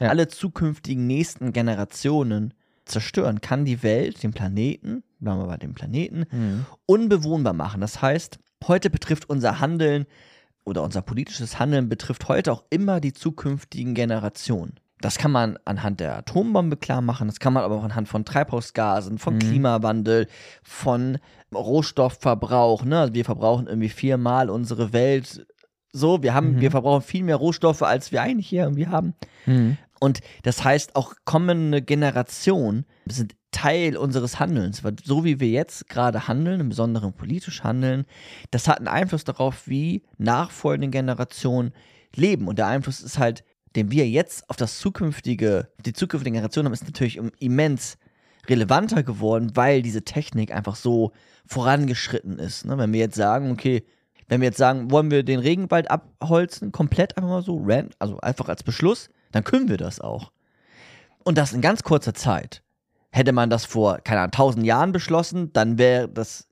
Ja. 0.01 0.09
alle 0.09 0.29
zukünftigen 0.29 1.07
nächsten 1.07 1.53
Generationen 1.53 2.55
zerstören, 2.85 3.41
kann 3.41 3.65
die 3.65 3.83
Welt, 3.83 4.23
den 4.23 4.33
Planeten, 4.33 5.05
bleiben 5.21 5.41
wir 5.41 5.47
bei 5.47 5.57
dem 5.57 5.73
Planeten, 5.75 6.67
unbewohnbar 6.87 7.53
machen. 7.53 7.81
Das 7.81 8.03
heißt, 8.03 8.39
heute 8.67 8.91
betrifft 8.91 9.31
unser 9.31 9.61
Handeln 9.61 10.07
oder 10.65 10.83
unser 10.83 11.03
politisches 11.03 11.59
Handeln 11.59 11.89
betrifft 11.89 12.29
heute 12.29 12.53
auch 12.53 12.65
immer 12.71 13.01
die 13.01 13.13
zukünftigen 13.13 13.95
Generationen. 13.95 14.75
Das 15.01 15.19
kann 15.19 15.33
man 15.33 15.59
anhand 15.65 15.99
der 15.99 16.17
Atombombe 16.19 16.77
klar 16.77 17.01
machen, 17.01 17.27
das 17.27 17.41
kann 17.41 17.53
man 17.53 17.65
aber 17.65 17.77
auch 17.77 17.83
anhand 17.83 18.09
von 18.09 18.25
Treibhausgasen, 18.25 19.19
von 19.19 19.35
Klimawandel, 19.49 20.29
von 20.63 21.19
Rohstoffverbrauch. 21.53 22.85
Ne? 22.85 23.01
Also 23.01 23.15
wir 23.15 23.25
verbrauchen 23.25 23.67
irgendwie 23.67 23.89
viermal 23.89 24.49
unsere 24.49 24.93
Welt. 24.93 25.45
So, 25.93 26.23
wir 26.23 26.35
haben, 26.35 26.61
wir 26.61 26.71
verbrauchen 26.71 27.03
viel 27.03 27.25
mehr 27.25 27.37
Rohstoffe, 27.37 27.83
als 27.83 28.13
wir 28.13 28.23
eigentlich 28.23 28.47
hier 28.49 28.63
irgendwie 28.63 28.87
haben. 28.87 29.15
Und 29.99 30.21
das 30.43 30.65
heißt, 30.65 30.95
auch 30.97 31.15
kommende 31.25 31.83
Generationen 31.83 32.87
sind 33.07 33.35
Teil 33.63 33.97
unseres 33.97 34.41
Handelns. 34.41 34.83
Weil 34.83 34.97
so 35.05 35.25
wie 35.25 35.39
wir 35.39 35.49
jetzt 35.49 35.89
gerade 35.89 36.27
handeln, 36.27 36.61
im 36.61 36.69
Besonderen 36.69 37.13
politisch 37.13 37.63
handeln, 37.63 38.07
das 38.51 38.67
hat 38.67 38.79
einen 38.79 38.89
Einfluss 38.89 39.23
darauf, 39.23 39.69
wie 39.69 40.03
nachfolgende 40.19 40.89
Generationen 40.89 41.73
leben. 42.17 42.49
Und 42.49 42.59
der 42.59 42.67
Einfluss 42.67 43.01
ist 43.01 43.19
halt, 43.19 43.45
den 43.77 43.93
wir 43.93 44.09
jetzt 44.09 44.51
auf 44.51 44.57
das 44.57 44.81
zukünftige, 44.81 45.69
die 45.87 45.93
zukünftige 45.93 46.33
Generation 46.33 46.65
haben, 46.65 46.73
ist 46.73 46.85
natürlich 46.85 47.21
immens 47.39 47.99
relevanter 48.49 49.05
geworden, 49.05 49.53
weil 49.55 49.83
diese 49.83 50.03
Technik 50.03 50.53
einfach 50.53 50.75
so 50.75 51.13
vorangeschritten 51.47 52.41
ist. 52.41 52.65
Ne? 52.65 52.77
Wenn 52.79 52.93
wir 52.93 52.99
jetzt 52.99 53.15
sagen, 53.15 53.53
okay, 53.53 53.85
wenn 54.27 54.41
wir 54.41 54.49
jetzt 54.49 54.59
sagen, 54.59 54.91
wollen 54.91 55.13
wir 55.13 55.23
den 55.23 55.39
Regenwald 55.39 55.89
abholzen, 55.89 56.73
komplett 56.73 57.17
einfach 57.17 57.31
mal 57.31 57.43
so, 57.43 57.63
ran, 57.65 57.91
also 58.01 58.19
einfach 58.19 58.49
als 58.49 58.65
Beschluss, 58.65 59.09
dann 59.31 59.45
können 59.45 59.69
wir 59.69 59.77
das 59.77 60.01
auch. 60.01 60.33
Und 61.23 61.39
das 61.39 61.53
in 61.53 61.61
ganz 61.61 61.85
kurzer 61.85 62.15
Zeit. 62.15 62.63
Hätte 63.13 63.33
man 63.33 63.51
das 63.51 63.65
vor, 63.65 63.99
keine 63.99 64.21
Ahnung, 64.21 64.33
tausend 64.33 64.67
Jahren 64.67 64.91
beschlossen, 64.91 65.53
dann 65.53 65.77
wäre 65.79 66.09
das, 66.09 66.49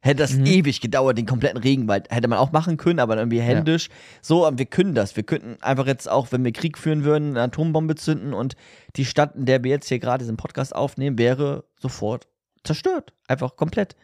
hätte 0.00 0.22
das 0.22 0.34
ewig 0.34 0.80
gedauert, 0.80 1.16
den 1.16 1.24
kompletten 1.26 1.58
Regenwald. 1.58 2.10
Hätte 2.10 2.28
man 2.28 2.38
auch 2.38 2.52
machen 2.52 2.76
können, 2.76 3.00
aber 3.00 3.16
irgendwie 3.16 3.40
händisch. 3.40 3.88
So, 4.20 4.46
aber 4.46 4.58
wir 4.58 4.66
können 4.66 4.94
das. 4.94 5.16
Wir 5.16 5.22
könnten 5.22 5.56
einfach 5.62 5.86
jetzt 5.86 6.08
auch, 6.08 6.32
wenn 6.32 6.44
wir 6.44 6.52
Krieg 6.52 6.76
führen 6.76 7.02
würden, 7.04 7.30
eine 7.30 7.42
Atombombe 7.42 7.94
zünden 7.94 8.34
und 8.34 8.56
die 8.96 9.06
Stadt, 9.06 9.34
in 9.36 9.46
der 9.46 9.64
wir 9.64 9.70
jetzt 9.70 9.88
hier 9.88 9.98
gerade 9.98 10.22
diesen 10.22 10.36
Podcast 10.36 10.76
aufnehmen, 10.76 11.18
wäre 11.18 11.64
sofort 11.80 12.28
zerstört. 12.62 13.12
Einfach 13.26 13.56
komplett. 13.56 13.96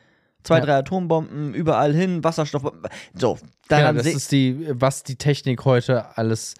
Zwei, 0.44 0.58
Ja. 0.58 0.64
drei 0.64 0.76
Atombomben, 0.78 1.54
überall 1.54 1.94
hin, 1.94 2.24
Wasserstoff. 2.24 2.72
So, 3.14 3.38
dann 3.68 3.80
Ja, 3.80 3.92
das 3.92 4.06
ist 4.06 4.32
die, 4.32 4.66
was 4.72 5.02
die 5.04 5.16
Technik 5.16 5.64
heute 5.64 6.16
alles 6.16 6.54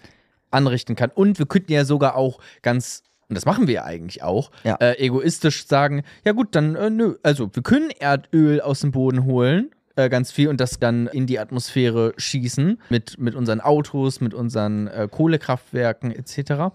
anrichten 0.51 0.95
kann. 0.95 1.09
Und 1.13 1.39
wir 1.39 1.47
könnten 1.47 1.71
ja 1.73 1.83
sogar 1.83 2.15
auch 2.15 2.39
ganz, 2.61 3.03
und 3.33 3.35
das 3.35 3.45
machen 3.45 3.67
wir 3.67 3.83
eigentlich 3.83 4.21
auch, 4.21 4.51
Ja. 4.63 4.75
äh, 4.79 4.97
egoistisch 5.03 5.65
sagen, 5.67 6.03
ja 6.23 6.33
gut, 6.33 6.49
dann 6.55 6.75
äh, 6.75 6.89
nö, 6.91 7.15
also 7.23 7.49
wir 7.51 7.63
können 7.63 7.89
Erdöl 7.99 8.61
aus 8.61 8.81
dem 8.81 8.91
Boden 8.91 9.25
holen, 9.25 9.71
äh, 9.95 10.07
ganz 10.09 10.31
viel, 10.31 10.49
und 10.49 10.59
das 10.61 10.77
dann 10.79 11.07
in 11.07 11.25
die 11.25 11.39
Atmosphäre 11.39 12.13
schießen, 12.17 12.79
mit, 12.89 13.17
mit 13.17 13.33
unseren 13.35 13.59
Autos, 13.59 14.21
mit 14.21 14.33
unseren 14.35 14.87
äh, 14.87 15.07
Kohlekraftwerken 15.09 16.11
etc. 16.11 16.73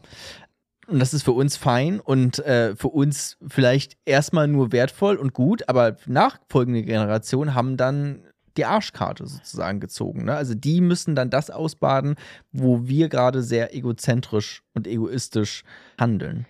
Und 0.88 1.00
das 1.00 1.12
ist 1.14 1.22
für 1.22 1.32
uns 1.32 1.56
fein 1.56 2.00
und 2.00 2.38
äh, 2.40 2.74
für 2.74 2.88
uns 2.88 3.36
vielleicht 3.46 3.96
erstmal 4.06 4.48
nur 4.48 4.72
wertvoll 4.72 5.16
und 5.16 5.34
gut, 5.34 5.68
aber 5.68 5.96
nachfolgende 6.06 6.82
Generationen 6.82 7.54
haben 7.54 7.76
dann 7.76 8.22
die 8.58 8.66
Arschkarte 8.66 9.26
sozusagen 9.26 9.80
gezogen. 9.80 10.24
Ne? 10.24 10.34
Also 10.34 10.54
die 10.54 10.80
müssen 10.80 11.14
dann 11.14 11.30
das 11.30 11.50
ausbaden, 11.50 12.16
wo 12.52 12.86
wir 12.86 13.08
gerade 13.08 13.42
sehr 13.42 13.74
egozentrisch 13.74 14.62
und 14.74 14.86
egoistisch 14.86 15.64
handeln. 15.98 16.46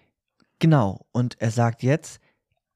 Genau. 0.58 1.06
Und 1.12 1.40
er 1.40 1.50
sagt 1.50 1.82
jetzt, 1.82 2.20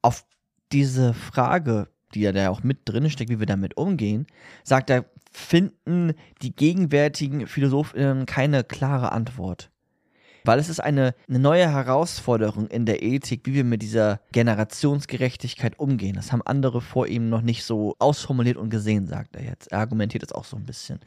auf 0.03 0.25
diese 0.71 1.14
Frage, 1.14 1.88
die 2.14 2.21
ja 2.21 2.33
da 2.33 2.51
auch 2.51 2.62
mit 2.62 2.81
drin 2.85 3.11
steckt, 3.11 3.31
wie 3.31 3.40
wir 3.40 3.47
damit 3.47 3.77
umgehen, 3.77 4.27
sagt 4.62 4.90
er, 4.90 5.07
finden 5.33 6.12
die 6.42 6.55
gegenwärtigen 6.55 7.47
Philosophen 7.47 8.27
keine 8.27 8.64
klare 8.64 9.12
Antwort. 9.12 9.71
Weil 10.44 10.59
es 10.59 10.68
ist 10.68 10.81
eine, 10.81 11.14
eine 11.28 11.38
neue 11.38 11.70
Herausforderung 11.70 12.66
in 12.66 12.87
der 12.87 13.02
Ethik, 13.02 13.42
wie 13.46 13.55
wir 13.55 13.64
mit 13.64 13.83
dieser 13.83 14.20
Generationsgerechtigkeit 14.33 15.78
umgehen. 15.78 16.14
Das 16.16 16.33
haben 16.33 16.42
andere 16.42 16.81
vor 16.81 17.07
ihm 17.07 17.28
noch 17.28 17.42
nicht 17.42 17.64
so 17.64 17.94
ausformuliert 17.98 18.57
und 18.57 18.70
gesehen, 18.70 19.07
sagt 19.07 19.37
er 19.37 19.44
jetzt. 19.44 19.70
Er 19.70 19.78
argumentiert 19.78 20.22
es 20.22 20.33
auch 20.33 20.44
so 20.44 20.57
ein 20.57 20.64
bisschen. 20.64 21.00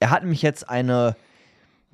Er 0.00 0.10
hat 0.10 0.22
nämlich 0.22 0.42
jetzt 0.42 0.68
eine, 0.68 1.16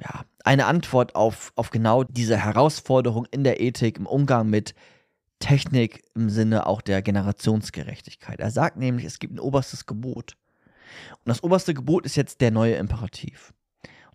ja, 0.02 0.24
eine 0.44 0.66
Antwort 0.66 1.14
auf, 1.14 1.52
auf 1.56 1.70
genau 1.70 2.04
diese 2.04 2.36
Herausforderung 2.36 3.26
in 3.30 3.44
der 3.44 3.60
Ethik 3.60 3.98
im 3.98 4.06
Umgang 4.06 4.48
mit 4.48 4.74
Technik 5.38 6.02
im 6.14 6.30
Sinne 6.30 6.66
auch 6.66 6.80
der 6.80 7.02
Generationsgerechtigkeit. 7.02 8.40
Er 8.40 8.50
sagt 8.50 8.76
nämlich, 8.76 9.04
es 9.04 9.18
gibt 9.18 9.34
ein 9.34 9.40
oberstes 9.40 9.86
Gebot. 9.86 10.36
Und 11.12 11.28
das 11.28 11.42
oberste 11.42 11.74
Gebot 11.74 12.06
ist 12.06 12.16
jetzt 12.16 12.40
der 12.40 12.50
neue 12.50 12.74
Imperativ. 12.74 13.52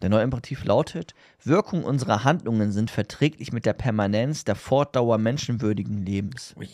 Der 0.03 0.09
neue 0.09 0.21
Imperativ 0.23 0.65
lautet, 0.65 1.15
Wirkung 1.43 1.83
unserer 1.85 2.23
Handlungen 2.25 2.71
sind 2.73 2.91
verträglich 2.91 3.53
mit 3.53 3.65
der 3.65 3.71
Permanenz 3.73 4.43
der 4.43 4.55
Fortdauer 4.55 5.17
menschenwürdigen 5.17 6.05
Lebens. 6.05 6.53
Ui, 6.57 6.67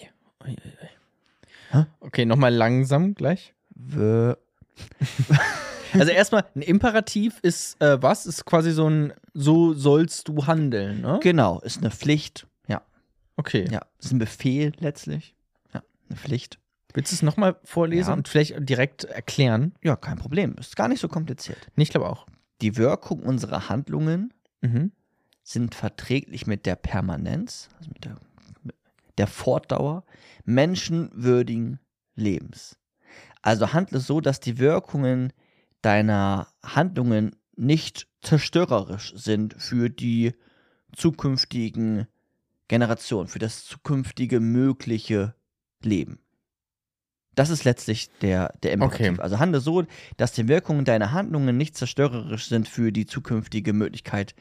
ui, 0.46 0.58
ui. 1.74 1.86
Okay, 2.00 2.26
nochmal 2.26 2.54
langsam 2.54 3.14
gleich. 3.14 3.54
Wir 3.76 4.38
Also 5.94 6.12
erstmal, 6.12 6.46
ein 6.56 6.62
Imperativ 6.64 7.40
ist 7.44 7.80
äh, 7.82 8.02
was? 8.02 8.26
Ist 8.26 8.46
quasi 8.46 8.72
so 8.72 8.90
ein, 8.90 9.14
so 9.34 9.74
sollst 9.74 10.28
du 10.28 10.46
handeln, 10.48 11.02
ne? 11.02 11.20
genau, 11.22 11.60
ist 11.62 11.78
eine 11.80 11.92
Pflicht. 11.92 12.48
Ja, 12.68 12.82
Okay. 13.38 13.68
ja, 13.72 13.82
ist 14.00 14.12
ein 14.12 14.20
Befehl 14.20 14.72
letztlich. 14.80 15.36
Ja, 15.74 15.82
eine 16.10 16.18
Pflicht. 16.18 16.58
Willst 16.94 17.12
du 17.12 17.16
es 17.16 17.22
nochmal 17.22 17.56
vorlesen 17.64 18.10
Ja. 18.10 18.16
und 18.16 18.28
vielleicht 18.28 18.56
direkt 18.68 19.04
erklären? 19.04 19.74
Ja, 19.84 19.96
kein 19.96 20.18
Problem. 20.18 20.56
Ist 20.60 20.76
gar 20.76 20.88
nicht 20.88 21.00
so 21.00 21.08
kompliziert. 21.08 21.60
Nee, 21.76 21.84
Ich 21.84 21.90
glaube 21.92 22.10
auch. 22.10 22.26
Die 22.62 22.78
Wirkung 22.78 23.22
unserer 23.24 23.70
Handlungen 23.70 24.34
Mhm. 24.62 24.92
sind 25.44 25.74
verträglich 25.76 26.46
mit 26.46 26.66
der 26.66 26.76
Permanenz, 26.76 27.70
also 27.78 27.90
mit 27.92 28.04
der, 28.04 28.18
mit 28.64 28.76
der 29.18 29.28
Fortdauer 29.28 30.04
menschenwürdigen 30.44 31.80
Lebens. 32.16 32.78
Also 33.42 33.74
handle 33.74 34.00
so, 34.00 34.20
dass 34.20 34.40
die 34.40 34.58
Wirkungen 34.60 35.32
deiner 35.82 36.48
Handlungen 36.62 37.36
nicht 37.56 38.08
zerstörerisch 38.22 39.14
sind 39.16 39.56
für 39.58 39.90
die 39.90 40.34
zukünftigen 40.96 42.08
Generationen, 42.68 43.30
für 43.30 43.40
das 43.40 43.66
zukünftige 43.66 44.40
mögliche 44.40 45.36
Leben. 45.82 46.20
Das 47.40 47.50
ist 47.50 47.64
letztlich 47.64 48.10
der, 48.22 48.54
der 48.64 48.74
Imperativ. 48.74 49.12
Okay. 49.14 49.22
Also 49.22 49.40
handle 49.40 49.62
so, 49.62 49.84
dass 50.18 50.34
die 50.34 50.48
Wirkungen 50.50 50.84
deiner 50.84 51.14
Handlungen 51.14 51.56
nicht 51.56 51.78
zerstörerisch 51.78 52.48
sind 52.50 52.68
für 52.68 52.92
die 52.92 53.06
zukünftige 53.06 53.72
Möglichkeit 53.72 54.36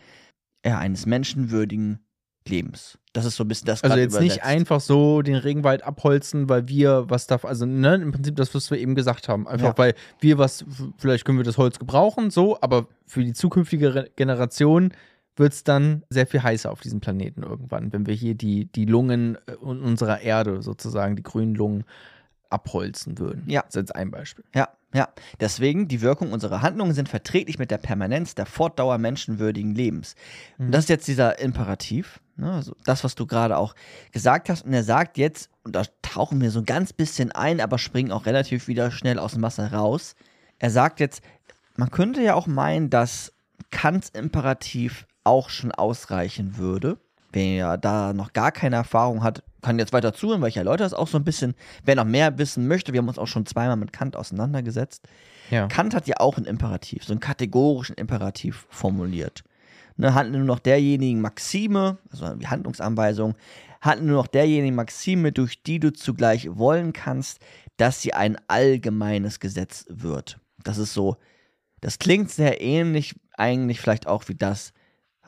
ja, 0.67 0.79
eines 0.79 1.07
menschenwürdigen 1.07 2.01
Lebens. 2.47 2.99
Das 3.13 3.25
ist 3.25 3.37
so 3.37 3.45
ein 3.45 3.49
bisschen 3.49 3.67
das 3.67 3.85
Also 3.85 3.97
jetzt 3.97 4.15
nicht 4.21 4.37
übersetzt. 4.39 4.47
einfach 4.47 4.81
so 4.81 5.23
den 5.23 5.37
Regenwald 5.37 5.83
abholzen, 5.83 6.49
weil 6.49 6.67
wir 6.69 7.05
was 7.09 7.27
darf, 7.27 7.45
also 7.45 7.67
ne, 7.67 7.95
im 7.97 8.11
Prinzip 8.11 8.35
das, 8.37 8.55
was 8.55 8.71
wir 8.71 8.79
eben 8.79 8.95
gesagt 8.95 9.29
haben. 9.29 9.47
Einfach 9.47 9.69
Ja. 9.69 9.79
weil 9.79 9.95
wir 10.21 10.39
was, 10.39 10.65
vielleicht 10.97 11.25
können 11.25 11.39
wir 11.39 11.45
das 11.45 11.59
Holz 11.59 11.79
gebrauchen, 11.79 12.31
so, 12.31 12.59
aber 12.61 12.89
für 13.07 13.23
die 13.23 13.33
zukünftige 13.33 13.95
Re- 13.95 14.11
Generation 14.17 14.93
wird 15.37 15.53
es 15.53 15.63
dann 15.63 16.03
sehr 16.11 16.27
viel 16.27 16.43
heißer 16.43 16.71
auf 16.73 16.81
diesem 16.81 16.99
Planeten 17.01 17.43
irgendwann, 17.45 17.93
wenn 17.93 18.07
wir 18.07 18.15
hier 18.15 18.35
die, 18.35 18.65
die 18.73 18.87
Lungen 18.87 19.37
äh, 19.47 19.55
un- 19.61 19.83
unserer 19.83 20.21
Erde 20.21 20.63
sozusagen, 20.63 21.15
die 21.15 21.23
grünen 21.23 21.55
Lungen, 21.55 21.85
abholzen 22.51 23.19
würden. 23.19 23.45
Ja. 23.47 23.63
Das 23.63 23.71
ist 23.71 23.81
jetzt 23.81 23.95
ein 23.95 24.11
Beispiel. 24.11 24.45
Ja, 24.55 24.69
ja. 24.95 25.09
Deswegen, 25.41 25.89
die 25.89 26.01
Wirkung 26.01 26.33
unserer 26.33 26.63
Handlungen 26.63 26.95
sind 26.95 27.09
verträglich 27.09 27.59
mit 27.59 27.71
der 27.71 27.79
Permanenz 27.79 28.35
der 28.35 28.47
Fortdauer 28.47 28.99
menschenwürdigen 28.99 29.75
Lebens. 29.75 30.15
Und 30.59 30.73
das 30.73 30.85
ist 30.85 30.89
jetzt 30.89 31.09
dieser 31.09 31.39
Imperativ, 31.39 32.21
ne? 32.37 32.53
also 32.53 32.75
das, 32.85 33.05
was 33.05 33.15
du 33.15 33.27
gerade 33.27 33.59
auch 33.59 33.75
gesagt 34.13 34.49
hast. 34.49 34.65
Und 34.65 34.73
er 34.73 34.85
sagt 34.85 35.19
jetzt, 35.19 35.51
und 35.63 35.77
da 35.77 35.83
tauchen 36.03 36.41
wir 36.41 36.51
so 36.51 36.61
ein 36.61 36.65
ganz 36.65 36.93
bisschen 36.93 37.33
ein, 37.33 37.61
aber 37.61 37.79
springen 37.79 38.13
auch 38.13 38.27
relativ 38.27 38.69
wieder 38.69 38.91
schnell 38.91 39.19
aus 39.19 39.33
dem 39.33 39.43
Wasser 39.43 39.73
raus. 39.73 40.15
Er 40.59 40.71
sagt 40.71 41.01
jetzt, 41.01 41.23
man 41.77 41.91
könnte 41.91 42.23
ja 42.23 42.35
auch 42.35 42.47
meinen, 42.47 42.91
dass 42.91 43.33
Kants 43.71 44.09
Imperativ 44.09 45.07
auch 45.25 45.51
schon 45.51 45.73
ausreichen 45.73 46.57
würde. 46.57 46.99
Wer 47.33 47.55
ja 47.55 47.77
da 47.77 48.13
noch 48.13 48.33
gar 48.33 48.53
keine 48.53 48.77
Erfahrung 48.77 49.23
hat, 49.23 49.43
kann 49.61 49.79
jetzt 49.79 49.93
weiter 49.93 50.15
zuhören, 50.15 50.41
weil 50.41 50.49
ich 50.49 50.57
erläutere 50.57 50.87
es 50.87 50.95
auch 50.95 51.09
so 51.09 51.19
ein 51.19 51.25
bisschen. 51.25 51.55
Wer 51.85 51.97
noch 51.97 52.05
mehr 52.05 52.39
wissen 52.39 52.67
möchte, 52.67 52.93
wir 52.93 52.99
haben 52.99 53.09
uns 53.09 53.19
auch 53.19 53.27
schon 53.27 53.47
zweimal 53.47 53.77
mit 53.77 53.93
Kant 53.93 54.17
auseinandergesetzt. 54.17 55.07
Ja. 55.51 55.67
Kant 55.67 55.95
hat 55.95 56.07
ja 56.07 56.17
auch 56.21 56.37
einen 56.37 56.47
Imperativ, 56.47 57.05
so 57.05 57.13
einen 57.13 57.21
kategorischen 57.21 57.97
Imperativ 57.97 58.67
formuliert. 58.71 59.45
Ne, 59.97 60.15
handle 60.15 60.39
nur 60.39 60.47
noch 60.47 60.61
derjenigen 60.61 61.21
Maxime, 61.21 61.99
also 62.11 62.33
die 62.37 62.47
Handlungsanweisung, 62.47 63.35
handle 63.81 64.07
nur 64.07 64.23
noch 64.23 64.29
derjenigen 64.29 64.77
Maxime, 64.77 65.33
durch 65.33 65.63
die 65.65 65.81
du 65.81 65.93
zugleich 65.93 66.57
wollen 66.57 66.93
kannst, 66.93 67.41
dass 67.79 68.01
sie 68.01 68.15
ein 68.15 68.39
allgemeines 68.47 69.41
Gesetz 69.41 69.87
wird. 69.89 70.39
Das 70.63 70.79
ist 70.79 70.95
so, 70.95 71.17
das 71.81 71.99
klingt 71.99 72.31
sehr 72.31 72.61
ähnlich 72.61 73.17
eigentlich 73.37 73.81
vielleicht 73.81 74.07
auch 74.07 74.29
wie 74.29 74.35
das, 74.35 74.73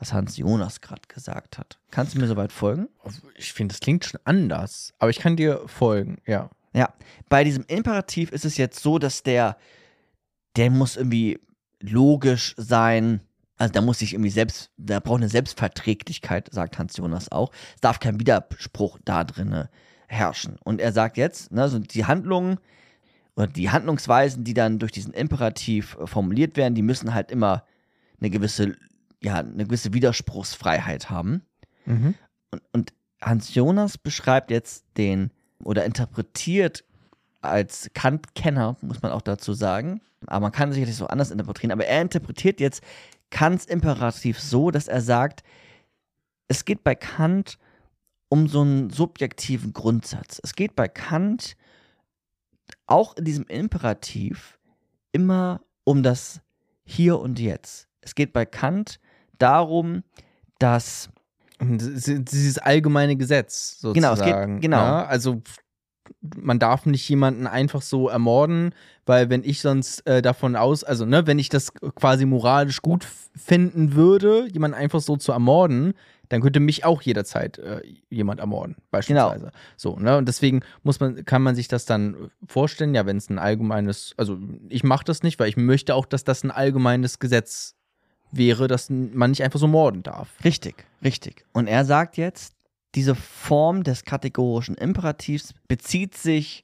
was 0.01 0.13
Hans 0.13 0.35
Jonas 0.35 0.81
gerade 0.81 1.03
gesagt 1.07 1.59
hat. 1.59 1.79
Kannst 1.91 2.15
du 2.15 2.19
mir 2.19 2.27
soweit 2.27 2.51
folgen? 2.51 2.89
Ich 3.35 3.53
finde, 3.53 3.73
das 3.73 3.79
klingt 3.79 4.03
schon 4.03 4.19
anders, 4.23 4.93
aber 4.97 5.11
ich 5.11 5.19
kann 5.19 5.37
dir 5.37 5.61
folgen, 5.67 6.17
ja. 6.25 6.49
Ja, 6.73 6.93
bei 7.29 7.43
diesem 7.43 7.65
Imperativ 7.67 8.31
ist 8.31 8.45
es 8.45 8.57
jetzt 8.57 8.81
so, 8.81 8.97
dass 8.97 9.23
der, 9.23 9.57
der 10.55 10.71
muss 10.71 10.95
irgendwie 10.95 11.39
logisch 11.81 12.55
sein. 12.57 13.21
Also 13.57 13.73
da 13.73 13.81
muss 13.81 13.99
sich 13.99 14.13
irgendwie 14.13 14.31
selbst, 14.31 14.71
da 14.77 14.99
braucht 14.99 15.17
eine 15.17 15.29
Selbstverträglichkeit, 15.29 16.49
sagt 16.51 16.79
Hans 16.79 16.97
Jonas 16.97 17.31
auch. 17.31 17.51
Es 17.75 17.81
darf 17.81 17.99
kein 17.99 18.19
Widerspruch 18.19 18.97
da 19.05 19.23
drinne 19.23 19.69
herrschen. 20.07 20.57
Und 20.63 20.81
er 20.81 20.93
sagt 20.93 21.17
jetzt, 21.17 21.51
ne, 21.51 21.69
so 21.69 21.77
die 21.77 22.05
Handlungen 22.05 22.57
oder 23.35 23.47
die 23.47 23.69
Handlungsweisen, 23.69 24.43
die 24.43 24.53
dann 24.53 24.79
durch 24.79 24.93
diesen 24.93 25.13
Imperativ 25.13 25.97
formuliert 26.05 26.57
werden, 26.57 26.73
die 26.73 26.81
müssen 26.81 27.13
halt 27.13 27.31
immer 27.31 27.65
eine 28.19 28.29
gewisse, 28.29 28.77
ja, 29.21 29.35
eine 29.35 29.65
gewisse 29.65 29.93
Widerspruchsfreiheit 29.93 31.09
haben. 31.09 31.43
Mhm. 31.85 32.15
Und, 32.51 32.61
und 32.73 32.93
Hans 33.21 33.53
Jonas 33.53 33.97
beschreibt 33.97 34.51
jetzt 34.51 34.85
den 34.97 35.31
oder 35.63 35.85
interpretiert 35.85 36.83
als 37.41 37.89
Kant-Kenner, 37.93 38.77
muss 38.81 39.01
man 39.01 39.11
auch 39.11 39.21
dazu 39.21 39.53
sagen, 39.53 40.01
aber 40.27 40.41
man 40.41 40.51
kann 40.51 40.71
sicherlich 40.71 40.95
so 40.95 41.07
anders 41.07 41.31
interpretieren, 41.31 41.71
aber 41.71 41.85
er 41.85 42.01
interpretiert 42.01 42.59
jetzt 42.59 42.83
Kants 43.29 43.65
Imperativ 43.65 44.39
so, 44.39 44.71
dass 44.71 44.87
er 44.87 45.01
sagt, 45.01 45.43
es 46.47 46.65
geht 46.65 46.83
bei 46.83 46.95
Kant 46.95 47.57
um 48.29 48.47
so 48.47 48.61
einen 48.61 48.89
subjektiven 48.89 49.73
Grundsatz. 49.73 50.39
Es 50.43 50.53
geht 50.53 50.75
bei 50.75 50.87
Kant 50.87 51.55
auch 52.87 53.15
in 53.15 53.25
diesem 53.25 53.45
Imperativ 53.47 54.59
immer 55.11 55.61
um 55.83 56.03
das 56.03 56.41
Hier 56.83 57.19
und 57.19 57.39
Jetzt. 57.39 57.87
Es 58.01 58.15
geht 58.15 58.33
bei 58.33 58.45
Kant 58.45 58.99
darum, 59.41 60.03
dass 60.59 61.09
ist 61.59 62.07
Dieses 62.31 62.57
allgemeine 62.57 63.15
Gesetz 63.15 63.79
sozusagen. 63.79 63.93
Genau, 63.93 64.13
es 64.13 64.51
geht- 64.51 64.61
genau. 64.61 64.77
Ja, 64.77 65.05
also 65.05 65.41
man 66.35 66.59
darf 66.59 66.85
nicht 66.85 67.07
jemanden 67.07 67.47
einfach 67.47 67.81
so 67.81 68.09
ermorden, 68.09 68.73
weil 69.05 69.29
wenn 69.29 69.43
ich 69.43 69.61
sonst 69.61 70.05
äh, 70.07 70.21
davon 70.21 70.55
aus, 70.55 70.83
also 70.83 71.05
ne, 71.05 71.25
wenn 71.27 71.39
ich 71.39 71.49
das 71.49 71.73
quasi 71.73 72.25
moralisch 72.25 72.81
gut 72.81 73.07
finden 73.35 73.93
würde, 73.93 74.47
jemanden 74.51 74.75
einfach 74.75 75.01
so 75.01 75.17
zu 75.17 75.31
ermorden, 75.31 75.93
dann 76.29 76.41
könnte 76.41 76.59
mich 76.59 76.83
auch 76.85 77.01
jederzeit 77.01 77.57
äh, 77.59 77.81
jemand 78.09 78.39
ermorden, 78.39 78.75
beispielsweise. 78.89 79.39
Genau. 79.45 79.51
So, 79.77 79.97
ne? 79.97 80.17
Und 80.17 80.27
deswegen 80.27 80.61
muss 80.83 80.99
man, 80.99 81.25
kann 81.25 81.41
man 81.41 81.55
sich 81.55 81.67
das 81.67 81.85
dann 81.85 82.31
vorstellen, 82.47 82.95
ja, 82.95 83.05
wenn 83.05 83.17
es 83.17 83.29
ein 83.29 83.37
allgemeines, 83.39 84.13
also 84.17 84.37
ich 84.69 84.83
mache 84.83 85.03
das 85.05 85.23
nicht, 85.23 85.39
weil 85.39 85.49
ich 85.49 85.57
möchte 85.57 85.93
auch, 85.95 86.05
dass 86.05 86.23
das 86.23 86.43
ein 86.43 86.51
allgemeines 86.51 87.19
Gesetz 87.19 87.75
wäre, 88.31 88.67
dass 88.67 88.89
man 88.89 89.31
nicht 89.31 89.43
einfach 89.43 89.59
so 89.59 89.67
morden 89.67 90.03
darf. 90.03 90.29
Richtig, 90.43 90.85
richtig. 91.03 91.45
Und 91.53 91.67
er 91.67 91.85
sagt 91.85 92.17
jetzt, 92.17 92.53
diese 92.95 93.15
Form 93.15 93.83
des 93.83 94.03
kategorischen 94.03 94.75
Imperativs 94.75 95.53
bezieht 95.67 96.15
sich 96.17 96.63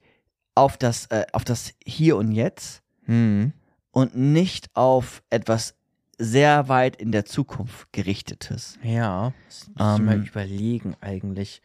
auf 0.55 0.77
das, 0.77 1.05
äh, 1.07 1.25
auf 1.33 1.43
das 1.45 1.73
Hier 1.85 2.17
und 2.17 2.31
Jetzt 2.31 2.81
Hm. 3.05 3.53
und 3.91 4.15
nicht 4.17 4.69
auf 4.75 5.23
etwas 5.29 5.75
sehr 6.17 6.67
weit 6.67 6.95
in 6.97 7.11
der 7.11 7.25
Zukunft 7.25 7.87
gerichtetes. 7.93 8.77
Ja, 8.83 9.33
das 9.47 9.67
muss 9.75 9.99
ich 9.99 10.05
mal 10.05 10.15
Ähm, 10.17 10.23
überlegen 10.23 10.95
eigentlich. 10.99 11.61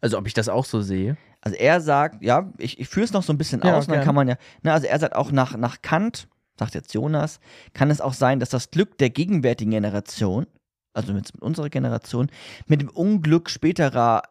Also 0.00 0.16
ob 0.18 0.26
ich 0.26 0.34
das 0.34 0.48
auch 0.48 0.64
so 0.64 0.80
sehe. 0.80 1.16
Also 1.42 1.56
er 1.56 1.80
sagt, 1.80 2.22
ja, 2.22 2.50
ich, 2.58 2.80
ich 2.80 2.88
führe 2.88 3.04
es 3.04 3.12
noch 3.12 3.22
so 3.22 3.32
ein 3.32 3.38
bisschen 3.38 3.60
Ja, 3.62 3.76
aus, 3.76 3.86
und 3.86 3.94
dann 3.94 4.04
kann 4.04 4.14
man 4.14 4.26
ja, 4.28 4.36
ne, 4.62 4.72
also 4.72 4.86
er 4.86 4.98
sagt 4.98 5.14
auch 5.14 5.30
nach, 5.32 5.56
nach 5.56 5.80
Kant, 5.82 6.26
sagt 6.60 6.74
jetzt 6.74 6.94
Jonas, 6.94 7.40
kann 7.74 7.90
es 7.90 8.00
auch 8.00 8.12
sein, 8.12 8.38
dass 8.38 8.50
das 8.50 8.70
Glück 8.70 8.96
der 8.98 9.10
gegenwärtigen 9.10 9.72
Generation, 9.72 10.46
also 10.92 11.12
mit, 11.12 11.34
mit 11.34 11.42
unserer 11.42 11.70
Generation, 11.70 12.30
mit 12.66 12.80
dem 12.80 12.88
Unglück 12.90 13.50
späterer 13.50 14.22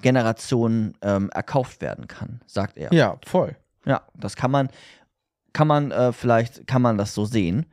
Generationen 0.00 0.94
ähm, 1.02 1.30
erkauft 1.30 1.80
werden 1.80 2.06
kann, 2.06 2.40
sagt 2.46 2.76
er. 2.76 2.92
Ja, 2.92 3.16
voll. 3.26 3.56
Ja, 3.86 4.02
das 4.14 4.36
kann 4.36 4.50
man, 4.50 4.68
kann 5.52 5.66
man 5.66 5.90
äh, 5.90 6.12
vielleicht, 6.12 6.66
kann 6.66 6.82
man 6.82 6.98
das 6.98 7.14
so 7.14 7.24
sehen. 7.24 7.66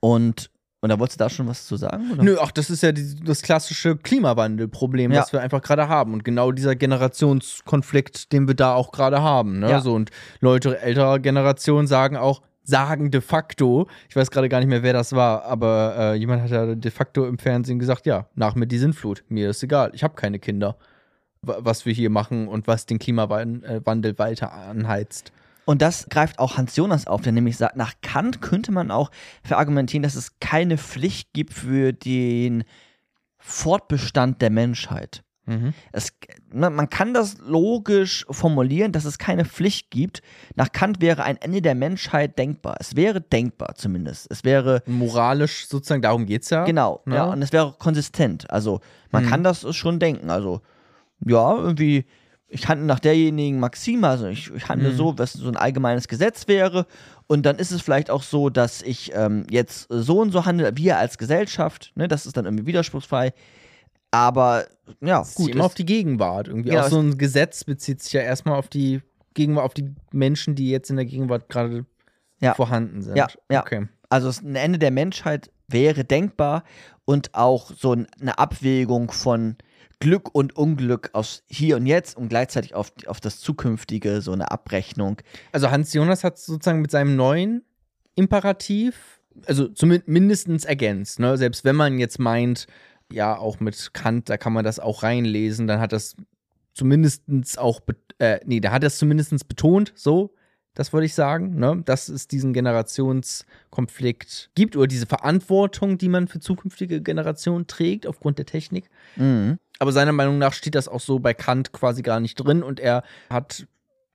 Und, 0.00 0.50
und 0.80 0.88
da 0.90 0.98
wolltest 0.98 1.20
du 1.20 1.24
da 1.24 1.30
schon 1.30 1.46
was 1.46 1.66
zu 1.66 1.76
sagen? 1.76 2.10
Oder? 2.12 2.22
Nö, 2.24 2.36
ach, 2.40 2.50
das 2.50 2.68
ist 2.68 2.82
ja 2.82 2.92
die, 2.92 3.14
das 3.24 3.42
klassische 3.42 3.96
Klimawandelproblem, 3.96 5.12
Ja. 5.12 5.20
was 5.22 5.32
wir 5.32 5.40
einfach 5.40 5.62
gerade 5.62 5.88
haben. 5.88 6.12
Und 6.12 6.24
genau 6.24 6.50
dieser 6.52 6.74
Generationskonflikt, 6.74 8.32
den 8.32 8.48
wir 8.48 8.54
da 8.54 8.74
auch 8.74 8.92
gerade 8.92 9.22
haben. 9.22 9.60
Ne? 9.60 9.70
Ja. 9.70 9.80
So, 9.80 9.94
und 9.94 10.10
Leute 10.40 10.80
älterer 10.80 11.18
Generation 11.20 11.86
sagen 11.86 12.16
auch, 12.16 12.42
sagen 12.64 13.10
de 13.10 13.20
facto, 13.20 13.88
ich 14.08 14.16
weiß 14.16 14.30
gerade 14.30 14.48
gar 14.48 14.58
nicht 14.60 14.68
mehr, 14.68 14.82
wer 14.82 14.92
das 14.92 15.12
war, 15.12 15.44
aber 15.44 15.94
äh, 15.98 16.14
jemand 16.14 16.42
hat 16.42 16.50
ja 16.50 16.74
de 16.74 16.90
facto 16.90 17.26
im 17.26 17.38
Fernsehen 17.38 17.78
gesagt, 17.78 18.06
ja, 18.06 18.26
nach 18.34 18.54
mir 18.54 18.66
die 18.66 18.78
Sintflut, 18.78 19.24
mir 19.28 19.50
ist 19.50 19.62
egal, 19.62 19.90
ich 19.94 20.04
habe 20.04 20.14
keine 20.14 20.38
Kinder. 20.38 20.76
Wa- 21.42 21.58
Was 21.60 21.86
wir 21.86 21.92
hier 21.92 22.08
machen 22.10 22.46
und 22.46 22.68
was 22.68 22.86
den 22.86 22.98
Klimawandel 23.00 24.18
weiter 24.18 24.52
anheizt. 24.52 25.32
Und 25.64 25.82
das 25.82 26.06
greift 26.08 26.38
auch 26.38 26.56
Hans 26.56 26.76
Jonas 26.76 27.06
auf, 27.06 27.22
der 27.22 27.32
nämlich 27.32 27.56
sagt, 27.56 27.76
nach 27.76 27.94
Kant 28.00 28.40
könnte 28.42 28.70
man 28.72 28.90
auch 28.90 29.10
verargumentieren, 29.42 30.02
dass 30.02 30.14
es 30.14 30.38
keine 30.40 30.78
Pflicht 30.78 31.32
gibt 31.32 31.52
für 31.52 31.92
den 31.92 32.64
Fortbestand 33.38 34.40
der 34.40 34.50
Menschheit. 34.50 35.22
Es, 35.90 36.12
ne, 36.52 36.70
man 36.70 36.88
kann 36.88 37.12
das 37.14 37.36
logisch 37.44 38.24
formulieren, 38.30 38.92
dass 38.92 39.04
es 39.04 39.18
keine 39.18 39.44
Pflicht 39.44 39.90
gibt. 39.90 40.22
Nach 40.54 40.70
Kant 40.70 41.00
wäre 41.00 41.24
ein 41.24 41.36
Ende 41.36 41.60
der 41.60 41.74
Menschheit 41.74 42.38
denkbar. 42.38 42.76
Es 42.78 42.94
wäre 42.94 43.20
denkbar 43.20 43.74
zumindest. 43.74 44.28
Es 44.30 44.44
wäre 44.44 44.82
Moralisch 44.86 45.66
sozusagen, 45.66 46.00
darum 46.00 46.26
geht's 46.26 46.48
ja. 46.50 46.64
Genau, 46.64 47.02
Ne? 47.06 47.16
ja, 47.16 47.24
und 47.24 47.42
es 47.42 47.52
wäre 47.52 47.74
konsistent. 47.78 48.50
Also, 48.50 48.80
man 49.10 49.24
Mhm. 49.24 49.28
kann 49.28 49.42
das 49.44 49.74
schon 49.76 49.98
denken. 49.98 50.30
Also, 50.30 50.60
ja, 51.26 51.56
irgendwie, 51.56 52.04
ich 52.48 52.68
handle 52.68 52.86
nach 52.86 53.00
derjenigen 53.00 53.58
Maxime, 53.58 54.06
also 54.08 54.26
ich, 54.28 54.50
ich 54.54 54.68
handle 54.68 54.90
Mhm. 54.92 54.96
so, 54.96 55.18
was 55.18 55.32
so 55.32 55.48
ein 55.48 55.56
allgemeines 55.56 56.06
Gesetz 56.06 56.46
wäre. 56.48 56.86
Und 57.26 57.44
dann 57.46 57.56
ist 57.56 57.72
es 57.72 57.82
vielleicht 57.82 58.10
auch 58.10 58.22
so, 58.22 58.48
dass 58.48 58.80
ich 58.82 59.10
ähm, 59.14 59.44
jetzt 59.50 59.86
so 59.90 60.20
und 60.20 60.30
so 60.30 60.44
handle, 60.44 60.70
wir 60.76 60.98
als 60.98 61.18
Gesellschaft, 61.18 61.92
ne, 61.96 62.06
das 62.08 62.26
ist 62.26 62.36
dann 62.36 62.44
irgendwie 62.44 62.66
widerspruchsfrei. 62.66 63.32
Aber, 64.12 64.66
ja, 65.00 65.18
Das 65.20 65.30
ist 65.30 65.34
gut. 65.36 65.50
immer 65.50 65.64
auf 65.64 65.74
die 65.74 65.86
Gegenwart. 65.86 66.46
Irgendwie 66.46 66.68
Genau, 66.70 66.82
auch 66.82 66.88
so 66.88 67.00
ein 67.00 67.18
Gesetz 67.18 67.64
bezieht 67.64 68.00
sich 68.02 68.12
ja 68.12 68.20
erstmal 68.20 68.56
auf 68.58 68.68
die 68.68 69.00
Gegenwart, 69.34 69.64
auf 69.64 69.74
die 69.74 69.90
Menschen, 70.12 70.54
die 70.54 70.70
jetzt 70.70 70.90
in 70.90 70.96
der 70.96 71.06
Gegenwart 71.06 71.48
gerade 71.48 71.86
Ja. 72.40 72.54
vorhanden 72.54 73.02
sind. 73.02 73.16
Ja, 73.16 73.28
ja. 73.50 73.62
Okay. 73.62 73.88
Also 74.10 74.30
ein 74.46 74.54
Ende 74.54 74.78
der 74.78 74.90
Menschheit 74.90 75.50
wäre 75.66 76.04
denkbar 76.04 76.64
und 77.06 77.34
auch 77.34 77.72
so 77.74 77.94
ein- 77.94 78.06
eine 78.20 78.38
Abwägung 78.38 79.10
von 79.10 79.56
Glück 80.00 80.34
und 80.34 80.56
Unglück 80.56 81.10
aus 81.14 81.44
hier 81.46 81.76
und 81.76 81.86
jetzt 81.86 82.16
und 82.18 82.28
gleichzeitig 82.28 82.74
auf, 82.74 82.92
auf 83.06 83.20
das 83.20 83.38
Zukünftige, 83.40 84.20
so 84.20 84.32
eine 84.32 84.50
Abrechnung. 84.50 85.16
Also 85.52 85.70
Hans 85.70 85.94
Jonas 85.94 86.24
hat 86.24 86.38
sozusagen 86.38 86.82
mit 86.82 86.90
seinem 86.90 87.16
neuen 87.16 87.64
Imperativ, 88.16 89.20
also 89.46 89.68
zumindest 89.68 90.08
mindestens 90.08 90.64
ergänzt. 90.66 91.18
Ne? 91.18 91.38
Selbst 91.38 91.64
wenn 91.64 91.76
man 91.76 91.98
jetzt 91.98 92.18
meint, 92.18 92.66
ja, 93.12 93.36
auch 93.36 93.60
mit 93.60 93.94
Kant, 93.94 94.28
da 94.28 94.36
kann 94.36 94.52
man 94.52 94.64
das 94.64 94.78
auch 94.78 95.02
reinlesen, 95.02 95.66
dann 95.66 95.80
hat 95.80 95.92
das 95.92 96.16
zumindestens 96.74 97.58
auch, 97.58 97.80
äh, 98.18 98.40
nee, 98.44 98.60
da 98.60 98.72
hat 98.72 98.82
er 98.82 98.88
es 98.88 98.98
zumindest 98.98 99.48
betont, 99.48 99.92
so, 99.94 100.34
das 100.74 100.92
wollte 100.92 101.06
ich 101.06 101.14
sagen, 101.14 101.58
ne? 101.58 101.82
dass 101.84 102.08
es 102.08 102.28
diesen 102.28 102.52
Generationskonflikt 102.54 104.50
gibt 104.54 104.76
oder 104.76 104.86
diese 104.86 105.06
Verantwortung, 105.06 105.98
die 105.98 106.08
man 106.08 106.28
für 106.28 106.40
zukünftige 106.40 107.02
Generationen 107.02 107.66
trägt 107.66 108.06
aufgrund 108.06 108.38
der 108.38 108.46
Technik. 108.46 108.88
Mhm. 109.16 109.58
Aber 109.78 109.92
seiner 109.92 110.12
Meinung 110.12 110.38
nach 110.38 110.54
steht 110.54 110.74
das 110.74 110.88
auch 110.88 111.00
so 111.00 111.18
bei 111.18 111.34
Kant 111.34 111.72
quasi 111.72 112.02
gar 112.02 112.20
nicht 112.20 112.36
drin 112.36 112.62
und 112.62 112.80
er 112.80 113.02
hat 113.28 113.66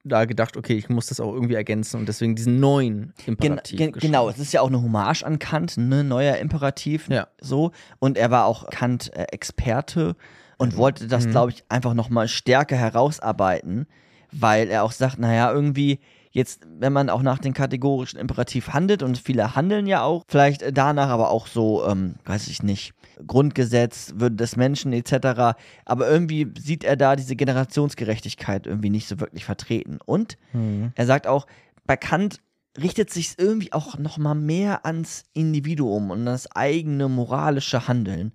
da 0.07 0.25
gedacht, 0.25 0.57
okay, 0.57 0.73
ich 0.75 0.89
muss 0.89 1.07
das 1.07 1.19
auch 1.19 1.33
irgendwie 1.33 1.55
ergänzen 1.55 1.99
und 1.99 2.07
deswegen 2.07 2.35
diesen 2.35 2.59
neuen 2.59 3.13
Gen 3.17 3.35
Imperativ. 3.35 3.77
gen 3.77 3.91
geschrieben. 3.91 4.11
genau, 4.13 4.29
es 4.29 4.39
ist 4.39 4.53
ja 4.53 4.61
auch 4.61 4.67
eine 4.67 4.81
Hommage 4.81 5.23
an 5.23 5.39
Kant, 5.39 5.77
ne, 5.77 6.03
neuer 6.03 6.37
Imperativ, 6.37 7.07
Ja. 7.09 7.27
so. 7.41 7.71
Und 7.99 8.17
er 8.17 8.31
war 8.31 8.45
auch 8.45 8.67
Kant-Experte 8.69 10.15
und 10.57 10.75
wollte 10.77 11.07
das, 11.07 11.25
Mhm. 11.27 11.31
glaube 11.31 11.51
ich, 11.51 11.63
einfach 11.69 11.93
nochmal 11.93 12.27
stärker 12.27 12.75
herausarbeiten, 12.75 13.85
weil 14.31 14.69
er 14.69 14.83
auch 14.83 14.91
sagt, 14.91 15.19
naja, 15.19 15.51
irgendwie 15.51 15.99
jetzt, 16.31 16.65
wenn 16.79 16.93
man 16.93 17.09
auch 17.09 17.21
nach 17.21 17.39
dem 17.39 17.53
kategorischen 17.53 18.19
Imperativ 18.19 18.69
handelt 18.69 19.03
und 19.03 19.17
viele 19.17 19.55
handeln 19.55 19.87
ja 19.87 20.03
auch 20.03 20.23
vielleicht 20.27 20.63
danach, 20.77 21.09
aber 21.09 21.29
auch 21.29 21.47
so, 21.47 21.85
ähm, 21.87 22.15
weiß 22.25 22.47
ich 22.47 22.63
nicht, 22.63 22.93
Grundgesetz, 23.25 24.13
Würde 24.17 24.35
des 24.35 24.55
Menschen 24.55 24.93
etc. 24.93 25.57
Aber 25.85 26.07
irgendwie 26.09 26.47
sieht 26.59 26.83
er 26.83 26.95
da 26.95 27.15
diese 27.15 27.35
Generationsgerechtigkeit 27.35 28.67
irgendwie 28.67 28.89
nicht 28.89 29.07
so 29.07 29.19
wirklich 29.19 29.45
vertreten. 29.45 29.99
Und 30.05 30.37
Mhm. 30.53 30.91
er 30.95 31.05
sagt 31.05 31.27
auch, 31.27 31.47
bei 31.85 31.97
Kant 31.97 32.39
richtet 32.79 33.09
sich 33.09 33.35
irgendwie 33.37 33.73
auch 33.73 33.97
noch 33.97 34.17
mal 34.17 34.35
mehr 34.35 34.85
ans 34.85 35.23
Individuum 35.33 36.11
und 36.11 36.25
das 36.25 36.51
eigene 36.55 37.09
moralische 37.09 37.87
Handeln. 37.87 38.33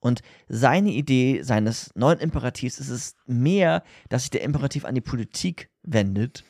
Und 0.00 0.20
seine 0.48 0.90
Idee 0.90 1.42
seines 1.42 1.90
neuen 1.94 2.20
Imperativs 2.20 2.78
ist 2.78 2.90
es 2.90 3.16
mehr, 3.26 3.82
dass 4.08 4.22
sich 4.22 4.30
der 4.30 4.42
Imperativ 4.42 4.84
an 4.84 4.94
die 4.94 5.00
Politik 5.00 5.70
wendet 5.82 6.44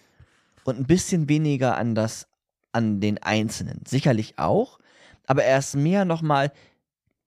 und 0.68 0.78
ein 0.78 0.87
bisschen 0.87 1.28
weniger 1.28 1.76
an 1.76 1.94
das, 1.94 2.28
an 2.72 3.00
den 3.00 3.18
Einzelnen. 3.22 3.83
Sicherlich 3.87 4.38
auch, 4.38 4.78
aber 5.26 5.44
er 5.44 5.59
ist 5.59 5.76
mehr 5.76 6.04
nochmal 6.04 6.52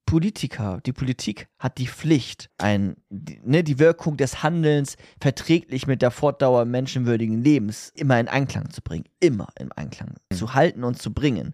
Politiker. 0.06 0.82
Die 0.86 0.92
Politik 0.92 1.48
hat 1.58 1.78
die 1.78 1.88
Pflicht, 1.88 2.50
ein, 2.58 2.98
die, 3.10 3.40
ne, 3.46 3.64
die 3.64 3.80
Wirkung 3.80 4.18
des 4.18 4.44
Handelns 4.44 4.98
verträglich 5.22 5.88
mit 5.88 6.02
der 6.02 6.12
Fortdauer 6.12 6.66
menschenwürdigen 6.66 7.42
Lebens 7.42 7.94
immer 7.96 8.20
in 8.20 8.28
Einklang 8.28 8.72
zu 8.72 8.82
bringen. 8.82 9.06
Immer 9.22 9.48
in 9.58 9.72
Einklang 9.72 10.16
zu 10.34 10.54
halten 10.54 10.84
und 10.84 11.02
zu 11.02 11.14
bringen. 11.14 11.54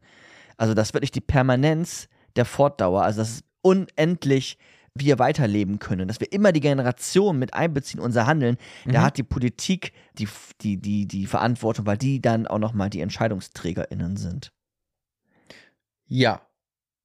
Also, 0.58 0.74
dass 0.74 0.94
wirklich 0.96 1.12
die 1.12 1.22
Permanenz 1.22 2.08
der 2.36 2.46
Fortdauer, 2.46 3.04
also 3.04 3.20
dass 3.20 3.30
es 3.30 3.44
unendlich 3.62 4.58
wir 5.00 5.20
weiterleben 5.20 5.80
können, 5.80 6.08
dass 6.08 6.20
wir 6.20 6.32
immer 6.32 6.52
die 6.52 6.60
Generation 6.60 7.40
mit 7.40 7.54
einbeziehen, 7.54 8.00
unser 8.00 8.28
Handeln, 8.28 8.58
da 8.86 9.02
hat 9.02 9.18
die 9.18 9.24
Politik 9.24 9.94
die, 10.18 10.28
die, 10.62 10.78
die, 10.78 11.08
die 11.08 11.26
Verantwortung, 11.26 11.86
weil 11.86 11.98
die 11.98 12.22
dann 12.22 12.48
auch 12.48 12.60
nochmal 12.60 12.90
die 12.90 13.02
EntscheidungsträgerInnen 13.02 14.18
sind. 14.18 14.52
Ja, 16.08 16.42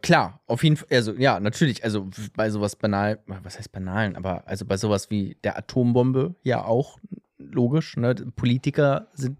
klar, 0.00 0.40
auf 0.46 0.62
jeden 0.62 0.76
Fall. 0.76 0.88
Also, 0.90 1.12
ja, 1.12 1.40
natürlich. 1.40 1.82
Also 1.84 2.08
bei 2.36 2.50
sowas 2.50 2.76
banal, 2.76 3.18
was 3.26 3.58
heißt 3.58 3.72
banalen, 3.72 4.16
aber 4.16 4.46
also 4.46 4.64
bei 4.64 4.76
sowas 4.76 5.10
wie 5.10 5.36
der 5.42 5.58
Atombombe 5.58 6.34
ja 6.42 6.64
auch 6.64 6.98
logisch. 7.38 7.96
Ne? 7.96 8.14
Politiker 8.36 9.08
sind 9.14 9.36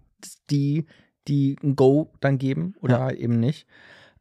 die, 0.49 0.85
die 1.27 1.57
ein 1.63 1.75
Go 1.75 2.11
dann 2.19 2.37
geben 2.37 2.75
oder 2.81 2.97
Ja. 2.97 3.03
halt 3.05 3.19
eben 3.19 3.39
nicht. 3.39 3.67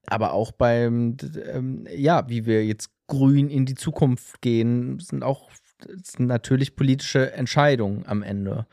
Aber 0.07 0.33
auch 0.33 0.51
beim, 0.53 1.16
ähm, 1.47 1.87
ja, 1.95 2.29
wie 2.29 2.45
wir 2.47 2.64
jetzt 2.64 2.90
grün 3.12 3.51
in 3.51 3.66
die 3.66 3.75
Zukunft 3.75 4.40
gehen, 4.40 4.98
sind 4.98 5.22
auch 5.22 5.51
sind 6.03 6.27
natürlich 6.27 6.77
politische 6.77 7.33
Entscheidungen 7.33 8.05
am 8.07 8.22
Ende. 8.22 8.66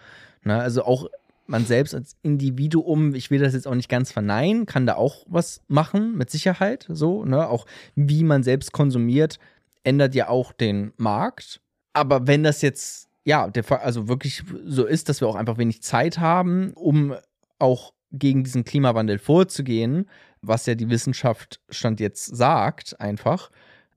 Ne? 0.43 0.56
Also 0.62 0.84
auch 0.86 1.10
man 1.47 1.65
selbst 1.65 1.93
als 1.93 2.15
Individuum, 2.21 3.15
ich 3.15 3.32
will 3.32 3.39
das 3.39 3.54
jetzt 3.54 3.67
auch 3.67 3.75
nicht 3.75 3.89
ganz 3.89 4.12
verneinen, 4.12 4.65
kann 4.65 4.86
da 4.86 4.95
auch 4.95 5.25
was 5.28 5.62
machen, 5.67 6.15
mit 6.15 6.30
Sicherheit. 6.30 6.86
So, 6.89 7.25
ne? 7.25 7.49
Auch 7.49 7.65
wie 7.95 8.23
man 8.23 8.43
selbst 8.43 8.71
konsumiert, 8.71 9.39
ändert 9.84 10.15
ja 10.15 10.30
auch 10.30 10.54
den 10.54 10.93
Markt. 10.97 11.60
Aber 11.93 12.28
wenn 12.28 12.43
das 12.43 12.62
jetzt, 12.62 13.10
ja, 13.25 13.49
der 13.49 13.84
also 13.84 14.08
wirklich 14.08 14.43
so 14.65 14.86
ist, 14.86 15.10
dass 15.10 15.21
wir 15.21 15.28
auch 15.28 15.36
einfach 15.36 15.58
wenig 15.58 15.82
Zeit 15.82 16.19
haben, 16.19 16.71
um 16.75 17.15
auch 17.58 17.93
gegen 18.12 18.43
diesen 18.43 18.63
Klimawandel 18.63 19.17
vorzugehen, 19.17 20.08
was 20.41 20.67
ja 20.67 20.75
die 20.75 20.89
Wissenschaft 20.89 21.60
Stand 21.69 21.99
jetzt 21.99 22.25
sagt, 22.25 23.02
einfach, 23.02 23.49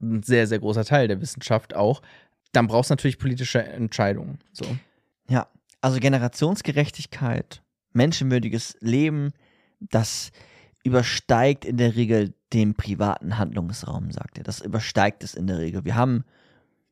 ein 0.02 0.22
sehr, 0.22 0.46
sehr 0.46 0.58
großer 0.58 0.84
Teil 0.84 1.08
der 1.08 1.20
Wissenschaft 1.20 1.74
auch, 1.74 2.02
dann 2.52 2.66
brauchst 2.66 2.90
du 2.90 2.92
natürlich 2.92 3.18
politische 3.18 3.62
Entscheidungen. 3.62 4.38
So. 4.52 4.66
Ja, 5.28 5.46
also 5.80 5.98
Generationsgerechtigkeit, 5.98 7.62
menschenwürdiges 7.92 8.76
Leben, 8.80 9.32
das 9.80 10.32
übersteigt 10.84 11.64
in 11.64 11.76
der 11.76 11.96
Regel 11.96 12.34
den 12.52 12.74
privaten 12.74 13.38
Handlungsraum, 13.38 14.10
sagt 14.10 14.38
er. 14.38 14.44
Das 14.44 14.60
übersteigt 14.60 15.24
es 15.24 15.34
in 15.34 15.46
der 15.46 15.58
Regel. 15.58 15.84
Wir 15.84 15.94
haben, 15.94 16.24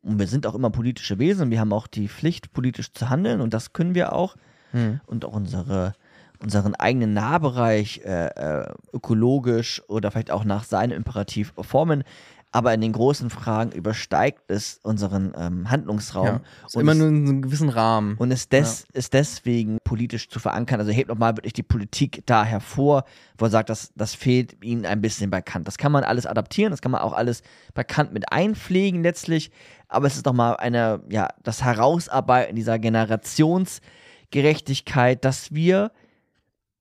und 0.03 0.19
wir 0.19 0.27
sind 0.27 0.47
auch 0.47 0.55
immer 0.55 0.71
politische 0.71 1.19
Wesen, 1.19 1.51
wir 1.51 1.61
haben 1.61 1.73
auch 1.73 1.87
die 1.87 2.09
Pflicht, 2.09 2.53
politisch 2.53 2.93
zu 2.93 3.11
handeln 3.11 3.41
und 3.41 3.53
das 3.53 3.73
können 3.73 3.95
wir 3.95 4.13
auch. 4.13 4.37
Hm. 4.73 5.01
Und 5.07 5.25
auch 5.25 5.33
unsere, 5.33 5.95
unseren 6.39 6.75
eigenen 6.77 7.13
Nahbereich 7.13 8.01
äh, 8.05 8.27
äh, 8.29 8.73
ökologisch 8.93 9.83
oder 9.89 10.11
vielleicht 10.11 10.31
auch 10.31 10.45
nach 10.45 10.65
seinem 10.65 10.97
Imperativ 10.97 11.53
formen. 11.61 12.05
Aber 12.53 12.75
in 12.75 12.81
den 12.81 12.91
großen 12.93 13.31
Fragen 13.31 13.71
übersteigt 13.71 14.43
es 14.51 14.81
unseren 14.83 15.33
ähm, 15.39 15.71
Handlungsraum. 15.71 16.27
Ja. 16.27 16.41
Ist 16.67 16.75
Und 16.75 16.81
immer 16.83 16.91
es- 16.93 16.99
nur 16.99 17.07
in 17.09 17.25
so 17.27 17.33
einem 17.33 17.43
gewissen 17.43 17.69
Rahmen. 17.69 18.17
und 18.19 18.33
ist, 18.33 18.51
des, 18.53 18.87
ist 18.93 19.15
deswegen 19.15 19.79
politisch 19.85 20.29
zu 20.29 20.41
verankern. 20.41 20.81
Also 20.81 20.91
hebt 20.91 21.11
nochmal 21.11 21.37
wirklich 21.37 21.53
die 21.53 21.63
Politik 21.63 22.25
da 22.27 22.45
hervor, 22.45 23.05
wo 23.39 23.45
er 23.45 23.51
sagt, 23.51 23.71
das, 23.71 23.93
das 23.95 24.15
fehlt 24.17 24.65
ihnen 24.65 24.85
ein 24.85 25.01
bisschen 25.01 25.31
bei 25.31 25.41
Kant. 25.43 25.69
Das 25.69 25.79
kann 25.79 25.93
man 25.93 26.03
alles 26.03 26.27
adaptieren, 26.27 26.73
das 26.73 26.83
kann 26.83 26.91
man 26.91 27.03
auch 27.03 27.13
alles 27.13 27.43
bei 27.75 27.85
Kant 27.85 28.13
mit 28.13 28.33
einpflegen 28.33 29.05
letztlich, 29.05 29.53
aber 29.87 30.09
es 30.09 30.17
ist 30.17 30.27
nochmal 30.27 30.57
eine, 30.57 31.05
ja, 31.09 31.29
das 31.45 31.63
Herausarbeiten 31.63 32.57
dieser 32.57 32.81
Generationsgerechtigkeit, 32.81 35.25
dass 35.25 35.55
wir 35.55 35.93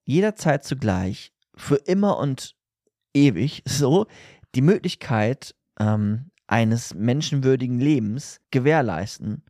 jederzeit 0.05 0.63
zugleich 0.63 1.31
für 1.55 1.75
immer 1.75 2.17
und 2.17 2.55
ewig 3.13 3.63
so 3.67 4.07
die 4.55 4.61
Möglichkeit 4.61 5.55
ähm, 5.79 6.31
eines 6.47 6.93
menschenwürdigen 6.93 7.79
Lebens 7.79 8.41
gewährleisten. 8.51 9.43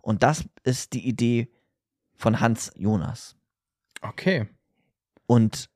Und 0.00 0.22
das 0.22 0.44
ist 0.64 0.92
die 0.92 1.06
Idee 1.06 1.48
von 2.14 2.40
Hans 2.40 2.72
Jonas. 2.76 3.36
Okay. 4.02 4.48
Und 5.26 5.68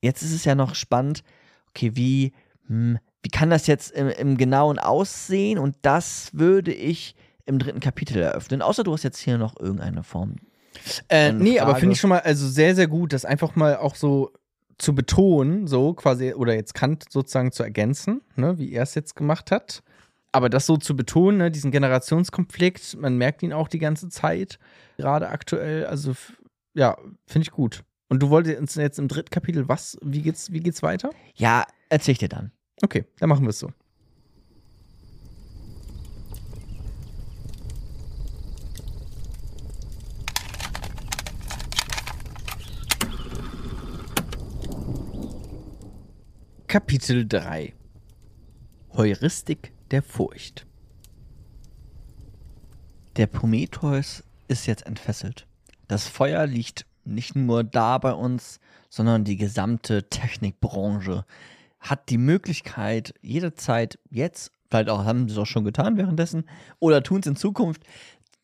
jetzt 0.00 0.22
ist 0.22 0.32
es 0.32 0.44
ja 0.44 0.54
noch 0.54 0.74
spannend, 0.74 1.22
okay, 1.68 1.92
wie, 1.94 2.32
hm, 2.66 2.98
wie 3.22 3.30
kann 3.30 3.50
das 3.50 3.66
jetzt 3.66 3.90
im, 3.92 4.08
im 4.08 4.36
Genauen 4.36 4.78
aussehen? 4.78 5.58
Und 5.58 5.76
das 5.82 6.30
würde 6.32 6.72
ich 6.72 7.16
im 7.46 7.58
dritten 7.58 7.80
Kapitel 7.80 8.22
eröffnen. 8.22 8.62
Außer 8.62 8.84
du 8.84 8.92
hast 8.92 9.02
jetzt 9.02 9.18
hier 9.18 9.38
noch 9.38 9.58
irgendeine 9.58 10.02
Form. 10.02 10.36
Äh, 11.08 11.32
nee, 11.32 11.58
aber 11.58 11.72
Frage. 11.72 11.80
finde 11.80 11.92
ich 11.94 12.00
schon 12.00 12.10
mal 12.10 12.20
also 12.20 12.48
sehr, 12.48 12.74
sehr 12.74 12.88
gut, 12.88 13.12
das 13.12 13.24
einfach 13.24 13.54
mal 13.54 13.76
auch 13.76 13.94
so 13.94 14.32
zu 14.78 14.94
betonen, 14.94 15.66
so 15.66 15.94
quasi, 15.94 16.34
oder 16.34 16.54
jetzt 16.54 16.74
Kant 16.74 17.04
sozusagen 17.10 17.52
zu 17.52 17.62
ergänzen, 17.62 18.22
ne, 18.36 18.58
wie 18.58 18.72
er 18.72 18.82
es 18.82 18.94
jetzt 18.94 19.16
gemacht 19.16 19.50
hat. 19.50 19.82
Aber 20.32 20.48
das 20.48 20.66
so 20.66 20.76
zu 20.76 20.96
betonen, 20.96 21.38
ne, 21.38 21.50
diesen 21.50 21.70
Generationskonflikt, 21.70 22.96
man 23.00 23.16
merkt 23.16 23.42
ihn 23.42 23.52
auch 23.52 23.68
die 23.68 23.78
ganze 23.78 24.08
Zeit, 24.08 24.58
gerade 24.96 25.28
aktuell, 25.28 25.86
also 25.86 26.14
ja, 26.74 26.96
finde 27.26 27.44
ich 27.44 27.52
gut. 27.52 27.84
Und 28.08 28.20
du 28.22 28.30
wolltest 28.30 28.58
uns 28.58 28.74
jetzt 28.74 28.98
im 28.98 29.08
dritten 29.08 29.30
Kapitel 29.30 29.68
was, 29.68 29.96
wie 30.02 30.22
geht's, 30.22 30.52
wie 30.52 30.60
geht's 30.60 30.82
weiter? 30.82 31.10
Ja, 31.34 31.64
erzähl 31.88 32.12
ich 32.12 32.18
dir 32.18 32.28
dann. 32.28 32.52
Okay, 32.82 33.04
dann 33.18 33.28
machen 33.28 33.44
wir 33.44 33.50
es 33.50 33.58
so. 33.58 33.70
Kapitel 46.74 47.24
3 47.28 47.72
Heuristik 48.94 49.72
der 49.92 50.02
Furcht. 50.02 50.66
Der 53.14 53.28
Prometheus 53.28 54.24
ist 54.48 54.66
jetzt 54.66 54.84
entfesselt. 54.84 55.46
Das 55.86 56.08
Feuer 56.08 56.48
liegt 56.48 56.84
nicht 57.04 57.36
nur 57.36 57.62
da 57.62 57.98
bei 57.98 58.12
uns, 58.12 58.58
sondern 58.90 59.22
die 59.22 59.36
gesamte 59.36 60.08
Technikbranche 60.08 61.24
hat 61.78 62.08
die 62.08 62.18
Möglichkeit, 62.18 63.14
jederzeit 63.22 64.00
jetzt, 64.10 64.50
vielleicht 64.68 64.88
auch 64.88 65.04
haben 65.04 65.28
sie 65.28 65.34
es 65.34 65.38
auch 65.38 65.46
schon 65.46 65.64
getan 65.64 65.96
währenddessen, 65.96 66.44
oder 66.80 67.04
tun 67.04 67.20
es 67.20 67.28
in 67.28 67.36
Zukunft, 67.36 67.84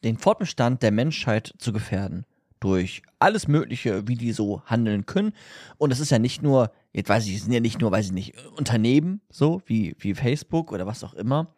den 0.04 0.18
Fortbestand 0.18 0.84
der 0.84 0.92
Menschheit 0.92 1.52
zu 1.59 1.72
gefährden. 1.72 2.24
Durch 2.61 3.02
alles 3.18 3.48
Mögliche, 3.48 4.06
wie 4.06 4.16
die 4.16 4.32
so 4.32 4.62
handeln 4.66 5.06
können. 5.06 5.32
Und 5.78 5.92
es 5.92 5.98
ist 6.00 6.11
ja 6.11 6.18
nicht 6.18 6.42
nur, 6.42 6.70
jetzt 6.92 7.08
weiß 7.08 7.26
ich, 7.26 7.36
es 7.36 7.42
sind 7.44 7.52
ja 7.52 7.61
nicht 7.61 7.80
nur, 7.80 7.90
weiß 7.90 8.06
ich 8.06 8.12
nicht, 8.12 8.34
Unternehmen, 8.56 9.20
so 9.30 9.62
wie, 9.66 9.96
wie 9.98 10.14
Facebook 10.14 10.70
oder 10.72 10.86
was 10.86 11.02
auch 11.02 11.14
immer, 11.14 11.54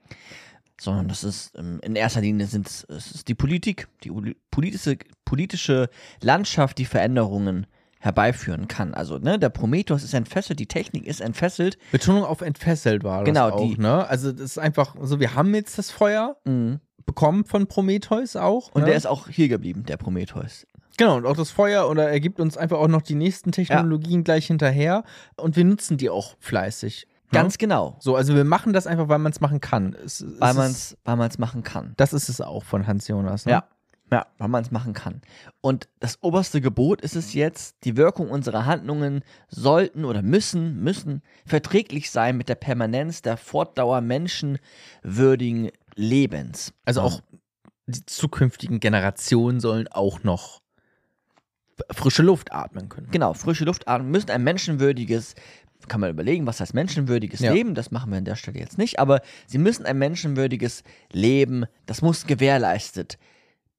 sondern 0.81 1.09
das 1.09 1.25
ist 1.25 1.53
ähm, 1.59 1.81
in 1.83 1.97
erster 1.97 2.21
Linie 2.21 2.47
sind 2.47 2.67
es 2.69 2.85
es 2.85 3.11
ist 3.13 3.29
die 3.29 3.35
Politik, 3.35 3.89
die 4.05 4.11
politische, 4.51 4.97
politische 5.25 5.89
Landschaft, 6.21 6.79
die 6.79 6.85
Veränderungen 6.87 7.67
herbeiführen 8.01 8.67
kann. 8.67 8.95
Also, 8.95 9.19
ne, 9.19 9.39
der 9.39 9.49
Prometheus 9.51 10.03
ist 10.03 10.13
entfesselt, 10.15 10.59
die 10.59 10.67
Technik 10.67 11.07
ist 11.07 11.21
entfesselt. 11.21 11.79
Betonung 11.93 12.25
auf 12.25 12.41
entfesselt 12.41 13.05
war 13.05 13.21
das 13.21 13.27
Genau, 13.27 13.51
auch, 13.51 13.61
die- 13.69 13.79
ne? 13.81 14.07
Also 14.09 14.33
das 14.33 14.41
ist 14.43 14.59
einfach 14.59 14.97
so, 15.03 15.21
wir 15.21 15.35
haben 15.37 15.55
jetzt 15.55 15.79
das 15.79 15.91
Feuer 15.93 16.37
Mhm. 16.45 16.81
bekommen 17.07 17.45
von 17.45 17.69
Prometheus 17.69 18.35
auch. 18.35 18.71
Und 18.73 18.81
ne? 18.83 18.87
der 18.89 18.97
ist 18.97 19.07
auch 19.07 19.29
hier 19.29 19.49
geblieben, 19.49 19.85
der 19.85 19.97
Prometheus. 19.99 20.67
Genau, 20.97 21.17
und 21.17 21.27
auch 21.27 21.37
das 21.37 21.51
Feuer 21.51 21.89
oder 21.89 22.11
er 22.11 22.21
gibt 22.21 22.41
uns 22.41 22.57
einfach 22.57 22.79
auch 22.79 22.89
noch 22.89 23.03
die 23.03 23.15
nächsten 23.15 23.53
Technologien 23.53 24.25
gleich 24.25 24.47
hinterher 24.47 25.05
und 25.37 25.57
wir 25.57 25.65
nutzen 25.65 25.97
die 25.97 26.11
auch 26.11 26.37
fleißig. 26.39 27.07
ne? 27.07 27.39
Ganz 27.39 27.59
genau. 27.59 27.97
So, 28.01 28.17
also 28.17 28.35
wir 28.35 28.45
machen 28.45 28.73
das 28.73 28.87
einfach, 28.87 29.09
weil 29.09 29.19
man 29.19 29.33
es 29.33 29.41
machen 29.41 29.61
kann. 29.61 29.95
Es, 30.05 30.21
es 30.21 30.41
Weil 30.41 30.55
man 30.55 30.71
es 30.71 30.97
weil 31.05 31.17
man's 31.17 31.39
machen 31.39 31.63
kann. 31.63 31.95
Das 31.97 32.13
ist 32.13 32.29
es 32.29 32.41
auch 32.41 32.65
von 32.65 32.87
Hans 32.87 33.09
Jonas. 33.09 33.47
Ne? 33.47 33.53
Ja. 33.53 33.65
Ja, 34.11 34.27
weil 34.37 34.49
man 34.49 34.63
es 34.63 34.71
machen 34.71 34.93
kann. 34.93 35.23
Und 35.63 35.89
das 35.99 36.23
oberste 36.23 36.61
Gebot 36.61 37.01
ist 37.01 37.17
es 37.17 37.33
jetzt, 37.33 37.77
die 37.85 37.97
Wirkung 37.97 38.29
unserer 38.29 38.67
Handlungen 38.67 39.25
sollten 39.49 40.05
oder 40.05 40.21
müssen, 40.21 40.83
müssen 40.83 41.23
verträglich 41.47 42.11
sein 42.11 42.37
mit 42.37 42.51
der 42.51 42.57
Permanenz 42.57 43.23
der 43.23 43.39
Fortdauer 43.39 44.03
menschenwürdigen 44.03 45.71
Lebens. 45.95 46.75
Also 46.85 47.01
auch 47.01 47.23
die 47.87 48.05
zukünftigen 48.05 48.81
Generationen 48.81 49.61
sollen 49.61 49.89
auch 49.89 50.23
noch 50.23 50.61
frische 51.91 52.23
Luft 52.23 52.53
atmen 52.53 52.89
können. 52.89 53.09
Genau, 53.11 53.35
frische 53.35 53.65
Luft 53.65 53.89
atmen, 53.89 54.11
müssen 54.11 54.31
ein 54.31 54.45
menschenwürdiges, 54.45 55.35
kann 55.89 56.01
man 56.01 56.11
überlegen, 56.11 56.47
was 56.47 56.61
heißt 56.61 56.75
menschenwürdiges 56.75 57.41
Ja. 57.41 57.53
Leben, 57.53 57.75
das 57.75 57.91
machen 57.91 58.11
wir 58.11 58.19
an 58.19 58.25
der 58.25 58.37
Stelle 58.37 58.59
jetzt 58.59 58.79
nicht, 58.79 58.99
aber 58.99 59.21
sie 59.47 59.59
müssen 59.59 59.85
ein 59.85 59.99
menschenwürdiges 59.99 60.85
Leben, 61.13 61.65
das 61.87 62.03
muss 62.03 62.27
gewährleistet 62.27 63.19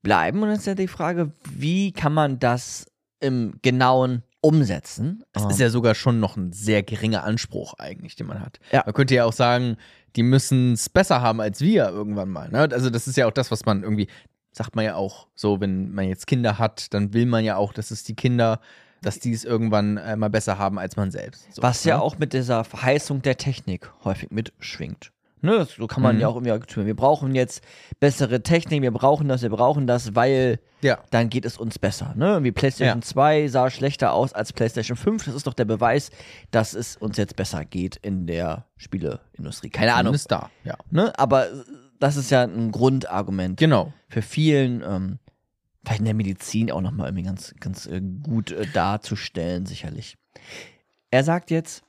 bleiben. 0.02 0.42
Und 0.42 0.48
dann 0.48 0.58
ist 0.58 0.66
ja 0.66 0.74
die 0.74 0.88
Frage, 0.88 1.32
wie 1.50 1.92
kann 1.92 2.12
man 2.12 2.38
das 2.38 2.86
im 3.20 3.54
Genauen 3.62 4.22
umsetzen? 4.40 5.24
Das 5.32 5.46
ist 5.46 5.58
ja 5.58 5.70
sogar 5.70 5.94
schon 5.94 6.20
noch 6.20 6.36
ein 6.36 6.52
sehr 6.52 6.82
geringer 6.82 7.24
Anspruch 7.24 7.74
eigentlich, 7.78 8.14
den 8.14 8.26
man 8.26 8.40
hat. 8.40 8.60
Ja. 8.70 8.82
Man 8.84 8.94
könnte 8.94 9.14
ja 9.14 9.24
auch 9.24 9.32
sagen, 9.32 9.76
die 10.16 10.22
müssen 10.22 10.74
es 10.74 10.88
besser 10.88 11.22
haben 11.22 11.40
als 11.40 11.60
wir 11.60 11.88
irgendwann 11.88 12.28
mal. 12.28 12.50
Ne? 12.50 12.68
Also 12.70 12.90
das 12.90 13.08
ist 13.08 13.16
ja 13.16 13.26
auch 13.26 13.32
das, 13.32 13.50
was 13.50 13.64
man 13.64 13.82
irgendwie, 13.82 14.06
sagt 14.56 14.76
man 14.76 14.84
ja 14.84 14.94
auch 14.96 15.26
so, 15.34 15.60
wenn 15.60 15.92
man 15.92 16.08
jetzt 16.08 16.26
Kinder 16.26 16.58
hat, 16.58 16.94
dann 16.94 17.12
will 17.12 17.26
man 17.26 17.44
ja 17.44 17.56
auch, 17.56 17.72
dass 17.72 17.90
es 17.90 18.04
die 18.04 18.14
Kinder, 18.14 18.60
dass 19.02 19.18
die 19.18 19.32
es 19.32 19.44
irgendwann 19.44 19.96
äh, 19.98 20.16
mal 20.16 20.30
besser 20.30 20.58
haben 20.58 20.78
als 20.78 20.96
man 20.96 21.10
selbst. 21.10 21.52
So, 21.54 21.62
Was 21.62 21.84
ja 21.84 21.96
ne? 21.96 22.02
auch 22.02 22.18
mit 22.18 22.32
dieser 22.32 22.64
Verheißung 22.64 23.20
der 23.22 23.36
Technik 23.36 23.90
häufig 24.04 24.30
mitschwingt. 24.30 25.10
Ne, 25.42 25.66
so 25.66 25.86
kann 25.86 26.02
man 26.02 26.14
Mhm. 26.14 26.22
ja 26.22 26.28
auch 26.28 26.36
irgendwie 26.36 26.58
tun. 26.66 26.86
Wir 26.86 26.96
brauchen 26.96 27.34
jetzt 27.34 27.62
bessere 28.00 28.42
Technik, 28.42 28.80
wir 28.80 28.92
brauchen 28.92 29.28
das, 29.28 29.42
wir 29.42 29.50
brauchen 29.50 29.86
das, 29.86 30.14
weil 30.14 30.58
Ja. 30.80 31.00
dann 31.10 31.28
geht 31.28 31.44
es 31.44 31.58
uns 31.58 31.78
besser. 31.78 32.14
Ne? 32.16 32.42
Wie 32.44 32.50
PlayStation 32.50 33.00
Ja. 33.00 33.04
2 33.06 33.48
sah 33.48 33.68
schlechter 33.68 34.14
aus 34.14 34.32
als 34.32 34.54
PlayStation 34.54 34.96
5. 34.96 35.26
Das 35.26 35.34
ist 35.34 35.46
doch 35.46 35.52
der 35.52 35.66
Beweis, 35.66 36.10
dass 36.50 36.72
es 36.72 36.96
uns 36.96 37.18
jetzt 37.18 37.36
besser 37.36 37.66
geht 37.66 37.96
in 37.96 38.26
der 38.26 38.64
Spieleindustrie. 38.78 39.68
Keine 39.68 39.92
Ahnung. 39.92 40.14
Zumindest 40.14 40.30
da, 40.32 40.50
ja. 40.64 40.76
Ne? 40.90 41.12
Aber 41.18 41.46
das 42.00 42.16
ist 42.16 42.30
ja 42.30 42.42
ein 42.42 42.70
Grundargument 42.70 43.58
Genau. 43.58 43.92
für 44.08 44.22
vielen, 44.22 44.82
ähm, 44.82 45.18
vielleicht 45.84 46.00
in 46.00 46.06
der 46.06 46.14
Medizin 46.14 46.70
auch 46.70 46.80
nochmal 46.80 47.08
irgendwie 47.08 47.24
ganz, 47.24 47.54
ganz 47.60 47.86
äh, 47.86 48.00
gut 48.00 48.50
äh, 48.52 48.66
darzustellen, 48.72 49.66
sicherlich. 49.66 50.16
Er 51.10 51.24
sagt 51.24 51.50
jetzt, 51.50 51.82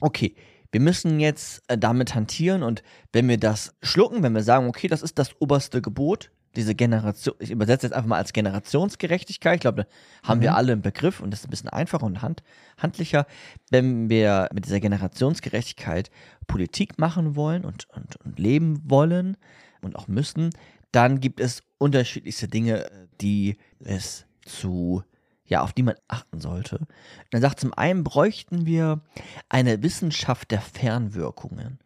okay, 0.00 0.34
wir 0.72 0.80
müssen 0.80 1.20
jetzt 1.20 1.62
äh, 1.68 1.78
damit 1.78 2.14
hantieren 2.14 2.62
und 2.62 2.82
wenn 3.12 3.28
wir 3.28 3.38
das 3.38 3.74
schlucken, 3.82 4.22
wenn 4.22 4.34
wir 4.34 4.42
sagen, 4.42 4.68
okay, 4.68 4.88
das 4.88 5.02
ist 5.02 5.18
das 5.18 5.30
oberste 5.40 5.80
Gebot, 5.80 6.30
diese 6.56 6.74
Generation, 6.74 7.36
ich 7.38 7.50
übersetze 7.50 7.86
jetzt 7.86 7.94
einfach 7.94 8.08
mal 8.08 8.18
als 8.18 8.32
Generationsgerechtigkeit, 8.32 9.56
ich 9.56 9.60
glaube, 9.60 9.84
da 10.22 10.28
haben 10.28 10.40
wir 10.40 10.56
alle 10.56 10.72
einen 10.72 10.82
Begriff 10.82 11.20
und 11.20 11.30
das 11.30 11.40
ist 11.40 11.46
ein 11.46 11.50
bisschen 11.50 11.68
einfacher 11.68 12.04
und 12.04 12.22
hand, 12.22 12.42
handlicher, 12.78 13.26
wenn 13.70 14.08
wir 14.08 14.48
mit 14.52 14.64
dieser 14.64 14.80
Generationsgerechtigkeit 14.80 16.10
Politik 16.46 16.98
machen 16.98 17.36
wollen 17.36 17.64
und, 17.64 17.88
und, 17.90 18.16
und 18.24 18.38
leben 18.38 18.82
wollen 18.84 19.36
und 19.82 19.96
auch 19.96 20.08
müssen, 20.08 20.50
dann 20.92 21.20
gibt 21.20 21.40
es 21.40 21.62
unterschiedlichste 21.78 22.48
Dinge, 22.48 22.90
die 23.20 23.58
es 23.80 24.24
zu, 24.46 25.02
ja, 25.44 25.62
auf 25.62 25.72
die 25.72 25.82
man 25.82 25.96
achten 26.08 26.40
sollte. 26.40 26.78
Und 26.78 26.88
er 27.32 27.40
sagt, 27.40 27.60
zum 27.60 27.74
einen 27.74 28.02
bräuchten 28.02 28.66
wir 28.66 29.02
eine 29.48 29.82
Wissenschaft 29.82 30.50
der 30.50 30.60
Fernwirkungen. 30.60 31.78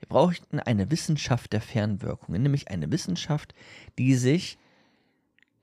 Wir 0.00 0.08
bräuchten 0.08 0.60
eine 0.60 0.90
Wissenschaft 0.90 1.52
der 1.52 1.60
Fernwirkungen, 1.60 2.42
nämlich 2.42 2.68
eine 2.68 2.90
Wissenschaft, 2.90 3.54
die 3.98 4.14
sich 4.14 4.58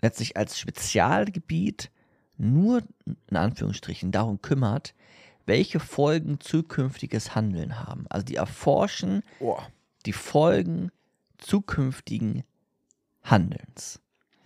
letztlich 0.01 0.38
als 0.38 0.59
Spezialgebiet 0.59 1.91
nur 2.38 2.84
in 3.05 3.38
Anführungsstrichen 3.38 4.11
darum 4.11 4.41
kümmert, 4.41 4.93
welche 5.45 5.79
Folgen 5.79 6.39
zukünftiges 6.39 7.36
Handeln 7.36 7.79
haben. 7.79 8.05
Also 8.09 8.25
die 8.25 8.36
erforschen 8.36 9.23
die 10.05 10.13
Folgen 10.13 10.91
zukünftigen 11.38 12.43
Handelns. 13.23 14.01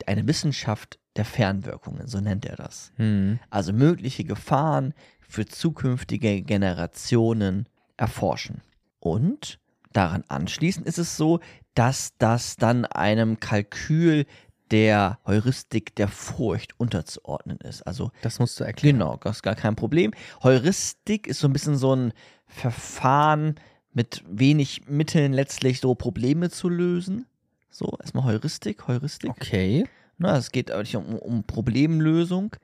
Eine 0.05 0.27
Wissenschaft 0.27 0.99
der 1.15 1.25
Fernwirkungen, 1.25 2.07
so 2.07 2.19
nennt 2.19 2.45
er 2.45 2.55
das. 2.55 2.91
Hm. 2.97 3.39
Also 3.49 3.73
mögliche 3.73 4.23
Gefahren 4.23 4.93
für 5.21 5.45
zukünftige 5.45 6.41
Generationen 6.41 7.67
erforschen. 7.97 8.61
Und 8.99 9.59
daran 9.97 10.23
anschließend 10.27 10.85
ist 10.85 10.99
es 10.99 11.17
so, 11.17 11.39
dass 11.73 12.13
das 12.17 12.55
dann 12.55 12.85
einem 12.85 13.39
Kalkül 13.39 14.25
der 14.71 15.19
Heuristik 15.25 15.95
der 15.95 16.07
Furcht 16.07 16.79
unterzuordnen 16.79 17.57
ist. 17.59 17.81
Also 17.83 18.11
Das 18.21 18.39
musst 18.39 18.59
du 18.59 18.63
erklären. 18.63 18.97
Genau, 18.97 19.17
das 19.23 19.37
ist 19.37 19.43
gar 19.43 19.55
kein 19.55 19.75
Problem. 19.75 20.13
Heuristik 20.43 21.25
ist 21.25 21.39
so 21.39 21.47
ein 21.47 21.53
bisschen 21.53 21.77
so 21.77 21.95
ein 21.95 22.13
Verfahren 22.47 23.55
mit 23.93 24.23
wenig 24.29 24.87
Mitteln 24.87 25.33
letztlich 25.33 25.79
so 25.79 25.95
Probleme 25.95 26.49
zu 26.49 26.69
lösen. 26.69 27.25
So, 27.69 27.97
erstmal 27.99 28.25
Heuristik, 28.25 28.87
Heuristik. 28.87 29.31
Okay. 29.31 29.85
Na, 30.17 30.37
es 30.37 30.51
geht 30.51 30.71
eigentlich 30.71 30.95
um, 30.95 31.15
um 31.15 31.43
Problemlösung. 31.43 32.55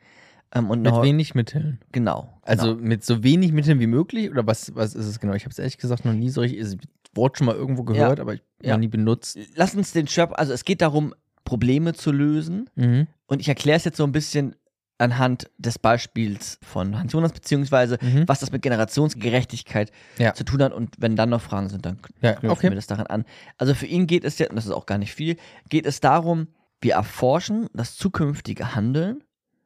Ähm, 0.53 0.69
und 0.69 0.81
Mit 0.81 1.01
wenig 1.01 1.33
Mitteln. 1.33 1.79
Genau. 1.91 2.31
Also 2.43 2.75
genau. 2.75 2.87
mit 2.87 3.03
so 3.03 3.23
wenig 3.23 3.51
Mitteln 3.53 3.79
wie 3.79 3.87
möglich? 3.87 4.29
Oder 4.29 4.45
was, 4.45 4.75
was 4.75 4.93
ist 4.93 5.07
es 5.07 5.19
genau? 5.19 5.33
Ich 5.33 5.43
habe 5.45 5.51
es 5.51 5.59
ehrlich 5.59 5.77
gesagt 5.77 6.05
noch 6.05 6.13
nie 6.13 6.29
so 6.29 6.41
richtig. 6.41 6.79
Wort 7.15 7.37
schon 7.37 7.45
mal 7.45 7.55
irgendwo 7.55 7.83
gehört, 7.83 8.19
aber 8.19 8.33
ich 8.35 8.41
Ja. 8.61 8.73
noch 8.73 8.79
nie 8.79 8.87
benutzt. 8.87 9.37
Lass 9.55 9.75
uns 9.75 9.91
den 9.91 10.07
Schöpfer, 10.07 10.37
also 10.39 10.53
es 10.53 10.65
geht 10.65 10.81
darum, 10.81 11.13
Probleme 11.43 11.93
zu 11.93 12.11
lösen. 12.11 12.69
Mhm. 12.75 13.07
Und 13.27 13.39
ich 13.41 13.47
erkläre 13.49 13.77
es 13.77 13.83
jetzt 13.83 13.97
so 13.97 14.03
ein 14.05 14.11
bisschen 14.11 14.55
anhand 14.99 15.49
des 15.57 15.77
Beispiels 15.79 16.59
von 16.63 16.97
Hans 16.97 17.11
Jonas, 17.11 17.33
beziehungsweise 17.33 17.97
Mhm. 18.01 18.23
was 18.27 18.39
das 18.39 18.51
mit 18.51 18.61
Generationsgerechtigkeit 18.61 19.91
Ja. 20.17 20.33
zu 20.33 20.43
tun 20.45 20.61
hat. 20.63 20.71
Und 20.71 20.95
wenn 20.99 21.15
dann 21.15 21.29
noch 21.29 21.41
Fragen 21.41 21.67
sind, 21.69 21.85
dann 21.85 21.99
Ja, 22.21 22.33
knüpfen 22.33 22.49
okay. 22.51 22.69
wir 22.69 22.75
das 22.75 22.87
daran 22.87 23.07
an. 23.07 23.25
Also 23.57 23.73
für 23.73 23.85
ihn 23.87 24.07
geht 24.07 24.23
es 24.23 24.37
ja, 24.39 24.49
und 24.49 24.55
das 24.55 24.65
ist 24.65 24.71
auch 24.71 24.85
gar 24.85 24.97
nicht 24.97 25.13
viel, 25.13 25.35
geht 25.69 25.85
es 25.85 25.99
darum, 25.99 26.47
wir 26.81 26.93
erforschen 26.93 27.67
das 27.73 27.95
zukünftige 27.95 28.75
Handeln, 28.75 29.23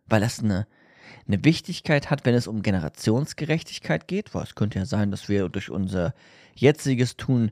weil 0.07 0.21
das 0.21 0.39
eine, 0.39 0.65
eine 1.27 1.43
Wichtigkeit 1.43 2.09
hat, 2.09 2.25
wenn 2.25 2.33
es 2.35 2.47
um 2.47 2.61
Generationsgerechtigkeit 2.61 4.07
geht, 4.07 4.33
weil 4.33 4.43
es 4.43 4.55
könnte 4.55 4.79
ja 4.79 4.85
sein, 4.85 5.11
dass 5.11 5.29
wir 5.29 5.49
durch 5.49 5.69
unser 5.69 6.13
jetziges 6.59 7.17
Tun 7.17 7.51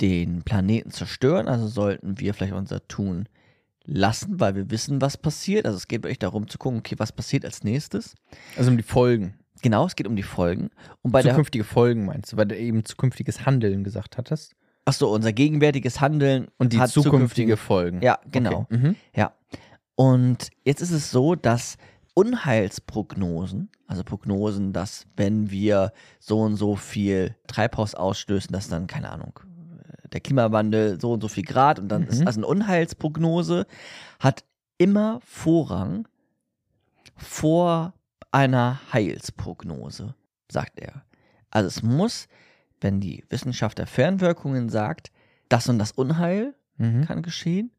den 0.00 0.42
Planeten 0.42 0.90
zerstören, 0.90 1.46
also 1.46 1.68
sollten 1.68 2.18
wir 2.18 2.34
vielleicht 2.34 2.54
unser 2.54 2.86
Tun 2.88 3.28
lassen, 3.84 4.40
weil 4.40 4.54
wir 4.54 4.70
wissen, 4.70 5.00
was 5.00 5.16
passiert. 5.16 5.66
Also 5.66 5.76
es 5.76 5.88
geht 5.88 6.02
wirklich 6.02 6.18
darum 6.18 6.48
zu 6.48 6.58
gucken, 6.58 6.80
okay, 6.80 6.96
was 6.98 7.12
passiert 7.12 7.44
als 7.44 7.64
nächstes. 7.64 8.14
Also 8.56 8.70
um 8.70 8.76
die 8.76 8.82
Folgen. 8.82 9.34
Genau, 9.62 9.86
es 9.86 9.96
geht 9.96 10.06
um 10.06 10.16
die 10.16 10.22
Folgen. 10.22 10.70
Und 11.02 11.12
bei 11.12 11.22
der, 11.22 11.32
Zukünftige 11.32 11.64
Folgen 11.64 12.04
meinst 12.04 12.32
du, 12.32 12.36
weil 12.36 12.46
du 12.46 12.56
eben 12.56 12.84
zukünftiges 12.84 13.46
Handeln 13.46 13.84
gesagt 13.84 14.18
hattest. 14.18 14.54
achso, 14.84 15.12
unser 15.12 15.32
gegenwärtiges 15.32 16.00
Handeln 16.00 16.48
Und 16.58 16.72
die 16.72 16.78
hat 16.78 16.90
zukünftige 16.90 17.56
Folgen. 17.56 18.02
Ja, 18.02 18.18
genau. 18.30 18.66
Okay. 18.70 18.76
Mhm. 18.76 18.96
Ja. 19.14 19.32
Und 19.96 20.50
jetzt 20.64 20.82
ist 20.82 20.90
es 20.90 21.10
so, 21.10 21.34
dass 21.34 21.76
Unheilsprognosen, 22.14 23.70
also 23.86 24.04
Prognosen, 24.04 24.72
dass 24.72 25.06
wenn 25.16 25.50
wir 25.50 25.92
so 26.20 26.40
und 26.40 26.56
so 26.56 26.76
viel 26.76 27.36
Treibhaus 27.46 27.94
ausstößen, 27.94 28.52
dass 28.52 28.68
dann, 28.68 28.86
keine 28.86 29.10
Ahnung, 29.10 29.40
der 30.12 30.20
Klimawandel 30.20 31.00
so 31.00 31.12
und 31.14 31.20
so 31.20 31.28
viel 31.28 31.42
Grad 31.44 31.78
und 31.78 31.88
dann 31.88 32.02
Mhm. 32.02 32.08
ist 32.08 32.26
also 32.26 32.40
eine 32.40 32.46
Unheilsprognose, 32.46 33.66
hat 34.20 34.44
immer 34.78 35.20
Vorrang 35.24 36.06
vor 37.16 37.94
einer 38.32 38.80
Heilsprognose, 38.92 40.14
sagt 40.50 40.80
er. 40.80 41.04
Also 41.50 41.68
es 41.68 41.82
muss, 41.82 42.28
wenn 42.80 43.00
die 43.00 43.24
Wissenschaft 43.28 43.78
der 43.78 43.86
Fernwirkungen 43.86 44.68
sagt, 44.68 45.10
das 45.48 45.68
und 45.68 45.78
das 45.78 45.92
Unheil 45.92 46.54
Mhm. 46.76 47.04
kann 47.06 47.22
geschehen. 47.22 47.70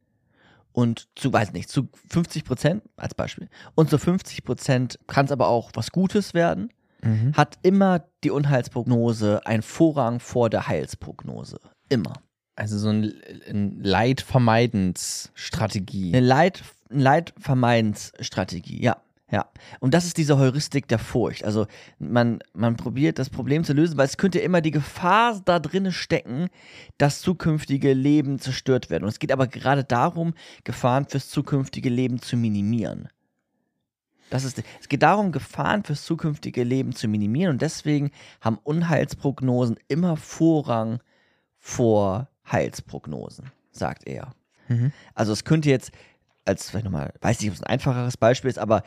Und 0.75 1.07
zu, 1.15 1.31
weiß 1.31 1.53
nicht, 1.53 1.69
zu 1.69 1.87
50 2.09 2.43
Prozent 2.43 2.83
als 2.97 3.13
Beispiel. 3.13 3.47
Und 3.75 3.89
zu 3.89 3.97
50 3.97 4.43
Prozent 4.43 4.99
kann 5.07 5.23
es 5.25 5.31
aber 5.31 5.47
auch 5.47 5.71
was 5.73 5.91
Gutes 5.91 6.33
werden. 6.33 6.73
Mhm. 7.01 7.31
Hat 7.33 7.57
immer 7.61 8.03
die 8.25 8.31
Unheilsprognose 8.31 9.45
einen 9.45 9.63
Vorrang 9.63 10.19
vor 10.19 10.49
der 10.49 10.67
Heilsprognose. 10.67 11.61
Immer. 11.87 12.11
Also 12.57 12.77
so 12.77 12.89
ein, 12.89 13.13
ein 13.49 13.79
Leidvermeidensstrategie. 13.81 16.13
Eine 16.13 16.25
Leid, 16.25 16.61
eine 16.89 17.03
Leidvermeidensstrategie, 17.03 18.83
ja. 18.83 18.97
Ja. 19.31 19.49
Und 19.79 19.93
das 19.93 20.05
ist 20.05 20.17
diese 20.17 20.37
Heuristik 20.37 20.87
der 20.87 20.99
Furcht. 20.99 21.43
Also 21.43 21.65
man, 21.97 22.39
man 22.53 22.77
probiert 22.77 23.17
das 23.17 23.29
Problem 23.29 23.63
zu 23.63 23.73
lösen, 23.73 23.97
weil 23.97 24.05
es 24.05 24.17
könnte 24.17 24.39
immer 24.39 24.61
die 24.61 24.71
Gefahr 24.71 25.41
da 25.43 25.59
drinne 25.59 25.91
stecken, 25.91 26.49
dass 26.97 27.21
zukünftige 27.21 27.93
Leben 27.93 28.39
zerstört 28.39 28.89
werden. 28.89 29.03
Und 29.03 29.09
es 29.09 29.19
geht 29.19 29.31
aber 29.31 29.47
gerade 29.47 29.83
darum, 29.83 30.35
Gefahren 30.63 31.07
fürs 31.07 31.29
zukünftige 31.29 31.89
Leben 31.89 32.21
zu 32.21 32.37
minimieren. 32.37 33.09
Das 34.29 34.43
ist, 34.43 34.61
es 34.79 34.89
geht 34.89 35.03
darum, 35.03 35.31
Gefahren 35.31 35.83
fürs 35.83 36.03
zukünftige 36.03 36.63
Leben 36.63 36.93
zu 36.93 37.07
minimieren 37.07 37.51
und 37.53 37.61
deswegen 37.61 38.11
haben 38.41 38.57
Unheilsprognosen 38.63 39.77
immer 39.87 40.17
Vorrang 40.17 40.99
vor 41.57 42.27
Heilsprognosen, 42.51 43.51
sagt 43.71 44.07
er. 44.07 44.33
Mhm. 44.67 44.91
Also 45.13 45.31
es 45.31 45.43
könnte 45.43 45.69
jetzt, 45.69 45.91
als 46.43 46.69
vielleicht 46.69 46.85
nochmal, 46.85 47.13
weiß 47.21 47.39
nicht, 47.39 47.49
ob 47.49 47.55
es 47.55 47.63
ein 47.63 47.69
einfacheres 47.69 48.17
Beispiel 48.17 48.49
ist, 48.49 48.59
aber 48.59 48.83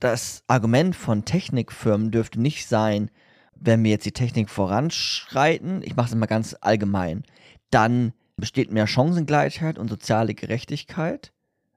das 0.00 0.44
Argument 0.46 0.94
von 0.94 1.24
Technikfirmen 1.24 2.10
dürfte 2.10 2.40
nicht 2.40 2.68
sein, 2.68 3.10
wenn 3.54 3.82
wir 3.82 3.90
jetzt 3.90 4.06
die 4.06 4.12
Technik 4.12 4.50
voranschreiten, 4.50 5.82
ich 5.82 5.96
mache 5.96 6.08
es 6.08 6.14
mal 6.14 6.26
ganz 6.26 6.56
allgemein, 6.60 7.24
dann 7.70 8.12
besteht 8.36 8.70
mehr 8.70 8.86
Chancengleichheit 8.86 9.78
und 9.78 9.88
soziale 9.88 10.34
Gerechtigkeit 10.34 11.32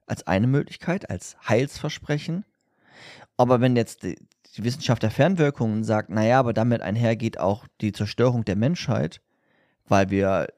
als 0.06 0.26
eine 0.26 0.46
Möglichkeit, 0.46 1.10
als 1.10 1.36
Heilsversprechen. 1.48 2.44
Aber 3.36 3.60
wenn 3.60 3.74
jetzt 3.74 4.04
die, 4.04 4.16
die 4.56 4.64
Wissenschaft 4.64 5.02
der 5.02 5.10
Fernwirkungen 5.10 5.82
sagt, 5.82 6.10
naja, 6.10 6.38
aber 6.38 6.52
damit 6.52 6.82
einhergeht 6.82 7.40
auch 7.40 7.66
die 7.80 7.92
Zerstörung 7.92 8.44
der 8.44 8.56
Menschheit, 8.56 9.20
weil 9.88 10.10
wir 10.10 10.48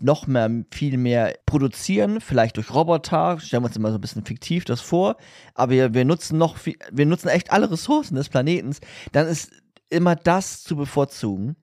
noch 0.00 0.26
mehr, 0.26 0.50
viel 0.70 0.96
mehr 0.96 1.36
produzieren, 1.46 2.20
vielleicht 2.20 2.56
durch 2.56 2.72
Roboter, 2.72 3.38
stellen 3.40 3.62
wir 3.62 3.66
uns 3.66 3.76
immer 3.76 3.90
so 3.90 3.98
ein 3.98 4.00
bisschen 4.00 4.24
fiktiv 4.24 4.64
das 4.64 4.80
vor, 4.80 5.16
aber 5.54 5.72
wir, 5.72 5.94
wir 5.94 6.04
nutzen 6.04 6.38
noch 6.38 6.56
viel, 6.56 6.76
wir 6.90 7.06
nutzen 7.06 7.28
echt 7.28 7.52
alle 7.52 7.70
Ressourcen 7.70 8.14
des 8.14 8.28
Planetens, 8.28 8.80
dann 9.12 9.26
ist 9.26 9.50
immer 9.90 10.16
das 10.16 10.62
zu 10.62 10.76
bevorzugen. 10.76 11.56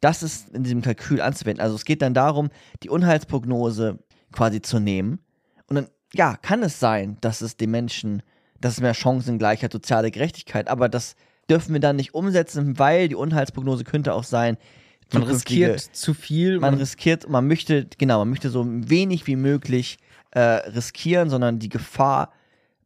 Das 0.00 0.22
ist 0.22 0.50
in 0.50 0.64
diesem 0.64 0.82
Kalkül 0.82 1.20
anzuwenden. 1.20 1.62
Also 1.62 1.74
es 1.74 1.84
geht 1.84 2.02
dann 2.02 2.14
darum, 2.14 2.50
die 2.82 2.90
Unheilsprognose 2.90 3.98
quasi 4.32 4.60
zu 4.60 4.78
nehmen. 4.78 5.20
Und 5.66 5.76
dann, 5.76 5.88
ja, 6.14 6.36
kann 6.36 6.62
es 6.62 6.80
sein, 6.80 7.18
dass 7.20 7.40
es 7.40 7.56
den 7.56 7.70
Menschen, 7.70 8.22
dass 8.60 8.74
es 8.74 8.80
mehr 8.80 8.94
Chancengleichheit, 8.94 9.72
soziale 9.72 10.10
Gerechtigkeit, 10.10 10.68
aber 10.68 10.88
das 10.88 11.16
dürfen 11.48 11.72
wir 11.72 11.80
dann 11.80 11.96
nicht 11.96 12.14
umsetzen, 12.14 12.78
weil 12.78 13.08
die 13.08 13.14
Unheilsprognose 13.14 13.84
könnte 13.84 14.14
auch 14.14 14.24
sein, 14.24 14.58
Man 15.12 15.22
zukünftige- 15.22 15.68
riskiert 15.72 15.80
zu 15.96 16.14
viel. 16.14 16.60
man 16.60 16.74
riskiert, 16.74 17.28
man 17.28 17.46
möchte, 17.46 17.86
genau, 17.98 18.18
man 18.18 18.30
möchte 18.30 18.50
so 18.50 18.64
wenig 18.68 19.26
wie 19.26 19.36
möglich 19.36 19.98
äh, 20.32 20.40
riskieren, 20.40 21.30
sondern 21.30 21.58
die 21.58 21.68
Gefahr 21.70 22.32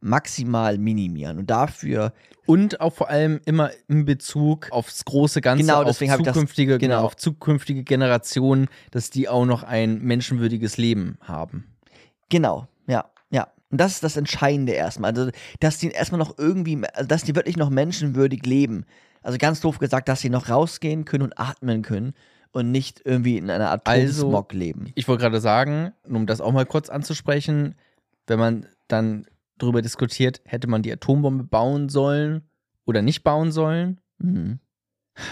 maximal 0.01 0.79
minimieren. 0.79 1.39
Und 1.39 1.51
dafür, 1.51 2.13
Und 2.47 2.81
auch 2.81 2.93
vor 2.93 3.09
allem 3.09 3.41
immer 3.45 3.71
in 3.89 4.05
Bezug 4.05 4.67
aufs 4.73 5.05
große 5.05 5.41
Ganze, 5.41 5.65
Genau, 5.65 5.83
auf 5.85 6.01
ich 6.01 6.09
das- 6.11 6.19
zukünftige, 6.19 6.79
genau. 6.79 6.97
genau. 6.97 7.07
auf 7.07 7.17
zukünftige 7.17 7.85
Generationen, 7.85 8.67
dass 8.91 9.11
die 9.11 9.29
auch 9.29 9.45
noch 9.45 9.63
ein 9.63 10.01
menschenwürdiges 10.03 10.77
Leben 10.77 11.19
haben. 11.21 11.67
genau, 12.29 12.67
ja, 12.89 13.05
ja. 13.31 13.47
Und 13.71 13.81
das 13.81 13.93
ist 13.93 14.03
das 14.05 14.17
Entscheidende 14.17 14.73
erstmal. 14.73 15.11
Also, 15.13 15.31
dass 15.61 15.79
die 15.79 15.91
erstmal 15.91 16.19
noch 16.19 16.37
irgendwie, 16.39 16.83
also, 16.95 17.07
dass 17.07 17.23
die 17.25 17.35
wirklich 17.37 17.57
noch 17.57 17.71
menschenwürdig 17.71 18.45
leben. 18.45 18.87
Also 19.23 19.39
ganz 19.39 19.61
doof 19.61 19.79
gesagt, 19.79 20.09
dass 20.09 20.21
sie 20.21 20.31
noch 20.31 20.49
rausgehen 20.49 21.05
können 21.05 21.25
und 21.25 21.39
atmen 21.39 21.83
können 21.83 22.15
und 22.53 22.71
nicht 22.71 23.01
irgendwie 23.05 23.39
in 23.39 23.51
einer 23.51 23.71
Art 23.71 23.87
Also- 23.87 24.23
Atomsmog 24.27 24.53
leben. 24.53 24.93
Ich 24.95 25.09
wollte 25.09 25.23
gerade 25.23 25.41
sagen, 25.41 25.93
um 26.05 26.27
das 26.27 26.41
auch 26.41 26.53
mal 26.53 26.67
kurz 26.67 26.89
anzusprechen, 26.91 27.75
wenn 28.27 28.39
man 28.39 28.67
dann 28.89 29.27
darüber 29.59 29.81
diskutiert, 29.83 30.41
hätte 30.45 30.67
man 30.69 30.83
die 30.83 30.93
Atombombe 30.93 31.45
bauen 31.45 31.89
sollen 31.89 32.43
oder 32.85 33.01
nicht 33.03 33.23
bauen 33.23 33.53
sollen. 33.53 34.01
Mhm. 34.19 34.59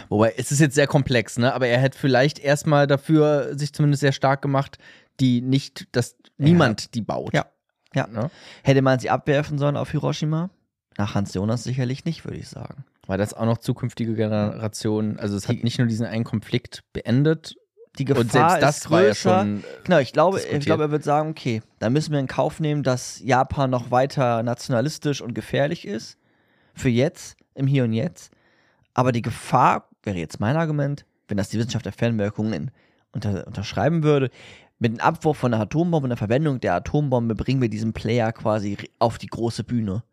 Wobei, 0.09 0.34
es 0.36 0.53
ist 0.53 0.61
jetzt 0.61 0.74
sehr 0.74 0.86
komplex, 0.86 1.38
ne? 1.38 1.55
Aber 1.55 1.66
er 1.66 1.78
hätte 1.78 1.99
vielleicht 1.99 2.38
erstmal 2.38 2.86
dafür 2.86 3.57
sich 3.59 3.72
zumindest 3.72 4.03
sehr 4.03 4.12
stark 4.12 4.43
gemacht, 4.43 4.78
die 5.20 5.41
nicht, 5.41 5.88
dass 5.93 6.16
niemand 6.36 6.95
die 6.95 7.01
baut. 7.01 7.32
Ja. 7.32 7.47
Ja. 7.95 8.07
Ne? 8.07 8.30
Hätte 8.62 8.82
man 8.82 8.99
sie 8.99 9.11
abwerfen 9.11 9.59
sollen 9.59 9.76
auf 9.76 9.91
Hiroshima? 9.91 10.51
Nach 10.99 11.14
Hans 11.14 11.34
Jonas 11.34 11.64
sicherlich 11.64 12.05
nicht, 12.05 12.24
würde 12.24 12.38
ich 12.38 12.49
sagen. 12.49 12.84
Weil 13.11 13.18
das 13.18 13.34
auch 13.34 13.44
noch 13.44 13.58
zukünftige 13.58 14.14
Generationen, 14.14 15.18
also 15.18 15.36
es 15.36 15.48
hat 15.48 15.56
Die- 15.56 15.64
nicht 15.64 15.78
nur 15.78 15.88
diesen 15.88 16.06
einen 16.06 16.22
Konflikt 16.22 16.84
beendet, 16.92 17.56
Die 17.98 18.04
Gefahr 18.04 18.22
und 18.22 18.30
selbst 18.30 18.62
das 18.62 18.76
ist 18.78 18.90
war 18.92 19.00
ja 19.02 19.08
größer. 19.08 19.40
schon. 19.40 19.64
Genau, 19.82 19.98
ich 19.98 20.12
glaube, 20.12 20.40
ich 20.40 20.64
glaube, 20.64 20.84
er 20.84 20.90
wird 20.92 21.02
sagen, 21.02 21.30
okay, 21.30 21.61
da 21.80 21.90
müssen 21.90 22.12
wir 22.12 22.20
in 22.20 22.28
Kauf 22.28 22.61
nehmen, 22.61 22.84
dass 22.84 23.18
Japan 23.18 23.68
noch 23.68 23.90
weiter 23.90 24.44
nationalistisch 24.44 25.20
und 25.22 25.34
gefährlich 25.34 25.88
ist. 25.88 26.18
Für 26.72 26.88
jetzt, 26.88 27.36
im 27.56 27.66
Hier 27.66 27.82
und 27.82 27.92
Jetzt. 27.94 28.30
Aber 28.94 29.11
die 29.11 29.22
Gefahr, 29.22 29.88
wäre 30.04 30.16
jetzt 30.16 30.38
mein 30.38 30.54
Argument, 30.56 31.04
wenn 31.26 31.36
das 31.36 31.48
die 31.48 31.58
Wissenschaft 31.58 31.86
der 31.86 31.92
Fernwirkungen 31.92 32.70
unter, 33.11 33.44
unterschreiben 33.44 34.04
würde, 34.04 34.30
mit 34.78 34.92
dem 34.92 35.00
Abwurf 35.00 35.36
von 35.36 35.50
der 35.50 35.61
Atombombe 35.62 36.04
und 36.04 36.11
der 36.11 36.16
Verwendung 36.16 36.61
der 36.61 36.74
Atombombe 36.76 37.34
bringen 37.34 37.61
wir 37.61 37.68
diesen 37.68 37.92
Player 37.92 38.30
quasi 38.32 38.76
auf 39.00 39.18
die 39.18 39.26
große 39.26 39.64
Bühne. 39.64 40.04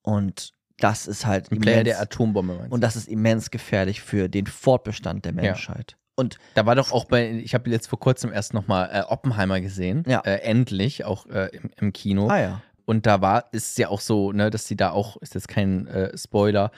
Und 0.00 0.54
das 0.78 1.06
ist 1.06 1.26
halt 1.26 1.50
Ein 1.52 1.60
Player 1.60 1.84
der 1.84 2.00
Atombombe 2.00 2.54
meinst 2.54 2.72
und 2.72 2.80
das 2.80 2.96
ist 2.96 3.08
immens 3.08 3.50
gefährlich 3.50 4.00
für 4.00 4.28
den 4.28 4.46
Fortbestand 4.46 5.24
der 5.24 5.32
Menschheit. 5.32 5.96
Und 6.16 6.34
du? 6.34 6.38
Da 6.54 6.66
war 6.66 6.74
doch 6.74 6.92
auch 6.92 7.06
bei, 7.06 7.30
ich 7.30 7.54
habe 7.54 7.70
jetzt 7.70 7.88
vor 7.88 7.98
kurzem 7.98 8.32
erst 8.32 8.54
nochmal 8.54 8.90
äh, 8.92 9.00
Oppenheimer 9.02 9.60
gesehen. 9.60 10.04
Ja. 10.06 10.20
Äh, 10.20 10.42
endlich, 10.42 11.04
auch 11.04 11.26
äh, 11.26 11.48
im, 11.56 11.70
im 11.76 11.92
Kino. 11.92 12.28
ah 12.28 12.38
ja. 12.38 12.62
Und 12.86 13.06
da 13.06 13.22
war, 13.22 13.46
ist 13.52 13.70
es 13.70 13.76
ja 13.78 13.88
auch 13.88 14.00
so, 14.00 14.32
ne, 14.32 14.50
dass 14.50 14.66
die 14.66 14.76
da 14.76 14.90
auch, 14.90 15.16
ist 15.22 15.34
jetzt 15.34 15.48
kein 15.48 15.86
äh, 15.86 16.16
Spoiler, 16.18 16.70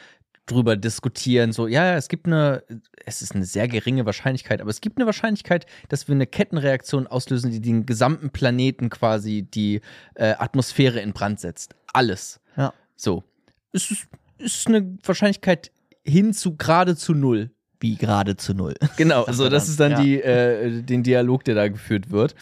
drüber 0.47 0.77
diskutieren, 0.77 1.53
so, 1.53 1.67
ja, 1.67 1.85
ja, 1.85 1.97
es 1.97 2.09
gibt 2.09 2.27
eine, 2.27 2.63
es 3.05 3.21
ist 3.21 3.35
eine 3.35 3.45
sehr 3.45 3.67
geringe 3.67 4.07
Wahrscheinlichkeit, 4.07 4.61
aber 4.61 4.71
es 4.71 4.81
gibt 4.81 4.99
eine 4.99 5.07
Wahrscheinlichkeit, 5.07 5.67
dass 5.89 6.07
wir 6.07 6.15
eine 6.15 6.27
Kettenreaktion 6.27 7.09
auslösen, 7.09 7.51
die 7.51 7.61
den 7.61 7.85
gesamten 7.85 8.31
Planeten 8.31 8.89
quasi 8.89 9.43
die 9.43 9.81
äh, 10.15 10.35
Atmosphäre 10.39 11.01
in 11.01 11.13
Brand 11.13 11.41
setzt. 11.41 11.75
Alles. 11.93 12.41
Ja. 12.57 12.73
So. 12.95 13.25
Es 13.77 13.91
ist, 13.91 14.07
ist 14.39 14.67
eine 14.67 14.97
Wahrscheinlichkeit 15.05 15.71
hin 16.05 16.33
zu 16.33 16.57
gerade 16.57 16.97
zu 16.97 17.15
null. 17.15 17.51
Wie 17.81 17.97
gerade 17.97 18.37
zu 18.37 18.55
null. 18.55 18.75
Genau, 18.97 19.25
also 19.25 19.49
das 19.51 19.69
ist 19.69 19.79
dann 19.79 19.93
Ja. 19.93 20.01
die, 20.03 20.23
äh, 20.23 20.83
den 20.83 21.03
Dialog, 21.03 21.45
der 21.45 21.55
da 21.55 21.69
geführt 21.69 22.11
wird. 22.11 22.35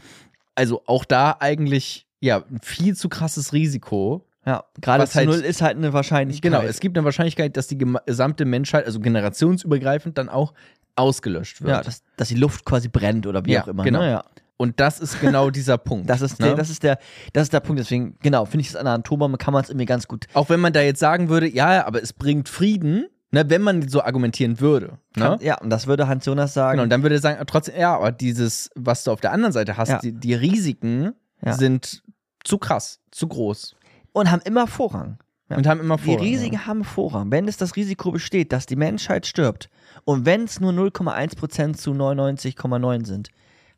Also 0.55 0.83
auch 0.87 1.05
da 1.05 1.37
eigentlich, 1.41 2.07
ja, 2.21 2.45
ein 2.49 2.61
viel 2.63 2.95
zu 2.95 3.09
krasses 3.09 3.53
Risiko, 3.53 4.27
Ja, 4.47 4.63
gerade 4.81 5.07
zu 5.09 5.15
halt- 5.17 5.29
null 5.29 5.41
ist 5.41 5.61
halt 5.61 5.77
eine 5.77 5.93
Wahrscheinlichkeit. 5.93 6.53
Genau, 6.53 6.63
es 6.63 6.79
gibt 6.79 6.97
eine 6.97 7.05
Wahrscheinlichkeit, 7.05 7.57
dass 7.57 7.67
die 7.67 7.79
gesamte 8.07 8.45
Menschheit, 8.45 8.87
also 8.87 9.01
generationsübergreifend, 9.01 10.17
dann 10.19 10.29
auch 10.29 10.55
ausgelöscht 10.97 11.61
wird. 11.63 11.71
ja, 11.73 11.83
dass, 11.83 12.03
dass 12.17 12.29
die 12.29 12.37
Luft 12.37 12.65
quasi 12.65 12.87
brennt 12.89 13.27
oder 13.27 13.45
wie 13.45 13.53
Ja, 13.55 13.65
auch 13.65 13.69
immer. 13.69 13.83
genau. 13.83 14.01
Ne? 14.01 14.11
Ja. 14.11 14.25
Und 14.57 14.79
das 14.79 15.01
ist 15.01 15.21
genau 15.21 15.51
dieser 15.51 15.79
Punkt. 15.91 16.09
Das, 16.09 16.21
ist 16.21 16.39
ne? 16.41 16.47
der, 16.49 16.55
das, 16.57 16.71
ist 16.71 16.83
der, 16.83 16.99
das 17.33 17.45
ist 17.45 17.53
der 17.53 17.61
Punkt. 17.61 17.81
Deswegen, 17.81 18.17
genau, 18.23 18.45
finde 18.45 18.61
ich 18.63 18.69
das 18.69 18.77
an 18.77 18.87
einer 18.87 18.99
Atombombe 18.99 19.37
kann 19.39 19.53
man 19.53 19.63
es 19.65 19.71
irgendwie 19.71 19.87
ganz 19.87 20.07
gut. 20.07 20.27
auch 20.35 20.49
wenn 20.49 20.61
man 20.61 20.73
da 20.73 20.81
jetzt 20.81 21.01
sagen 21.01 21.29
würde, 21.29 21.49
ja, 21.49 21.85
aber 21.87 22.03
es 22.03 22.13
bringt 22.13 22.49
Frieden, 22.49 23.07
ne, 23.33 23.49
wenn 23.51 23.63
man 23.63 23.89
so 23.89 24.03
argumentieren 24.03 24.61
würde. 24.61 24.99
Ne? 25.17 25.39
Ja, 25.43 25.59
und 25.61 25.71
das 25.71 25.87
würde 25.89 26.07
Hans 26.07 26.25
Jonas 26.25 26.55
sagen. 26.55 26.73
Genau, 26.77 26.83
und 26.85 26.91
dann 26.91 27.03
würde 27.03 27.17
er 27.17 27.21
sagen, 27.21 27.43
trotzdem, 27.47 27.75
ja, 27.79 27.97
aber 27.97 28.13
dieses, 28.13 28.71
was 28.77 29.03
du 29.05 29.11
auf 29.11 29.21
der 29.21 29.33
anderen 29.33 29.53
Seite 29.53 29.77
hast, 29.77 29.89
Ja. 29.89 29.99
die, 29.99 30.13
die 30.13 30.35
Risiken 30.35 31.15
Ja. 31.45 31.55
sind 31.55 32.03
zu 32.45 32.59
krass, 32.59 33.01
zu 33.11 33.27
groß 33.27 33.75
und 34.13 34.31
haben 34.31 34.43
immer 34.45 34.67
Vorrang. 34.69 35.19
Ja. 35.51 35.59
und 35.59 35.67
haben 35.67 35.81
immer 35.81 35.97
Die 35.99 36.05
vor. 36.05 36.21
Risiken 36.21 36.65
haben 36.67 36.85
Vorrang. 36.85 37.31
Wenn 37.31 37.49
es 37.49 37.59
das 37.59 37.77
Risiko 37.77 38.13
besteht, 38.13 38.51
dass 38.51 38.65
die 38.65 38.77
Menschheit 38.77 39.27
stirbt 39.27 39.69
und 40.05 40.25
wenn 40.25 40.45
es 40.45 40.59
nur 40.59 40.73
0,1% 40.73 41.75
zu 41.77 41.91
99,9 41.93 43.05
sind, 43.05 43.29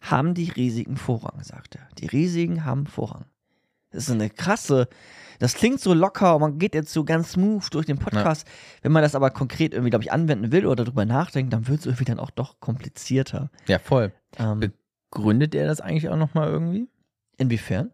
haben 0.01 0.35
die 0.35 0.51
Risiken 0.51 0.97
Vorrang, 0.97 1.43
sagt 1.43 1.75
er. 1.77 1.89
Die 1.99 2.07
Risiken 2.07 2.65
haben 2.65 2.87
Vorrang. 2.87 3.25
Das 3.91 4.05
ist 4.05 4.11
eine 4.11 4.29
krasse, 4.29 4.89
das 5.39 5.55
klingt 5.55 5.81
so 5.81 5.95
locker 5.95 6.35
und 6.35 6.41
man 6.41 6.59
geht 6.59 6.75
jetzt 6.75 6.93
so 6.93 7.05
ganz 7.05 7.33
smooth 7.33 7.73
durch 7.73 7.87
den 7.87 7.99
Podcast. 7.99 8.47
Wenn 8.83 8.93
man 8.93 9.03
das 9.03 9.15
aber 9.15 9.31
konkret 9.31 9.73
irgendwie, 9.73 9.91
glaube 9.91 10.05
ich, 10.05 10.13
anwenden 10.13 10.53
will 10.53 10.67
oder 10.67 10.85
darüber 10.85 11.05
nachdenkt, 11.07 11.53
dann 11.53 11.67
wird 11.69 11.81
es 11.81 11.87
irgendwie 11.87 12.05
dann 12.05 12.19
auch 12.19 12.31
doch 12.31 12.61
komplizierter. 12.61 13.51
Ja, 13.69 13.79
voll. 13.79 14.13
Ähm, 14.39 14.73
Gründet 15.11 15.55
er 15.55 15.67
das 15.67 15.81
eigentlich 15.81 16.09
auch 16.09 16.17
nochmal 16.17 16.49
irgendwie? 16.49 16.89
inwiefern? 17.39 17.91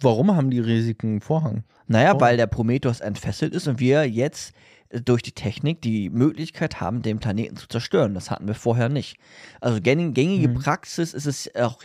Warum 0.00 0.34
haben 0.34 0.50
die 0.50 0.60
Risiken 0.60 1.20
Vorrang? 1.20 1.64
Naja, 1.86 2.14
Oh. 2.16 2.20
weil 2.20 2.36
der 2.36 2.46
Prometheus 2.46 3.00
entfesselt 3.00 3.54
ist 3.54 3.68
und 3.68 3.80
wir 3.80 4.08
jetzt 4.08 4.54
durch 4.90 5.22
die 5.22 5.32
Technik 5.32 5.80
die 5.82 6.10
Möglichkeit 6.10 6.80
haben, 6.80 7.02
den 7.02 7.20
Planeten 7.20 7.56
zu 7.56 7.68
zerstören. 7.68 8.14
Das 8.14 8.30
hatten 8.30 8.46
wir 8.48 8.54
vorher 8.54 8.88
nicht. 8.88 9.16
Also 9.60 9.80
gängige, 9.80 10.48
Mhm. 10.48 10.54
Praxis 10.54 11.14
ist 11.14 11.26
es 11.26 11.54
auch 11.54 11.82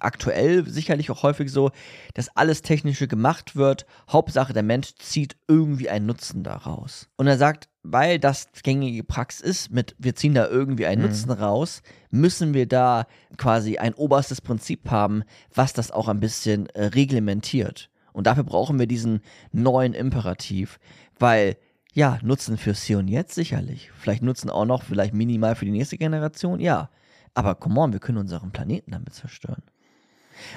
aktuell 0.00 0.64
sicherlich 0.68 1.10
auch 1.10 1.22
häufig 1.22 1.50
so, 1.50 1.70
dass 2.14 2.28
alles 2.36 2.62
Technische 2.62 3.08
gemacht 3.08 3.56
wird. 3.56 3.84
Hauptsache, 4.10 4.52
der 4.52 4.62
Mensch 4.62 4.94
zieht 4.98 5.36
irgendwie 5.48 5.88
einen 5.88 6.06
Nutzen 6.06 6.44
daraus. 6.44 7.08
Und 7.16 7.26
er 7.26 7.36
sagt, 7.38 7.68
weil 7.82 8.18
das 8.18 8.48
gängige 8.62 9.02
Praxis 9.02 9.40
ist, 9.40 9.70
mit 9.72 9.96
wir 9.98 10.14
ziehen 10.14 10.34
da 10.34 10.46
irgendwie 10.46 10.86
einen 10.86 11.02
Mhm. 11.02 11.08
Nutzen 11.08 11.30
raus, 11.32 11.82
müssen 12.10 12.54
wir 12.54 12.66
da 12.66 13.06
quasi 13.38 13.78
ein 13.78 13.94
oberstes 13.94 14.40
Prinzip 14.40 14.90
haben, 14.90 15.24
was 15.54 15.72
das 15.72 15.90
auch 15.90 16.08
ein 16.08 16.20
bisschen 16.20 16.66
äh, 16.70 16.84
reglementiert. 16.86 17.90
Und 18.12 18.26
dafür 18.26 18.44
brauchen 18.44 18.78
wir 18.78 18.86
diesen 18.86 19.20
neuen 19.52 19.94
Imperativ, 19.94 20.78
weil 21.18 21.56
ja, 21.92 22.18
Nutzen 22.22 22.56
fürs 22.56 22.82
Hier 22.82 22.98
und 22.98 23.08
Jetzt 23.08 23.34
sicherlich. 23.34 23.90
Vielleicht 23.98 24.22
Nutzen 24.22 24.50
auch 24.50 24.64
noch, 24.64 24.82
vielleicht 24.82 25.14
minimal 25.14 25.54
für 25.54 25.64
die 25.64 25.70
nächste 25.70 25.98
Generation, 25.98 26.60
ja. 26.60 26.90
Aber 27.34 27.54
come 27.54 27.80
on, 27.80 27.92
wir 27.92 28.00
können 28.00 28.18
unseren 28.18 28.52
Planeten 28.52 28.90
damit 28.90 29.14
zerstören. 29.14 29.62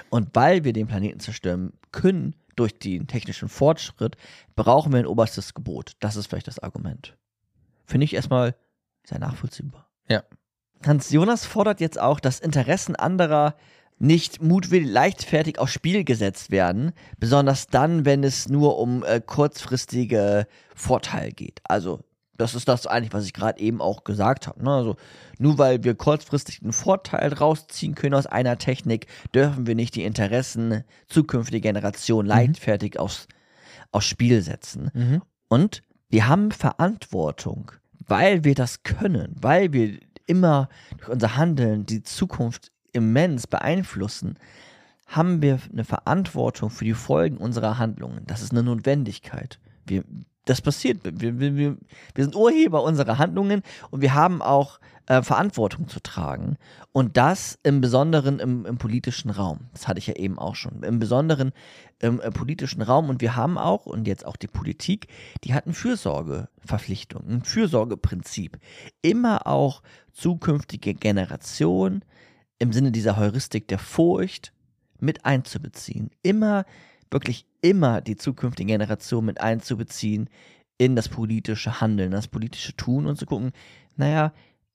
Und 0.10 0.30
weil 0.34 0.64
wir 0.64 0.74
den 0.74 0.88
Planeten 0.88 1.20
zerstören 1.20 1.74
können, 1.92 2.36
durch 2.56 2.78
den 2.78 3.08
technischen 3.08 3.50
Fortschritt 3.50 4.18
brauchen 4.56 4.92
wir 4.92 5.00
ein 5.00 5.06
oberstes 5.06 5.54
Gebot. 5.54 5.94
Das 6.00 6.16
ist 6.16 6.28
vielleicht 6.28 6.48
das 6.48 6.60
Argument. 6.60 7.18
Finde 7.86 8.06
ich 8.06 8.14
erstmal 8.14 8.56
sehr 9.06 9.20
nachvollziehbar. 9.20 9.90
Ja. 10.08 10.24
Hans 10.86 11.12
Jonas 11.12 11.46
fordert 11.46 11.80
jetzt 11.80 12.00
auch, 12.00 12.20
dass 12.20 12.40
Interessen 12.40 12.96
anderer 12.96 13.56
nicht 14.02 14.42
mutwillig 14.42 14.90
leichtfertig 14.90 15.60
aufs 15.60 15.74
Spiel 15.74 16.04
gesetzt 16.04 16.50
werden, 16.50 16.92
besonders 17.20 17.68
dann, 17.68 18.04
wenn 18.04 18.24
es 18.24 18.50
nur 18.50 18.80
um 18.80 19.04
äh, 19.04 19.22
kurzfristige 19.22 20.48
Vorteile 20.76 21.32
geht. 21.32 21.62
Also 21.64 22.00
das 22.36 22.56
ist 22.56 22.68
das 22.68 22.88
eigentlich, 22.88 23.14
was 23.14 23.26
ich 23.26 23.34
gerade 23.34 23.60
eben 23.60 23.80
auch 23.80 24.04
gesagt 24.04 24.48
habe. 24.48 24.64
Ne? 24.64 24.72
Also 24.72 24.96
nur 25.38 25.60
weil 25.60 25.84
wir 25.84 25.94
kurzfristig 25.94 26.64
einen 26.64 26.74
Vorteil 26.74 27.32
rausziehen 27.32 27.94
können 27.94 28.16
aus 28.16 28.26
einer 28.26 28.58
Technik, 28.58 29.06
dürfen 29.36 29.68
wir 29.68 29.76
nicht 29.76 29.96
die 29.96 30.04
Interessen 30.04 30.84
zukünftiger 31.08 31.62
Generationen 31.62 32.28
leichtfertig 32.28 32.98
aufs, 32.98 33.28
aufs 33.92 34.08
Spiel 34.08 34.42
setzen. 34.42 34.90
Mhm. 34.96 35.22
Und 35.48 35.84
wir 36.10 36.28
haben 36.28 36.50
Verantwortung, 36.50 37.72
weil 38.08 38.44
wir 38.44 38.56
das 38.56 38.82
können, 38.82 39.36
weil 39.40 39.74
wir 39.74 40.00
immer 40.26 40.70
durch 40.98 41.10
unser 41.10 41.36
Handeln 41.36 41.86
die 41.86 42.02
Zukunft 42.02 42.72
immens 42.94 43.48
beeinflussen, 43.48 44.38
haben 45.08 45.42
wir 45.42 45.60
eine 45.72 45.84
Verantwortung 45.84 46.70
für 46.70 46.86
die 46.86 46.94
Folgen 46.94 47.38
unserer 47.38 47.78
Handlungen. 47.78 48.24
Das 48.28 48.42
ist 48.42 48.52
eine 48.52 48.64
Notwendigkeit. 48.64 49.60
Wir, 49.86 50.04
das 50.46 50.62
passiert. 50.62 51.00
Wir, 51.04 51.40
wir, 51.40 51.56
wir, 51.56 51.78
sind 52.16 52.36
Urheber 52.36 52.84
unserer 52.84 53.18
Handlungen 53.18 53.62
und 53.90 54.02
wir 54.02 54.14
haben 54.14 54.42
auch 54.42 54.80
äh, 55.08 55.22
Verantwortung 55.22 55.90
zu 55.90 56.00
tragen. 56.00 56.58
Und 56.94 57.18
das 57.18 57.60
im 57.64 57.82
Besonderen 57.82 58.40
im, 58.40 58.66
im 58.66 58.78
politischen 58.78 59.30
Raum. 59.30 59.68
Das 59.74 59.88
hatte 59.88 60.00
ich 60.00 60.08
ja 60.08 60.16
eben 60.16 60.40
auch 60.40 60.56
schon. 60.56 60.84
Im 60.84 61.00
Besonderen 61.00 61.52
im 62.00 62.22
äh, 62.22 62.32
politischen 62.32 62.82
Raum. 62.82 63.10
Und 63.10 63.22
wir 63.22 63.36
haben 63.36 63.58
auch, 63.58 63.86
und 63.86 64.08
jetzt 64.08 64.26
auch 64.26 64.38
die 64.38 64.48
Politik, 64.48 65.08
die 65.44 65.54
hat 65.54 65.66
eine 65.66 65.74
Fürsorgeverpflichtung, 65.74 67.28
ein 67.28 67.44
Fürsorgeprinzip. 67.44 68.58
Immer 69.02 69.46
auch 69.48 69.82
zukünftige 70.14 70.94
Generationen 70.94 72.06
im 72.62 72.72
Sinne 72.72 72.92
dieser 72.92 73.18
Heuristik 73.18 73.68
der 73.68 73.80
Furcht 73.80 74.54
mit 75.00 75.26
einzubeziehen. 75.26 76.12
Immer, 76.22 76.66
wirklich 77.10 77.48
immer 77.62 78.02
die 78.02 78.16
zukünftige 78.16 78.68
Generation 78.68 79.26
mit 79.26 79.42
einzubeziehen 79.42 80.30
in 80.78 80.96
das 80.96 81.10
politische 81.10 81.82
Handeln, 81.82 82.12
das 82.12 82.28
politische 82.28 82.76
Tun 82.76 83.08
und 83.08 83.18
zu 83.18 83.26
gucken, 83.26 83.52
naja, 83.96 84.32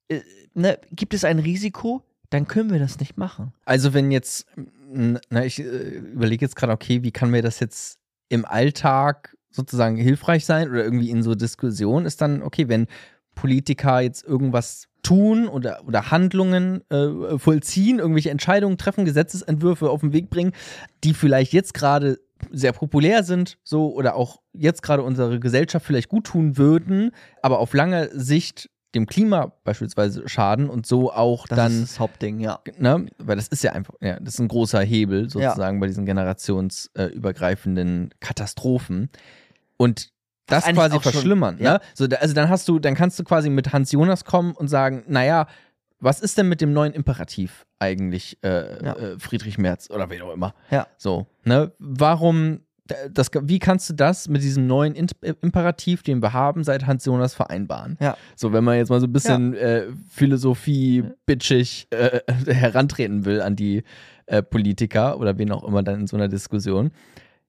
äh, 0.09 0.21
ne, 0.55 0.79
gibt 0.91 1.15
es 1.15 1.25
ein 1.25 1.39
Risiko, 1.39 2.03
dann 2.31 2.49
können 2.49 2.73
wir 2.73 2.81
das 2.81 2.99
nicht 2.99 3.17
machen. 3.17 3.53
Also 3.65 3.95
wenn 3.95 4.11
jetzt, 4.11 4.47
na, 4.89 5.45
ich 5.45 5.61
äh, 5.61 5.63
überlege 5.63 6.45
jetzt 6.45 6.57
gerade, 6.57 6.73
okay, 6.73 7.05
wie 7.05 7.13
kann 7.13 7.31
mir 7.31 7.43
das 7.43 7.61
jetzt 7.61 8.01
im 8.29 8.45
Alltag 8.45 9.37
sozusagen 9.51 9.97
hilfreich 9.97 10.45
sein 10.45 10.69
oder 10.69 10.83
irgendwie 10.83 11.11
in 11.11 11.23
so 11.23 11.37
Diskussion 11.37 12.05
ist 12.05 12.21
dann, 12.21 12.43
okay, 12.43 12.69
wenn 12.69 12.89
Politiker 13.37 14.01
jetzt 14.01 14.25
irgendwas 14.25 14.89
tun 15.07 15.49
oder, 15.49 15.83
oder 15.87 16.11
Handlungen 16.11 16.83
äh, 16.91 17.39
vollziehen, 17.39 17.99
irgendwelche 17.99 18.31
Entscheidungen 18.31 18.77
treffen, 18.77 19.05
Gesetzesentwürfe 19.05 19.89
auf 19.89 20.01
den 20.01 20.13
Weg 20.13 20.31
bringen, 20.31 20.53
die 21.05 21.15
vielleicht 21.15 21.53
jetzt 21.53 21.75
gerade 21.75 22.19
sehr 22.51 22.73
populär 22.73 23.23
sind, 23.23 23.59
so 23.63 23.95
oder 23.95 24.17
auch 24.17 24.41
jetzt 24.53 24.83
gerade 24.83 25.03
unsere 25.03 25.41
Gesellschaft 25.41 25.87
vielleicht 25.87 26.09
gut 26.09 26.25
tun 26.25 26.59
würden, 26.59 27.13
aber 27.41 27.61
auf 27.61 27.73
lange 27.73 28.11
Sicht 28.13 28.69
dem 28.95 29.07
Klima 29.07 29.53
beispielsweise 29.63 30.29
schaden 30.29 30.69
und 30.69 30.87
so 30.87 31.13
auch 31.13 31.47
Das 31.47 31.57
dann 31.57 31.73
ist 31.73 31.93
das 31.93 32.01
Hauptding, 32.01 32.41
ja. 32.41 32.61
ne, 32.79 33.07
weil 33.19 33.37
das 33.37 33.49
ist 33.49 33.63
ja 33.63 33.73
einfach, 33.73 33.95
ja, 34.01 34.19
das 34.21 34.35
ist 34.35 34.41
ein 34.41 34.49
großer 34.49 34.81
Hebel 34.81 35.31
sozusagen 35.31 35.81
bei 35.81 35.87
diesen 35.87 36.07
generationsübergreifenden 36.07 38.15
Katastrophen. 38.21 39.11
Und 39.77 40.11
das 40.47 40.65
eigentlich 40.65 40.77
quasi 40.77 40.97
auch 40.97 41.03
schon- 41.03 41.13
verschlimmern, 41.13 41.57
ja. 41.61 41.75
ne? 41.75 41.81
So, 41.95 42.07
also 42.21 42.35
dann 42.35 42.49
hast 42.49 42.69
du, 42.69 42.79
dann 42.79 42.95
kannst 42.95 43.19
du 43.19 43.25
quasi 43.25 43.51
mit 43.51 43.73
Hans 43.73 43.93
Jonas 43.93 44.25
kommen 44.25 44.53
und 44.53 44.69
sagen, 44.69 45.05
naja, 45.09 45.47
was 45.99 46.21
ist 46.21 46.37
denn 46.39 46.49
mit 46.49 46.61
dem 46.61 46.73
neuen 46.73 46.93
Imperativ 46.93 47.67
eigentlich, 47.79 48.39
äh, 48.43 48.85
Ja. 48.85 48.93
äh, 48.97 49.19
Friedrich 49.19 49.59
Merz 49.59 49.91
oder 49.91 50.09
wer 50.11 50.25
auch 50.25 50.33
immer? 50.35 50.55
Ja. 50.71 50.87
So, 50.99 51.27
ne? 51.45 51.73
Warum, 51.79 52.61
das, 53.13 53.31
wie 53.43 53.59
kannst 53.59 53.91
du 53.91 53.95
das 53.95 54.29
mit 54.29 54.43
diesem 54.43 54.67
neuen 54.67 54.95
In 54.95 55.09
Imperativ, 55.43 56.03
den 56.05 56.23
wir 56.23 56.33
haben, 56.33 56.63
seit 56.65 56.87
Hans 56.87 57.05
Jonas 57.07 57.35
vereinbaren? 57.35 57.97
Ja. 57.99 58.17
So, 58.37 58.53
wenn 58.53 58.63
man 58.63 58.77
jetzt 58.77 58.91
mal 58.91 59.01
so 59.01 59.07
ein 59.07 59.13
bisschen 59.13 59.55
äh, 59.55 59.87
Philosophie 60.11 61.03
bitchig 61.25 61.89
äh, 61.91 62.21
herantreten 62.53 63.25
will 63.25 63.41
an 63.41 63.57
die 63.57 63.83
äh, 64.27 64.43
Politiker 64.43 65.19
oder 65.19 65.39
wen 65.39 65.51
auch 65.51 65.65
immer 65.65 65.83
dann 65.83 66.01
in 66.01 66.07
so 66.07 66.17
einer 66.17 66.29
Diskussion, 66.29 66.91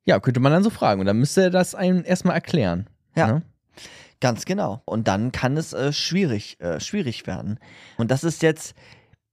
ja, 0.08 0.20
könnte 0.20 0.40
man 0.40 0.52
dann 0.52 0.64
so 0.64 0.70
fragen. 0.70 1.02
Und 1.02 1.06
dann 1.06 1.18
müsste 1.18 1.44
er 1.44 1.50
das 1.50 1.76
einem 1.76 2.04
erstmal 2.06 2.36
erklären. 2.36 2.90
Ja. 3.16 3.28
Ne? 3.28 3.42
Ganz 4.20 4.46
genau. 4.46 4.82
Und 4.86 5.08
dann 5.08 5.32
kann 5.32 5.58
es 5.58 5.74
äh, 5.74 5.92
schwierig, 5.92 6.60
äh, 6.60 6.80
schwierig 6.80 7.28
werden. 7.28 7.60
Und 7.98 8.10
das 8.10 8.24
ist 8.24 8.42
jetzt, 8.42 8.74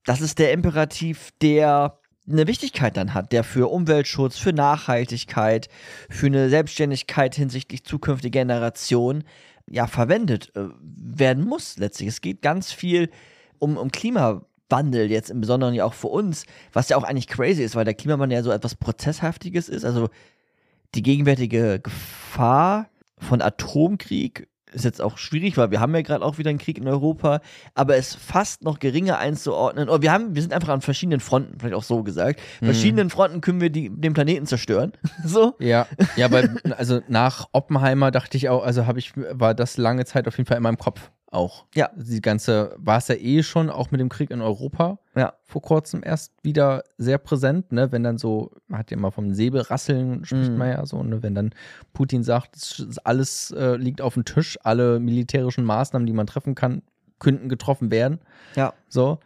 das 0.04 0.20
ist 0.20 0.38
der 0.38 0.52
Imperativ, 0.52 1.30
der 1.40 2.00
eine 2.28 2.46
Wichtigkeit 2.46 2.96
dann 2.96 3.14
hat, 3.14 3.32
der 3.32 3.44
für 3.44 3.70
Umweltschutz, 3.70 4.36
für 4.36 4.52
Nachhaltigkeit, 4.52 5.68
für 6.10 6.26
eine 6.26 6.48
Selbstständigkeit 6.48 7.34
hinsichtlich 7.34 7.84
zukünftiger 7.84 8.40
Generationen 8.40 9.24
ja 9.70 9.86
verwendet 9.86 10.50
äh, 10.56 10.64
werden 10.80 11.44
muss 11.44 11.78
letztlich. 11.78 12.08
Es 12.08 12.20
geht 12.20 12.42
ganz 12.42 12.72
viel 12.72 13.10
um, 13.58 13.76
um 13.76 13.90
Klimawandel 13.92 15.10
jetzt 15.10 15.30
im 15.30 15.40
Besonderen 15.40 15.74
ja 15.74 15.84
auch 15.84 15.94
für 15.94 16.08
uns, 16.08 16.44
was 16.72 16.88
ja 16.88 16.96
auch 16.96 17.04
eigentlich 17.04 17.28
crazy 17.28 17.62
ist, 17.62 17.76
weil 17.76 17.84
der 17.84 17.94
Klimawandel 17.94 18.38
ja 18.38 18.42
so 18.42 18.50
etwas 18.50 18.74
Prozesshaftiges 18.74 19.68
ist. 19.68 19.84
Also 19.84 20.08
die 20.94 21.02
gegenwärtige 21.02 21.80
Gefahr 21.80 22.88
von 23.18 23.42
Atomkrieg 23.42 24.48
ist 24.74 24.84
jetzt 24.84 25.00
auch 25.00 25.18
schwierig, 25.18 25.56
weil 25.56 25.70
wir 25.70 25.80
haben 25.80 25.94
ja 25.94 26.02
gerade 26.02 26.24
auch 26.24 26.38
wieder 26.38 26.50
einen 26.50 26.58
Krieg 26.58 26.78
in 26.78 26.88
Europa, 26.88 27.40
aber 27.74 27.96
es 27.96 28.14
fast 28.14 28.64
noch 28.64 28.80
geringer 28.80 29.18
einzuordnen. 29.18 29.88
Oder 29.88 30.02
wir 30.02 30.12
haben, 30.12 30.34
wir 30.34 30.42
sind 30.42 30.52
einfach 30.52 30.70
an 30.70 30.80
verschiedenen 30.80 31.20
Fronten, 31.20 31.58
vielleicht 31.58 31.74
auch 31.74 31.84
so 31.84 32.02
gesagt. 32.02 32.40
Verschiedenen 32.60 33.08
Fronten 33.08 33.40
können 33.40 33.60
wir 33.60 33.70
die, 33.70 33.88
den 33.88 34.14
Planeten 34.14 34.46
zerstören. 34.46 34.92
so. 35.24 35.54
Ja, 35.60 35.86
ja, 36.16 36.30
weil, 36.32 36.56
also 36.76 37.00
nach 37.08 37.46
Oppenheimer 37.52 38.10
dachte 38.10 38.36
ich 38.36 38.48
auch, 38.48 38.64
also 38.64 38.86
habe 38.86 38.98
ich, 38.98 39.12
war 39.14 39.54
das 39.54 39.76
lange 39.76 40.04
Zeit 40.04 40.26
auf 40.26 40.36
jeden 40.36 40.48
Fall 40.48 40.56
in 40.56 40.62
meinem 40.64 40.78
Kopf 40.78 41.10
auch. 41.34 41.66
Ja. 41.74 41.90
Die 41.96 42.20
ganze, 42.20 42.74
war 42.78 42.98
es 42.98 43.08
ja 43.08 43.16
eh 43.16 43.42
schon, 43.42 43.68
auch 43.70 43.90
mit 43.90 44.00
dem 44.00 44.08
Krieg 44.08 44.30
in 44.30 44.40
Europa, 44.40 44.98
Ja. 45.16 45.34
vor 45.44 45.60
kurzem 45.62 46.02
erst 46.04 46.32
wieder 46.42 46.84
sehr 46.98 47.18
präsent, 47.18 47.72
ne, 47.72 47.92
wenn 47.92 48.02
dann 48.02 48.18
so, 48.18 48.50
man 48.68 48.78
hat 48.80 48.90
ja 48.90 48.96
immer 48.96 49.10
vom 49.12 49.32
Säbelrasseln, 49.34 50.24
spricht 50.24 50.50
Mhm. 50.52 50.58
man 50.58 50.68
ja 50.70 50.86
so, 50.86 51.02
ne, 51.02 51.22
wenn 51.22 51.34
dann 51.34 51.50
Putin 51.92 52.22
sagt, 52.22 52.84
alles 53.04 53.50
äh, 53.50 53.76
liegt 53.76 54.00
auf 54.00 54.14
dem 54.14 54.24
Tisch, 54.24 54.58
alle 54.62 55.00
militärischen 55.00 55.64
Maßnahmen, 55.64 56.06
die 56.06 56.12
man 56.12 56.26
treffen 56.26 56.54
kann, 56.54 56.82
könnten 57.18 57.48
getroffen 57.48 57.90
werden, 57.90 58.20
Ja. 58.56 58.72
so, 58.88 59.18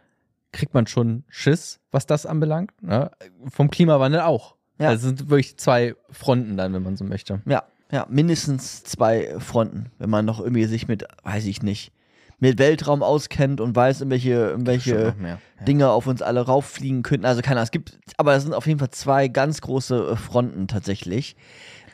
kriegt 0.51 0.73
man 0.73 0.87
schon 0.87 1.23
Schiss, 1.27 1.79
was 1.91 2.05
das 2.07 2.25
anbelangt, 2.25 2.71
ne? 2.81 3.11
vom 3.49 3.69
Klimawandel 3.69 4.21
auch. 4.21 4.55
Ja. 4.79 4.87
Also 4.89 5.09
es 5.09 5.17
sind 5.17 5.29
wirklich 5.29 5.57
zwei 5.57 5.93
Fronten 6.09 6.57
dann, 6.57 6.73
wenn 6.73 6.81
man 6.83 6.95
so 6.95 7.03
möchte. 7.03 7.41
Ja, 7.45 7.63
ja, 7.91 8.05
mindestens 8.09 8.83
zwei 8.83 9.35
Fronten, 9.39 9.91
wenn 9.97 10.09
man 10.09 10.23
noch 10.25 10.39
irgendwie 10.39 10.65
sich 10.65 10.87
mit, 10.87 11.05
weiß 11.23 11.45
ich 11.47 11.61
nicht, 11.63 11.91
mit 12.39 12.57
Weltraum 12.59 13.03
auskennt 13.03 13.61
und 13.61 13.75
weiß, 13.75 14.01
in 14.01 14.09
welche, 14.09 14.51
in 14.51 14.65
welche. 14.65 15.15
Ja. 15.23 15.39
Dinge 15.67 15.89
auf 15.89 16.07
uns 16.07 16.21
alle 16.21 16.41
rauffliegen 16.41 17.03
könnten. 17.03 17.25
Also 17.25 17.41
keine 17.41 17.57
Ahnung, 17.57 17.65
es 17.65 17.71
gibt, 17.71 17.99
aber 18.17 18.33
es 18.35 18.43
sind 18.43 18.53
auf 18.53 18.65
jeden 18.65 18.79
Fall 18.79 18.91
zwei 18.91 19.27
ganz 19.27 19.61
große 19.61 20.11
äh, 20.11 20.15
Fronten 20.15 20.67
tatsächlich, 20.67 21.35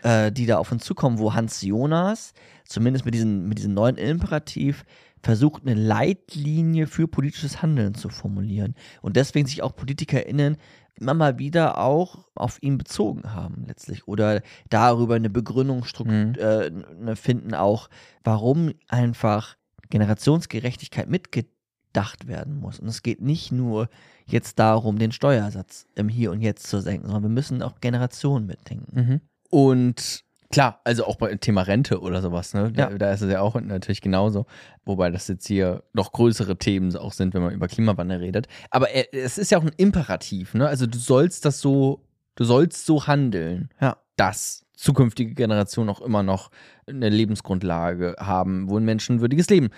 äh, 0.04 0.32
die 0.32 0.46
da 0.46 0.58
auf 0.58 0.72
uns 0.72 0.84
zukommen, 0.84 1.18
wo 1.18 1.34
Hans 1.34 1.62
Jonas, 1.62 2.34
zumindest 2.66 3.06
mit 3.06 3.16
diesem, 3.16 3.48
mit 3.48 3.58
diesem 3.58 3.74
neuen 3.74 3.98
Imperativ, 3.98 4.86
versucht, 5.24 5.64
eine 5.66 5.74
Leitlinie 5.74 6.86
für 6.86 7.08
politisches 7.08 7.64
Handeln 7.64 7.96
zu 7.96 8.10
formulieren. 8.10 8.76
Und 9.02 9.16
deswegen 9.16 9.48
sich 9.48 9.64
auch 9.64 9.76
PolitikerInnen 9.76 10.58
immer 11.00 11.16
mal 11.16 11.40
wieder 11.40 11.80
auch 11.80 12.28
auf 12.36 12.62
ihn 12.62 12.78
bezogen 12.78 13.34
haben, 13.34 13.66
letztlich. 13.68 14.08
Oder 14.08 14.42
darüber 14.70 15.16
eine 15.16 15.32
Begründungsstruktur 15.32 16.14
Mhm. 16.14 16.36
äh, 16.36 16.70
ne, 16.70 17.16
finden, 17.16 17.56
auch, 17.56 17.90
warum 18.24 18.72
einfach 18.88 19.56
Generationsgerechtigkeit 19.90 21.10
mitgedacht 21.10 22.28
werden 22.28 22.60
muss. 22.60 22.80
Und 22.80 22.88
es 22.88 23.04
geht 23.04 23.22
nicht 23.22 23.52
nur 23.52 23.90
jetzt 24.26 24.60
darum, 24.60 24.98
den 25.00 25.12
Steuersatz 25.12 25.86
im 25.96 26.10
Hier 26.10 26.32
und 26.32 26.42
Jetzt 26.42 26.68
zu 26.68 26.82
senken, 26.82 27.06
sondern 27.08 27.24
wir 27.24 27.30
müssen 27.30 27.62
auch 27.62 27.80
Generationen 27.80 28.46
mitdenken. 28.48 29.00
Mhm. 29.00 29.22
Und 29.50 30.24
klar, 30.52 30.82
also 30.84 31.06
auch 31.06 31.16
beim 31.18 31.40
Thema 31.40 31.62
Rente 31.62 32.00
oder 32.02 32.22
sowas, 32.22 32.54
ne? 32.54 32.72
Da, 32.72 32.90
Ja. 32.92 32.98
da 32.98 33.12
ist 33.12 33.22
es 33.22 33.32
ja 33.32 33.42
auch 33.42 33.56
natürlich 33.60 34.02
genauso. 34.02 34.46
Wobei 34.84 35.10
das 35.12 35.28
jetzt 35.28 35.48
hier 35.48 35.84
noch 35.94 36.12
größere 36.12 36.58
Themen 36.58 36.96
auch 36.98 37.14
sind, 37.14 37.34
wenn 37.34 37.44
man 37.44 37.54
über 37.54 37.68
Klimawandel 37.68 38.20
redet. 38.20 38.48
Aber 38.72 38.90
er- 38.90 39.14
es 39.14 39.38
ist 39.38 39.52
ja 39.52 39.58
auch 39.58 39.64
ein 39.64 39.72
Imperativ, 39.78 40.54
ne? 40.54 40.68
Also 40.68 40.88
du 40.88 40.98
sollst 40.98 41.46
das 41.46 41.60
so, 41.62 42.02
du 42.36 42.44
sollst 42.44 42.86
so 42.86 43.08
handeln, 43.08 43.70
Ja. 43.80 43.98
dass 44.18 44.65
zukünftige 44.76 45.34
Generationen 45.34 45.90
auch 45.90 46.02
immer 46.02 46.24
noch 46.24 46.52
eine 46.88 47.10
Lebensgrundlage 47.10 48.16
haben, 48.20 48.70
wo 48.70 48.78
ein 48.78 48.86
menschenwürdiges 48.86 49.50
Leben 49.50 49.70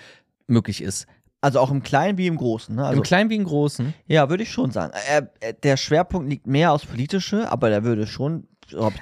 möglich 0.47 0.81
ist. 0.81 1.07
Also 1.39 1.59
auch 1.59 1.69
im 1.69 1.83
Kleinen 1.83 2.17
wie 2.17 2.27
im 2.27 2.35
Großen. 2.35 2.75
Ne? 2.75 2.85
Also, 2.85 2.97
Im 2.97 3.03
Kleinen 3.03 3.29
wie 3.29 3.35
im 3.35 3.43
Großen. 3.43 3.93
ja, 4.07 4.29
würde 4.29 4.43
ich 4.43 4.51
schon 4.51 4.71
sagen. 4.71 4.91
Er, 5.07 5.31
er, 5.39 5.53
der 5.53 5.77
Schwerpunkt 5.77 6.29
liegt 6.29 6.47
mehr 6.47 6.71
aufs 6.71 6.85
Politische, 6.85 7.51
aber 7.51 7.69
der 7.69 7.83
würde 7.83 8.07
schon 8.07 8.47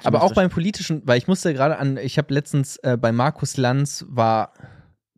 Aber 0.04 0.22
auch 0.22 0.34
beim 0.34 0.50
politischen, 0.50 1.02
weil 1.06 1.18
ich 1.18 1.28
musste 1.28 1.54
gerade 1.54 1.78
an, 1.78 1.96
ich 1.96 2.18
habe 2.18 2.32
letztens 2.32 2.76
äh, 2.78 2.98
bei 3.00 3.10
Markus 3.10 3.56
Lanz 3.56 4.04
war 4.08 4.52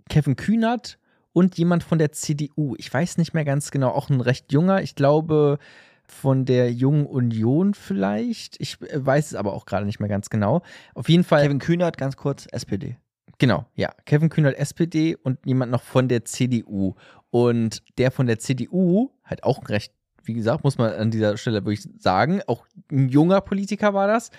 Kevin 0.08 0.36
Kühnert 0.36 0.98
und 1.32 1.58
jemand 1.58 1.82
von 1.82 1.98
der 1.98 2.12
CDU. 2.12 2.74
Ich 2.78 2.92
weiß 2.92 3.18
nicht 3.18 3.34
mehr 3.34 3.44
ganz 3.44 3.70
genau, 3.70 3.90
auch 3.90 4.10
ein 4.10 4.20
recht 4.20 4.52
junger, 4.52 4.82
ich 4.82 4.94
glaube 4.94 5.58
von 6.10 6.44
der 6.44 6.72
Jungen 6.72 7.06
Union 7.06 7.74
vielleicht. 7.74 8.60
Ich 8.60 8.80
äh, 8.82 9.04
weiß 9.04 9.26
es 9.26 9.34
aber 9.34 9.52
auch 9.52 9.66
gerade 9.66 9.86
nicht 9.86 10.00
mehr 10.00 10.08
ganz 10.08 10.30
genau. 10.30 10.62
Auf 10.94 11.08
jeden 11.08 11.24
Fall. 11.24 11.42
Kevin 11.42 11.58
Kühnert, 11.58 11.96
ganz 11.96 12.16
kurz, 12.16 12.46
SPD. 12.50 12.96
Genau, 13.38 13.66
ja. 13.74 13.90
Kevin 14.04 14.28
Kühnert 14.30 14.56
SPD 14.56 15.16
und 15.16 15.38
jemand 15.44 15.70
noch 15.70 15.82
von 15.82 16.08
der 16.08 16.24
CDU. 16.24 16.94
Und 17.30 17.82
der 17.98 18.10
von 18.10 18.26
der 18.26 18.38
CDU, 18.38 19.10
halt 19.24 19.44
auch 19.44 19.68
recht, 19.68 19.92
wie 20.24 20.34
gesagt, 20.34 20.64
muss 20.64 20.78
man 20.78 20.92
an 20.92 21.10
dieser 21.10 21.36
Stelle 21.36 21.64
wirklich 21.64 21.88
sagen, 21.98 22.40
auch 22.46 22.66
ein 22.90 23.08
junger 23.08 23.40
Politiker 23.40 23.94
war 23.94 24.08
das, 24.08 24.30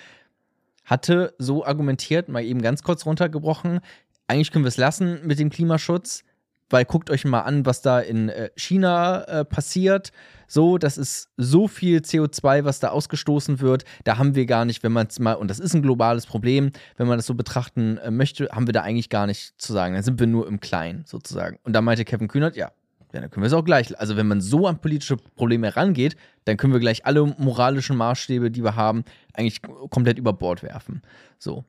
hatte 0.86 1.34
so 1.38 1.66
argumentiert, 1.66 2.30
mal 2.30 2.44
eben 2.44 2.62
ganz 2.62 2.84
kurz 2.84 3.06
runtergebrochen, 3.06 3.80
eigentlich 4.28 4.52
können 4.52 4.66
wir 4.66 4.70
es 4.70 4.78
lassen 4.78 5.26
mit 5.26 5.40
dem 5.40 5.50
Klimaschutz, 5.50 6.24
weil 6.70 6.86
guckt 6.86 7.10
euch 7.10 7.26
mal 7.26 7.42
an, 7.42 7.66
was 7.66 7.82
da 7.82 8.00
in 8.00 8.30
äh, 8.30 8.50
China 8.56 9.24
äh, 9.24 9.46
passiert. 9.46 10.12
So, 10.48 10.78
das 10.78 10.98
ist 10.98 11.30
so 11.38 11.68
viel 11.68 12.00
CO2, 12.00 12.64
was 12.64 12.80
da 12.80 12.90
ausgestoßen 12.90 13.60
wird. 13.60 13.86
Da 14.04 14.18
haben 14.18 14.36
wir 14.36 14.46
gar 14.46 14.66
nicht, 14.66 14.82
wenn 14.84 14.92
man 14.92 15.08
es 15.08 15.20
mal, 15.20 15.34
und 15.34 15.50
das 15.50 15.60
ist 15.60 15.74
ein 15.74 15.82
globales 15.82 16.26
Problem, 16.26 16.72
wenn 16.98 17.08
man 17.08 17.18
das 17.18 17.28
so 17.28 17.36
betrachten 17.36 17.98
äh, 17.98 18.12
möchte, 18.12 18.50
haben 18.52 18.68
wir 18.68 18.74
da 18.74 18.82
eigentlich 18.82 19.10
gar 19.10 19.28
nicht 19.28 19.62
zu 19.62 19.74
sagen. 19.74 19.94
Dann 19.94 20.04
sind 20.04 20.20
wir 20.20 20.28
nur 20.28 20.48
im 20.48 20.60
Kleinen 20.60 21.06
sozusagen. 21.06 21.60
Und 21.64 21.74
da 21.74 21.82
meinte 21.82 22.06
Kevin 22.06 22.28
Kühnert, 22.28 22.56
ja, 22.56 22.72
ja, 23.14 23.22
dann 23.22 23.32
können 23.32 23.44
wir 23.44 23.48
es 23.48 23.54
auch 23.54 23.66
gleich. 23.66 23.98
Also, 24.00 24.18
wenn 24.18 24.28
man 24.28 24.40
so 24.40 24.68
an 24.68 24.80
politische 24.80 25.18
Probleme 25.18 25.68
herangeht, 25.68 26.16
dann 26.46 26.58
können 26.58 26.74
wir 26.74 26.80
gleich 26.80 27.06
alle 27.06 27.26
moralischen 27.38 27.98
Maßstäbe, 27.98 28.52
die 28.52 28.64
wir 28.64 28.76
haben, 28.76 29.04
eigentlich 29.34 29.62
komplett 29.90 30.20
über 30.20 30.34
Bord 30.34 30.62
werfen. 30.62 31.02
So. 31.40 31.66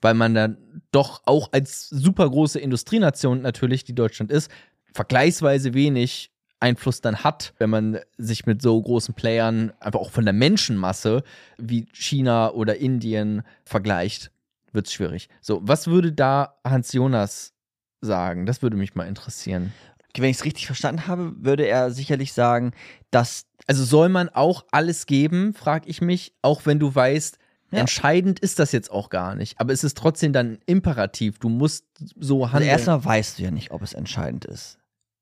Weil 0.00 0.14
man 0.14 0.34
dann 0.34 0.82
doch 0.92 1.22
auch 1.26 1.52
als 1.52 1.88
super 1.88 2.28
große 2.28 2.58
Industrienation 2.58 3.42
natürlich, 3.42 3.84
die 3.84 3.94
Deutschland 3.94 4.30
ist, 4.32 4.50
vergleichsweise 4.92 5.74
wenig 5.74 6.30
Einfluss 6.60 7.00
dann 7.00 7.24
hat, 7.24 7.54
wenn 7.58 7.70
man 7.70 7.98
sich 8.18 8.46
mit 8.46 8.60
so 8.60 8.80
großen 8.80 9.14
Playern, 9.14 9.72
einfach 9.80 10.00
auch 10.00 10.10
von 10.10 10.24
der 10.24 10.34
Menschenmasse 10.34 11.22
wie 11.56 11.86
China 11.92 12.52
oder 12.52 12.76
Indien 12.76 13.42
vergleicht, 13.64 14.30
wird 14.72 14.86
es 14.86 14.92
schwierig. 14.92 15.28
So, 15.40 15.60
was 15.62 15.86
würde 15.86 16.12
da 16.12 16.58
Hans 16.64 16.92
Jonas 16.92 17.54
sagen? 18.00 18.46
Das 18.46 18.62
würde 18.62 18.76
mich 18.76 18.94
mal 18.94 19.08
interessieren. 19.08 19.72
Okay, 20.10 20.22
wenn 20.22 20.30
ich 20.30 20.38
es 20.38 20.44
richtig 20.44 20.66
verstanden 20.66 21.06
habe, 21.06 21.34
würde 21.38 21.66
er 21.66 21.90
sicherlich 21.92 22.32
sagen, 22.32 22.72
dass 23.10 23.46
Also 23.66 23.84
soll 23.84 24.08
man 24.08 24.28
auch 24.28 24.64
alles 24.70 25.06
geben, 25.06 25.54
frage 25.54 25.88
ich 25.88 26.00
mich, 26.00 26.34
auch 26.42 26.66
wenn 26.66 26.78
du 26.78 26.94
weißt, 26.94 27.38
Ja. 27.72 27.78
entscheidend 27.80 28.40
ist 28.40 28.58
das 28.58 28.72
jetzt 28.72 28.90
auch 28.90 29.10
gar 29.10 29.34
nicht. 29.34 29.60
Aber 29.60 29.72
es 29.72 29.84
ist 29.84 29.96
trotzdem 29.96 30.32
dann 30.32 30.58
imperativ. 30.66 31.38
Du 31.38 31.48
musst 31.48 31.84
so 32.18 32.42
Also 32.44 32.52
handeln. 32.54 32.70
erstmal 32.70 33.04
weißt 33.04 33.38
du 33.38 33.42
ja 33.44 33.50
nicht, 33.50 33.70
ob 33.70 33.82
es 33.82 33.92
entscheidend 33.94 34.44
ist. 34.44 34.78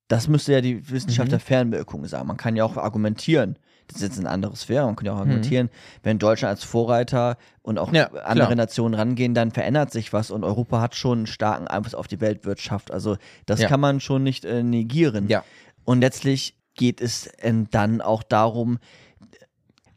Das 0.07 0.27
müsste 0.27 0.53
ja 0.53 0.61
die 0.61 0.89
Wissenschaft 0.89 1.27
Mhm. 1.27 1.31
der 1.31 1.39
Fernwirkung 1.39 2.05
sagen. 2.07 2.27
Man 2.27 2.37
kann 2.37 2.55
ja 2.55 2.63
auch 2.63 2.77
argumentieren, 2.77 3.57
das 3.87 3.97
ist 3.97 4.01
jetzt 4.03 4.19
eine 4.19 4.29
andere 4.29 4.55
Sphäre, 4.55 4.85
man 4.87 4.95
kann 4.95 5.05
ja 5.05 5.13
auch 5.13 5.19
argumentieren, 5.19 5.69
wenn 6.03 6.17
Deutschland 6.17 6.49
als 6.49 6.63
Vorreiter 6.63 7.37
und 7.61 7.77
auch 7.77 7.89
Mhm. 7.89 7.95
Ja, 7.95 8.07
andere 8.23 8.47
klar. 8.47 8.55
Nationen 8.55 8.95
rangehen, 8.95 9.33
dann 9.35 9.51
verändert 9.51 9.91
sich 9.91 10.11
was 10.13 10.31
und 10.31 10.43
Europa 10.43 10.81
hat 10.81 10.95
schon 10.95 11.19
einen 11.19 11.27
starken 11.27 11.67
Einfluss 11.67 11.93
auf 11.95 12.07
die 12.07 12.19
Weltwirtschaft. 12.21 12.89
Also 12.91 13.17
das 13.45 13.61
Ja. 13.61 13.67
kann 13.67 13.79
man 13.79 13.99
schon 13.99 14.23
nicht 14.23 14.45
äh, 14.45 14.63
negieren. 14.63 15.27
Ja. 15.27 15.43
Und 15.85 16.01
letztlich 16.01 16.55
geht 16.75 17.01
es 17.01 17.27
äh, 17.27 17.53
dann 17.69 18.01
auch 18.01 18.23
darum, 18.23 18.79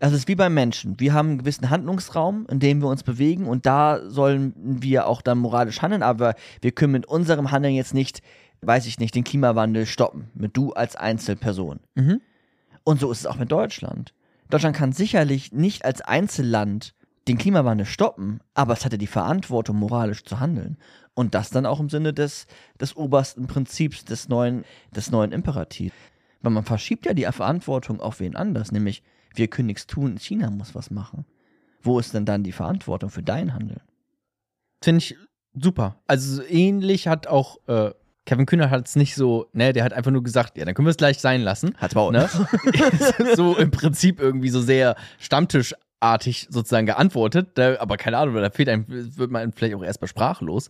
also 0.03 0.17
es 0.17 0.23
ist 0.23 0.29
wie 0.29 0.35
beim 0.35 0.53
Menschen. 0.53 0.99
Wir 0.99 1.15
haben 1.15 1.29
einen 1.29 1.39
gewissen 1.39 1.71
Handlungsraum, 1.71 2.45
in 2.51 2.59
dem 2.59 2.83
wir 2.83 2.89
uns 2.89 3.05
bewegen 3.05 3.47
und 3.47 3.67
da 3.67 4.01
sollen 4.11 4.53
wir 4.57 5.07
auch 5.07 5.23
dann 5.23 5.39
moralisch 5.39 5.81
handeln, 5.81 6.03
aber 6.03 6.35
wir 6.61 6.73
können 6.73 6.93
mit 6.93 7.07
unserem 7.07 7.53
Handeln 7.53 7.75
jetzt 7.75 7.95
nicht, 7.95 8.21
weiß 8.63 8.87
ich 8.87 8.99
nicht, 8.99 9.15
den 9.15 9.23
Klimawandel 9.23 9.87
stoppen. 9.87 10.29
Mit 10.35 10.57
du 10.57 10.73
als 10.73 10.97
Einzelperson. 10.97 11.79
Mhm. 11.95 12.21
Und 12.83 12.99
so 12.99 13.13
ist 13.13 13.21
es 13.21 13.27
auch 13.27 13.37
mit 13.37 13.53
Deutschland. 13.53 14.13
Deutschland 14.51 14.75
kann 14.75 14.93
sicherlich 14.93 15.53
nicht 15.53 15.85
als 15.85 16.01
Einzelland 16.01 16.95
den 17.29 17.39
Klimawandel 17.39 17.87
stoppen, 17.87 18.41
aber 18.55 18.73
es 18.73 18.85
hatte 18.85 18.99
die 18.99 19.07
Verantwortung, 19.07 19.77
moralisch 19.77 20.25
zu 20.25 20.41
handeln. 20.41 20.79
Und 21.15 21.37
das 21.37 21.51
dann 21.51 21.65
auch 21.65 21.79
im 21.79 21.89
Sinne 21.89 22.13
des, 22.13 22.49
des 22.81 22.97
obersten 22.97 23.47
Prinzips, 23.47 24.05
des 24.05 24.29
neuen, 24.29 24.65
des 24.97 25.13
neuen 25.13 25.31
Imperativs. 25.31 25.95
Weil 26.41 26.51
man 26.51 26.65
verschiebt 26.65 27.07
ja 27.07 27.15
die 27.15 27.27
Verantwortung 27.27 28.01
auf 28.01 28.19
wen 28.19 28.35
anders, 28.35 28.73
nämlich 28.73 29.05
wir 29.35 29.49
können 29.49 29.67
nichts 29.67 29.87
tun, 29.87 30.19
China 30.19 30.51
muss 30.51 30.75
was 30.75 30.91
machen. 30.91 31.25
Wo 31.83 31.99
ist 31.99 32.15
denn 32.15 32.25
dann 32.25 32.45
die 32.45 32.53
Verantwortung 32.53 33.11
für 33.11 33.23
dein 33.23 33.55
Handeln? 33.55 33.81
Finde 34.83 34.99
ich 34.99 35.17
super. 35.55 36.01
Also 36.07 36.37
so 36.37 36.43
ähnlich 36.45 37.09
hat 37.09 37.27
auch 37.27 37.59
äh, 37.67 37.91
Kevin 38.25 38.47
Kühner 38.47 38.71
hat 38.71 38.87
es 38.87 38.97
nicht 38.97 39.15
so, 39.17 39.49
ne, 39.53 39.73
der 39.73 39.85
hat 39.85 39.93
einfach 39.93 40.13
nur 40.13 40.23
gesagt, 40.23 40.57
ja, 40.57 40.65
dann 40.65 40.75
können 40.75 40.87
wir 40.87 40.91
es 40.91 40.97
gleich 40.97 41.19
sein 41.19 41.43
lassen. 41.43 41.75
Hat's 41.79 41.95
Maul. 41.95 42.13
Ne? 42.13 42.29
so 43.37 43.57
im 43.57 43.71
Prinzip 43.71 44.21
irgendwie 44.21 44.49
so 44.49 44.61
sehr 44.61 44.95
Stammtischartig 45.19 46.47
sozusagen 46.49 46.87
geantwortet. 46.87 47.51
Da, 47.55 47.81
aber 47.81 47.97
keine 47.97 48.19
Ahnung, 48.19 48.37
da 48.37 48.51
fehlt 48.51 48.69
einem, 48.69 48.87
wird 48.89 49.31
man 49.31 49.53
vielleicht 49.53 49.75
auch 49.75 49.83
erstmal 49.83 50.09
sprachlos. 50.09 50.69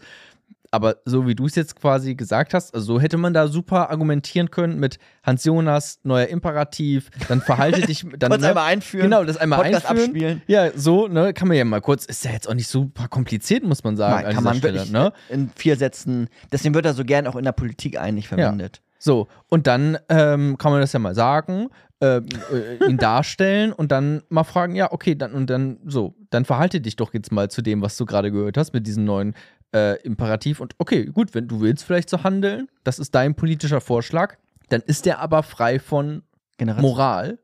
Aber 0.75 0.97
so 1.05 1.27
wie 1.27 1.35
du 1.35 1.45
es 1.45 1.55
jetzt 1.55 1.77
quasi 1.77 2.14
gesagt 2.14 2.55
hast, 2.55 2.75
also 2.75 2.95
so 2.95 3.01
hätte 3.01 3.18
man 3.18 3.35
da 3.35 3.47
super 3.47 3.91
argumentieren 3.91 4.51
können 4.51 4.81
mit 4.81 4.99
Hans 5.23 5.45
Jonas, 5.45 6.01
neuer 6.03 6.29
Imperativ, 6.29 7.11
dann 7.29 7.43
verhalte 7.43 7.83
dich, 7.83 8.07
dann 8.18 8.31
Kurz 8.31 8.41
ne? 8.41 8.49
einmal 8.49 8.73
einführen, 8.73 9.05
Genau, 9.05 9.23
das 9.23 9.37
einmal 9.37 9.62
Podcast 9.62 9.87
einführen. 9.87 10.11
abspielen. 10.11 10.43
Ja, 10.47 10.70
so, 10.75 11.09
ne, 11.09 11.35
kann 11.35 11.47
man 11.47 11.59
ja 11.59 11.64
mal 11.66 11.83
kurz, 11.83 12.07
ist 12.07 12.25
ja 12.25 12.33
jetzt 12.33 12.49
auch 12.49 12.55
nicht 12.55 12.68
super 12.68 13.07
kompliziert, 13.09 13.64
muss 13.64 13.85
man 13.85 13.99
sagen. 13.99 14.14
Nein, 14.16 14.27
an 14.27 14.35
kann 14.35 14.45
man 14.45 14.57
Stelle, 14.57 14.75
wirklich 14.77 14.93
ne? 14.93 15.12
in 15.29 15.51
vier 15.55 15.77
Sätzen, 15.77 16.29
deswegen 16.51 16.75
wird 16.75 16.87
er 16.87 16.95
so 16.95 17.05
gern 17.05 17.27
auch 17.27 17.37
in 17.37 17.45
der 17.45 17.53
Politik 17.53 18.01
eigentlich 18.01 18.29
verwendet. 18.29 18.81
So, 18.99 19.29
und 19.49 19.66
dann 19.66 19.99
ähm, 20.09 20.57
kann 20.57 20.73
man 20.73 20.81
das 20.81 20.93
ja 20.95 21.01
mal 21.01 21.14
sagen, 21.14 21.68
ähm, 22.01 22.27
äh, 22.53 22.85
ihn 22.89 22.97
darstellen 22.99 23.73
und 23.73 23.93
dann 23.93 24.23
mal 24.29 24.45
fragen, 24.45 24.75
ja, 24.75 24.91
okay, 24.91 25.14
dann 25.16 25.33
und 25.35 25.51
dann 25.51 25.81
so, 25.85 26.14
dann 26.31 26.45
verhalte 26.45 26.81
dich 26.81 26.97
doch 26.97 27.12
jetzt 27.12 27.31
mal 27.31 27.51
zu 27.51 27.62
dem, 27.62 27.83
was 27.83 27.97
du 27.97 28.07
gerade 28.07 28.33
gehört 28.33 28.57
hast, 28.57 28.73
mit 28.73 28.87
diesem 28.87 29.05
neuen 29.05 29.35
äh, 29.73 30.01
Imperativ. 30.03 30.61
Und 30.61 30.75
okay, 30.79 31.07
gut, 31.07 31.35
wenn 31.35 31.49
du 31.49 31.61
willst 31.61 31.85
vielleicht 31.85 32.11
so 32.11 32.23
handeln, 32.23 32.68
das 32.85 32.99
ist 32.99 33.14
dein 33.14 33.35
politischer 33.35 33.81
Vorschlag, 33.81 34.37
dann 34.68 34.83
ist 34.83 35.07
der 35.07 35.20
aber 35.20 35.43
frei 35.43 35.79
von 35.79 36.23
Generation. 36.59 36.91
Moral. 36.91 37.39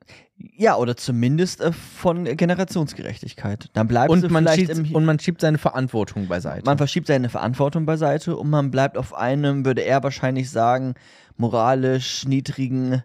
Ja, 0.57 0.77
oder 0.77 0.97
zumindest 0.97 1.61
äh, 1.61 1.73
von 1.73 2.25
Generationsgerechtigkeit. 2.25 3.71
Dann 3.73 3.89
bleibst 3.89 4.11
Und 4.11 4.31
man, 4.31 4.45
vielleicht 4.45 4.77
schiebt, 4.77 4.95
und 4.95 5.05
man 5.05 5.19
schiebt 5.19 5.41
seine 5.41 5.59
Verantwortung 5.59 6.29
beiseite. 6.29 6.65
man 6.65 6.79
verschiebt 6.79 7.09
seine 7.09 7.29
Verantwortung 7.29 7.87
beiseite 7.87 8.37
und 8.37 8.49
man 8.49 8.71
bleibt 8.71 8.97
auf 8.97 9.15
einem, 9.15 9.65
würde 9.65 9.83
er 9.83 10.03
wahrscheinlich 10.03 10.51
sagen, 10.51 10.95
moralisch 11.37 12.27
niedrigen 12.27 13.03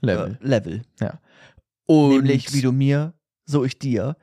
Level. 0.00 0.38
Äh, 0.40 0.46
Level. 0.46 0.82
und 1.86 2.10
Nämlich 2.10 2.52
wie 2.54 2.60
du 2.60 2.70
mir, 2.70 3.14
so 3.44 3.64
ich 3.64 3.78
dir. 3.78 4.16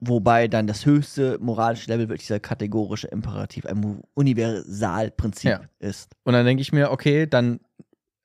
Ja. 0.00 0.08
Wobei 0.08 0.46
dann 0.48 0.66
das 0.66 0.86
höchste 0.86 1.38
moralische 1.40 1.90
Level 1.90 2.08
wirklich 2.08 2.26
dieser 2.28 2.40
kategorische 2.40 3.08
Imperativ, 3.08 3.66
ein 3.66 4.00
Universalprinzip 4.14 5.50
Ja. 5.50 5.60
ist. 5.78 6.14
Und 6.24 6.32
dann 6.34 6.46
denke 6.46 6.60
ich 6.60 6.72
mir, 6.72 6.90
okay, 6.90 7.26
dann, 7.26 7.60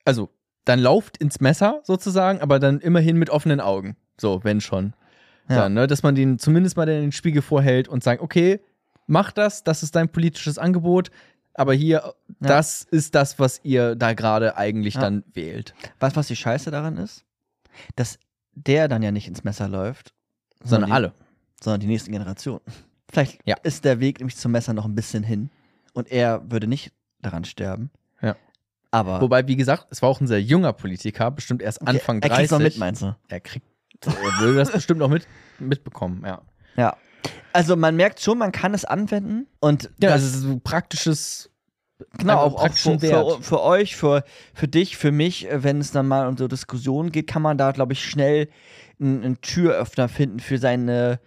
also, 0.05 0.30
dann 0.65 0.80
lauft 0.80 1.17
ins 1.17 1.41
Messer 1.41 1.82
sozusagen, 1.84 2.41
aber 2.41 2.59
dann 2.59 2.80
immerhin 2.80 3.17
mit 3.17 3.30
offenen 3.30 3.59
Augen. 3.59 3.95
So, 4.19 4.43
wenn 4.43 4.61
schon. 4.61 4.93
Ja. 5.49 5.57
Dann, 5.63 5.74
ne, 5.74 5.88
dass 5.88 6.03
man 6.03 6.15
den 6.15 6.39
zumindest 6.39 6.78
mal 6.78 6.88
in 6.88 7.01
den 7.01 7.11
Spiegel 7.11 7.41
vorhält 7.41 7.88
und 7.88 8.03
sagt, 8.03 8.21
okay, 8.21 8.61
mach 9.07 9.32
das, 9.32 9.63
das 9.63 9.84
ist 9.84 9.95
dein 9.95 10.09
politisches 10.09 10.57
Angebot, 10.57 11.09
aber 11.55 11.74
hier, 11.74 12.13
das 12.39 12.84
ist 12.84 13.13
das, 13.15 13.38
was 13.39 13.59
ihr 13.63 13.95
da 13.95 14.13
gerade 14.13 14.57
eigentlich 14.57 14.95
Ja. 14.95 15.01
dann 15.01 15.24
wählt. 15.34 15.74
Weißt 15.99 16.15
du, 16.15 16.19
was 16.19 16.28
die 16.28 16.36
Scheiße 16.36 16.71
daran 16.71 16.97
ist? 16.97 17.26
Dass 17.95 18.19
der 18.53 18.88
dann 18.88 19.03
ja 19.03 19.11
nicht 19.11 19.28
ins 19.28 19.43
Messer 19.43 19.67
läuft, 19.67 20.13
Sondern 20.63 20.91
alle. 20.91 21.13
Sondern 21.64 21.80
die 21.80 21.88
nächsten 21.88 22.11
Generationen. 22.11 22.61
Vielleicht 23.11 23.39
Ja. 23.45 23.55
ist 23.64 23.86
der 23.86 23.99
Weg 23.99 24.20
nämlich 24.20 24.38
zum 24.38 24.51
Messer 24.51 24.74
noch 24.74 24.86
ein 24.86 24.95
bisschen 24.95 25.24
hin 25.24 25.49
und 25.93 26.11
er 26.11 26.41
würde 26.51 26.68
nicht 26.68 26.91
daran 27.22 27.45
sterben. 27.45 27.91
Ja. 28.22 28.36
Aber 28.91 29.22
Wobei, 29.22 29.47
wie 29.47 29.55
gesagt, 29.55 29.88
es 29.91 30.01
war 30.01 30.09
auch 30.09 30.20
ein 30.22 30.28
sehr 30.28 30.41
junger 30.41 30.74
Politiker, 30.74 31.32
bestimmt 31.32 31.61
erst 31.61 31.82
Okay, 31.82 31.91
Anfang 31.91 32.18
er 32.22 32.30
30. 32.30 32.36
kriegt's 32.38 32.51
noch 32.51 32.59
mit, 32.59 32.78
meinst 32.78 33.01
du? 33.01 33.16
Er 33.28 33.39
kriegt, 33.39 33.66
er 34.05 34.39
würde 34.39 34.55
das 34.55 34.72
bestimmt 34.72 34.99
noch 34.99 35.09
mit, 35.09 35.28
mitbekommen, 35.59 36.24
ja. 36.26 36.41
Ja. 36.76 36.97
Also 37.53 37.76
man 37.76 37.95
merkt 37.95 38.20
schon, 38.20 38.39
man 38.39 38.51
kann 38.51 38.74
es 38.74 38.84
anwenden 38.84 39.45
und 39.59 39.84
Ja, 40.01 40.09
das, 40.09 40.24
also 40.24 40.49
so 40.49 40.59
praktisches 40.59 41.51
genau 42.18 42.39
auch, 42.39 42.55
auch 42.64 42.74
für, 42.74 42.99
für, 42.99 43.38
für 43.41 43.61
euch, 43.61 43.95
für, 43.95 44.24
für 44.55 44.68
dich, 44.68 44.97
für 44.97 45.11
mich, 45.11 45.49
äh, 45.49 45.64
wenn 45.64 45.80
es 45.80 45.91
dann 45.91 46.07
mal 46.07 46.28
um 46.28 46.36
so 46.36 46.47
Diskussionen 46.47 47.11
geht, 47.11 47.28
kann 47.28 47.41
man 47.43 47.57
da, 47.57 47.72
glaube 47.72 47.93
ich, 47.93 48.03
schnell 48.03 48.49
einen, 48.99 49.24
einen 49.24 49.41
Türöffner 49.41 50.09
finden 50.09 50.39
für 50.39 50.57
seine 50.57 51.20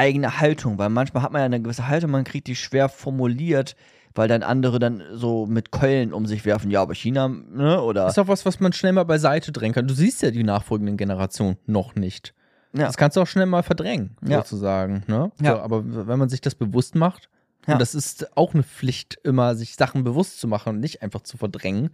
eigene 0.00 0.40
Haltung, 0.40 0.78
weil 0.78 0.88
manchmal 0.88 1.22
hat 1.22 1.32
man 1.32 1.40
ja 1.40 1.46
eine 1.46 1.60
gewisse 1.60 1.86
Haltung, 1.88 2.10
man 2.10 2.24
kriegt 2.24 2.46
die 2.46 2.56
schwer 2.56 2.88
formuliert, 2.88 3.76
weil 4.14 4.26
dann 4.28 4.42
andere 4.42 4.78
dann 4.78 5.02
so 5.12 5.46
mit 5.46 5.70
Keulen 5.70 6.12
um 6.12 6.26
sich 6.26 6.44
werfen, 6.44 6.70
ja, 6.70 6.82
aber 6.82 6.94
China, 6.94 7.28
ne, 7.28 7.80
oder 7.82 8.08
ist 8.08 8.18
auch 8.18 8.26
was, 8.28 8.44
was 8.44 8.58
man 8.60 8.72
schnell 8.72 8.92
mal 8.92 9.04
beiseite 9.04 9.52
drängen 9.52 9.74
kann. 9.74 9.86
Du 9.86 9.94
siehst 9.94 10.22
ja 10.22 10.30
die 10.30 10.42
nachfolgenden 10.42 10.96
Generationen 10.96 11.56
noch 11.66 11.94
nicht. 11.94 12.34
Ja. 12.72 12.86
Das 12.86 12.96
kannst 12.96 13.16
du 13.16 13.20
auch 13.20 13.26
schnell 13.26 13.46
mal 13.46 13.62
verdrängen, 13.62 14.16
Ja. 14.26 14.38
sozusagen. 14.38 15.02
Ne? 15.06 15.30
Ja. 15.40 15.54
So, 15.56 15.60
aber 15.60 16.06
wenn 16.08 16.18
man 16.18 16.28
sich 16.28 16.40
das 16.40 16.54
bewusst 16.54 16.94
macht, 16.94 17.28
Ja. 17.66 17.74
und 17.74 17.80
das 17.80 17.94
ist 17.94 18.36
auch 18.36 18.54
eine 18.54 18.62
Pflicht, 18.62 19.18
immer 19.22 19.54
sich 19.54 19.74
Sachen 19.76 20.02
bewusst 20.04 20.40
zu 20.40 20.48
machen 20.48 20.70
und 20.70 20.80
nicht 20.80 21.02
einfach 21.02 21.20
zu 21.22 21.36
verdrängen. 21.36 21.90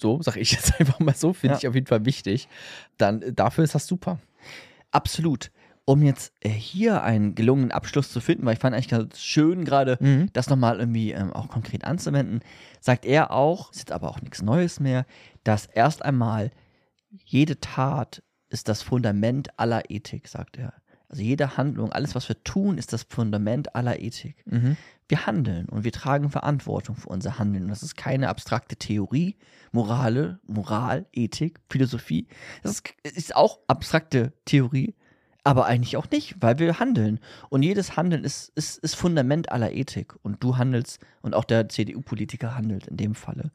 So, 0.00 0.20
sag 0.22 0.36
ich 0.36 0.52
jetzt 0.52 0.80
einfach 0.80 0.98
mal 1.00 1.14
so, 1.14 1.32
finde 1.32 1.56
ich 1.58 1.68
auf 1.68 1.74
jeden 1.74 1.86
Fall 1.86 2.04
wichtig. 2.06 2.48
Dann 2.98 3.22
äh, 3.22 3.32
dafür 3.32 3.62
ist 3.64 3.74
das 3.74 3.86
super. 3.86 4.18
Absolut. 4.90 5.50
Um 5.90 6.02
jetzt 6.02 6.32
äh, 6.40 6.48
hier 6.48 7.02
einen 7.02 7.34
gelungenen 7.34 7.72
Abschluss 7.72 8.12
zu 8.12 8.20
finden, 8.20 8.46
weil 8.46 8.54
ich 8.54 8.60
fand 8.60 8.74
eigentlich 8.74 8.88
ganz 8.88 9.20
schön 9.20 9.64
gerade, 9.64 9.98
Mhm. 10.00 10.28
das 10.32 10.48
nochmal 10.48 10.78
irgendwie 10.78 11.10
ähm, 11.10 11.32
auch 11.32 11.48
konkret 11.48 11.84
anzuwenden, 11.84 12.40
sagt 12.80 13.04
er 13.04 13.32
auch, 13.32 13.72
ist 13.72 13.80
jetzt 13.80 13.92
aber 13.92 14.08
auch 14.08 14.20
nichts 14.20 14.40
Neues 14.40 14.78
mehr, 14.78 15.04
dass 15.42 15.66
erst 15.66 16.04
einmal 16.04 16.52
jede 17.24 17.58
Tat 17.58 18.22
ist 18.50 18.68
das 18.68 18.82
Fundament 18.82 19.48
aller 19.58 19.90
Ethik, 19.90 20.28
sagt 20.28 20.58
er. 20.58 20.74
Also 21.08 21.22
jede 21.22 21.56
Handlung, 21.56 21.90
alles, 21.90 22.14
was 22.14 22.28
wir 22.28 22.40
tun, 22.44 22.78
ist 22.78 22.92
das 22.92 23.02
Fundament 23.02 23.74
aller 23.74 23.98
Ethik. 23.98 24.36
Mhm. 24.46 24.76
Wir 25.08 25.26
handeln 25.26 25.68
und 25.68 25.82
wir 25.82 25.90
tragen 25.90 26.30
Verantwortung 26.30 26.94
für 26.94 27.08
unser 27.08 27.36
Handeln. 27.40 27.64
Und 27.64 27.70
das 27.70 27.82
ist 27.82 27.96
keine 27.96 28.28
abstrakte 28.28 28.76
Theorie, 28.76 29.36
Morale, 29.72 30.38
Moral, 30.46 31.06
Ethik, 31.12 31.58
Philosophie. 31.68 32.28
Das 32.62 32.74
ist, 33.02 33.16
ist 33.16 33.34
auch 33.34 33.58
abstrakte 33.66 34.32
Theorie, 34.44 34.94
aber 35.44 35.66
eigentlich 35.66 35.96
auch 35.96 36.10
nicht, 36.10 36.36
weil 36.40 36.58
wir 36.58 36.78
handeln. 36.78 37.20
Und 37.48 37.62
jedes 37.62 37.96
Handeln 37.96 38.24
ist, 38.24 38.50
ist, 38.54 38.78
ist 38.78 38.96
Fundament 38.96 39.50
aller 39.52 39.72
Ethik. 39.72 40.14
Und 40.22 40.42
du 40.42 40.56
handelst 40.56 41.00
und 41.22 41.34
auch 41.34 41.44
der 41.44 41.68
CDU-Politiker 41.68 42.54
handelt 42.54 42.86
in 42.86 42.96
dem 42.96 43.14
Falle. 43.14 43.50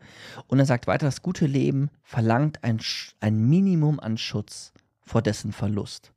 Und 0.48 0.60
er 0.60 0.66
sagt 0.66 0.88
weiter, 0.88 1.06
das 1.06 1.22
gute 1.22 1.46
Leben 1.46 1.90
verlangt 2.04 2.64
ein, 2.64 2.80
ein 3.20 3.48
Minimum 3.48 4.00
an 4.00 4.18
Schutz 4.18 4.74
vor 5.06 5.22
dessen 5.22 5.52
Verlust. 5.52 6.12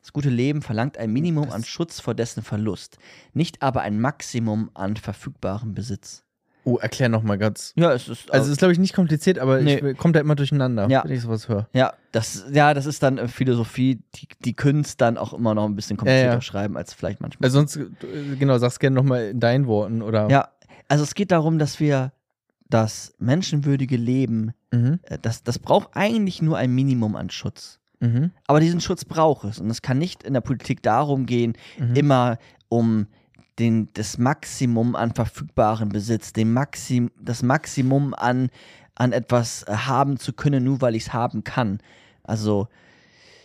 Das 0.00 0.12
gute 0.12 0.30
Leben 0.30 0.62
verlangt 0.62 0.98
ein 0.98 1.12
Minimum 1.12 1.50
an 1.50 1.62
Schutz 1.62 2.00
vor 2.00 2.14
dessen 2.14 2.42
Verlust, 2.42 2.98
nicht 3.34 3.62
aber 3.62 3.82
ein 3.82 4.00
Maximum 4.00 4.70
an 4.74 4.96
verfügbarem 4.96 5.74
Besitz. 5.74 6.24
Oh, 6.64 6.76
erklär 6.78 7.08
noch 7.08 7.22
mal 7.24 7.38
ganz. 7.38 7.72
Ja, 7.76 7.92
es 7.92 8.08
ist 8.08 8.30
Also 8.32 8.46
es 8.46 8.52
ist, 8.52 8.58
glaube 8.58 8.72
ich, 8.72 8.78
nicht 8.78 8.94
kompliziert, 8.94 9.38
aber 9.38 9.60
Nee. 9.60 9.80
ich 9.90 9.96
kommt 9.98 10.14
da 10.14 10.20
immer 10.20 10.36
durcheinander, 10.36 10.88
Ja. 10.88 11.02
wenn 11.04 11.10
ich 11.12 11.20
sowas 11.22 11.48
höre. 11.48 11.68
ja, 11.72 11.92
das, 12.12 12.44
ja, 12.52 12.72
das 12.74 12.86
ist 12.86 13.02
dann 13.02 13.18
äh, 13.18 13.26
Philosophie, 13.28 14.00
die, 14.14 14.28
die 14.44 14.54
können 14.54 14.82
es 14.82 14.96
dann 14.96 15.18
auch 15.18 15.32
immer 15.32 15.54
noch 15.54 15.64
ein 15.64 15.74
bisschen 15.74 15.96
komplizierter 15.96 16.28
Ja, 16.28 16.34
ja. 16.34 16.40
schreiben 16.40 16.76
als 16.76 16.94
vielleicht 16.94 17.20
manchmal. 17.20 17.46
Also 17.46 17.58
sonst, 17.58 17.78
genau, 18.38 18.58
sag's 18.58 18.78
gerne 18.78 18.94
noch 18.94 19.02
mal 19.04 19.28
in 19.30 19.40
deinen 19.40 19.66
Worten, 19.66 20.02
oder? 20.02 20.28
ja, 20.30 20.48
also 20.88 21.02
es 21.04 21.14
geht 21.14 21.32
darum, 21.32 21.58
dass 21.58 21.80
wir 21.80 22.12
das 22.68 23.12
menschenwürdige 23.18 23.96
Leben, 23.96 24.52
Mhm. 24.72 25.00
äh, 25.02 25.18
das, 25.20 25.42
das 25.42 25.58
braucht 25.58 25.90
eigentlich 25.94 26.40
nur 26.42 26.56
ein 26.58 26.70
Minimum 26.74 27.16
an 27.16 27.28
Schutz. 27.30 27.80
Mhm. 28.00 28.30
Aber 28.46 28.60
diesen 28.60 28.80
Schutz 28.80 29.04
braucht 29.04 29.44
es. 29.44 29.58
Und 29.60 29.68
es 29.70 29.82
kann 29.82 29.98
nicht 29.98 30.22
in 30.22 30.32
der 30.34 30.40
Politik 30.40 30.82
darum 30.82 31.26
gehen, 31.26 31.54
Mhm. 31.78 31.94
immer 31.96 32.38
um 32.68 33.06
den, 33.58 33.88
das 33.94 34.18
Maximum 34.18 34.96
an 34.96 35.14
verfügbaren 35.14 35.88
Besitz, 35.90 36.32
den 36.32 36.52
Maxim, 36.52 37.10
das 37.20 37.42
Maximum 37.42 38.14
an, 38.14 38.48
an 38.94 39.12
etwas 39.12 39.62
äh, 39.64 39.72
haben 39.72 40.18
zu 40.18 40.32
können, 40.32 40.64
nur 40.64 40.80
weil 40.80 40.94
ich 40.94 41.04
es 41.04 41.12
haben 41.12 41.44
kann. 41.44 41.80
Also, 42.22 42.68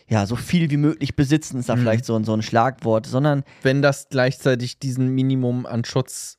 ja, 0.07 0.25
so 0.25 0.35
viel 0.37 0.69
wie 0.71 0.77
möglich 0.77 1.15
besitzen 1.17 1.59
ist 1.59 1.67
da 1.69 1.75
Mhm. 1.75 1.79
vielleicht 1.81 2.05
so, 2.05 2.15
ein- 2.15 2.23
so 2.23 2.33
ein 2.33 2.41
Schlagwort, 2.41 3.05
sondern, 3.05 3.43
Wenn 3.63 3.81
das 3.81 4.07
gleichzeitig 4.09 4.79
diesen 4.79 5.09
Minimum 5.09 5.65
an 5.65 5.83
Schutz 5.83 6.37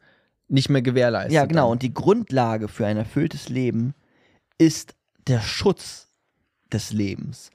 nicht 0.49 0.71
mehr 0.71 0.81
gewährleistet. 0.81 1.35
ja, 1.35 1.45
genau. 1.45 1.65
dann. 1.65 1.73
Und 1.73 1.83
die 1.83 1.93
Grundlage 1.93 2.69
für 2.69 2.87
ein 2.87 2.97
erfülltes 2.97 3.51
Leben 3.51 3.93
ist 4.57 4.95
der 5.27 5.41
Schutz 5.43 6.09
des 6.73 6.91
Lebens. 6.93 7.51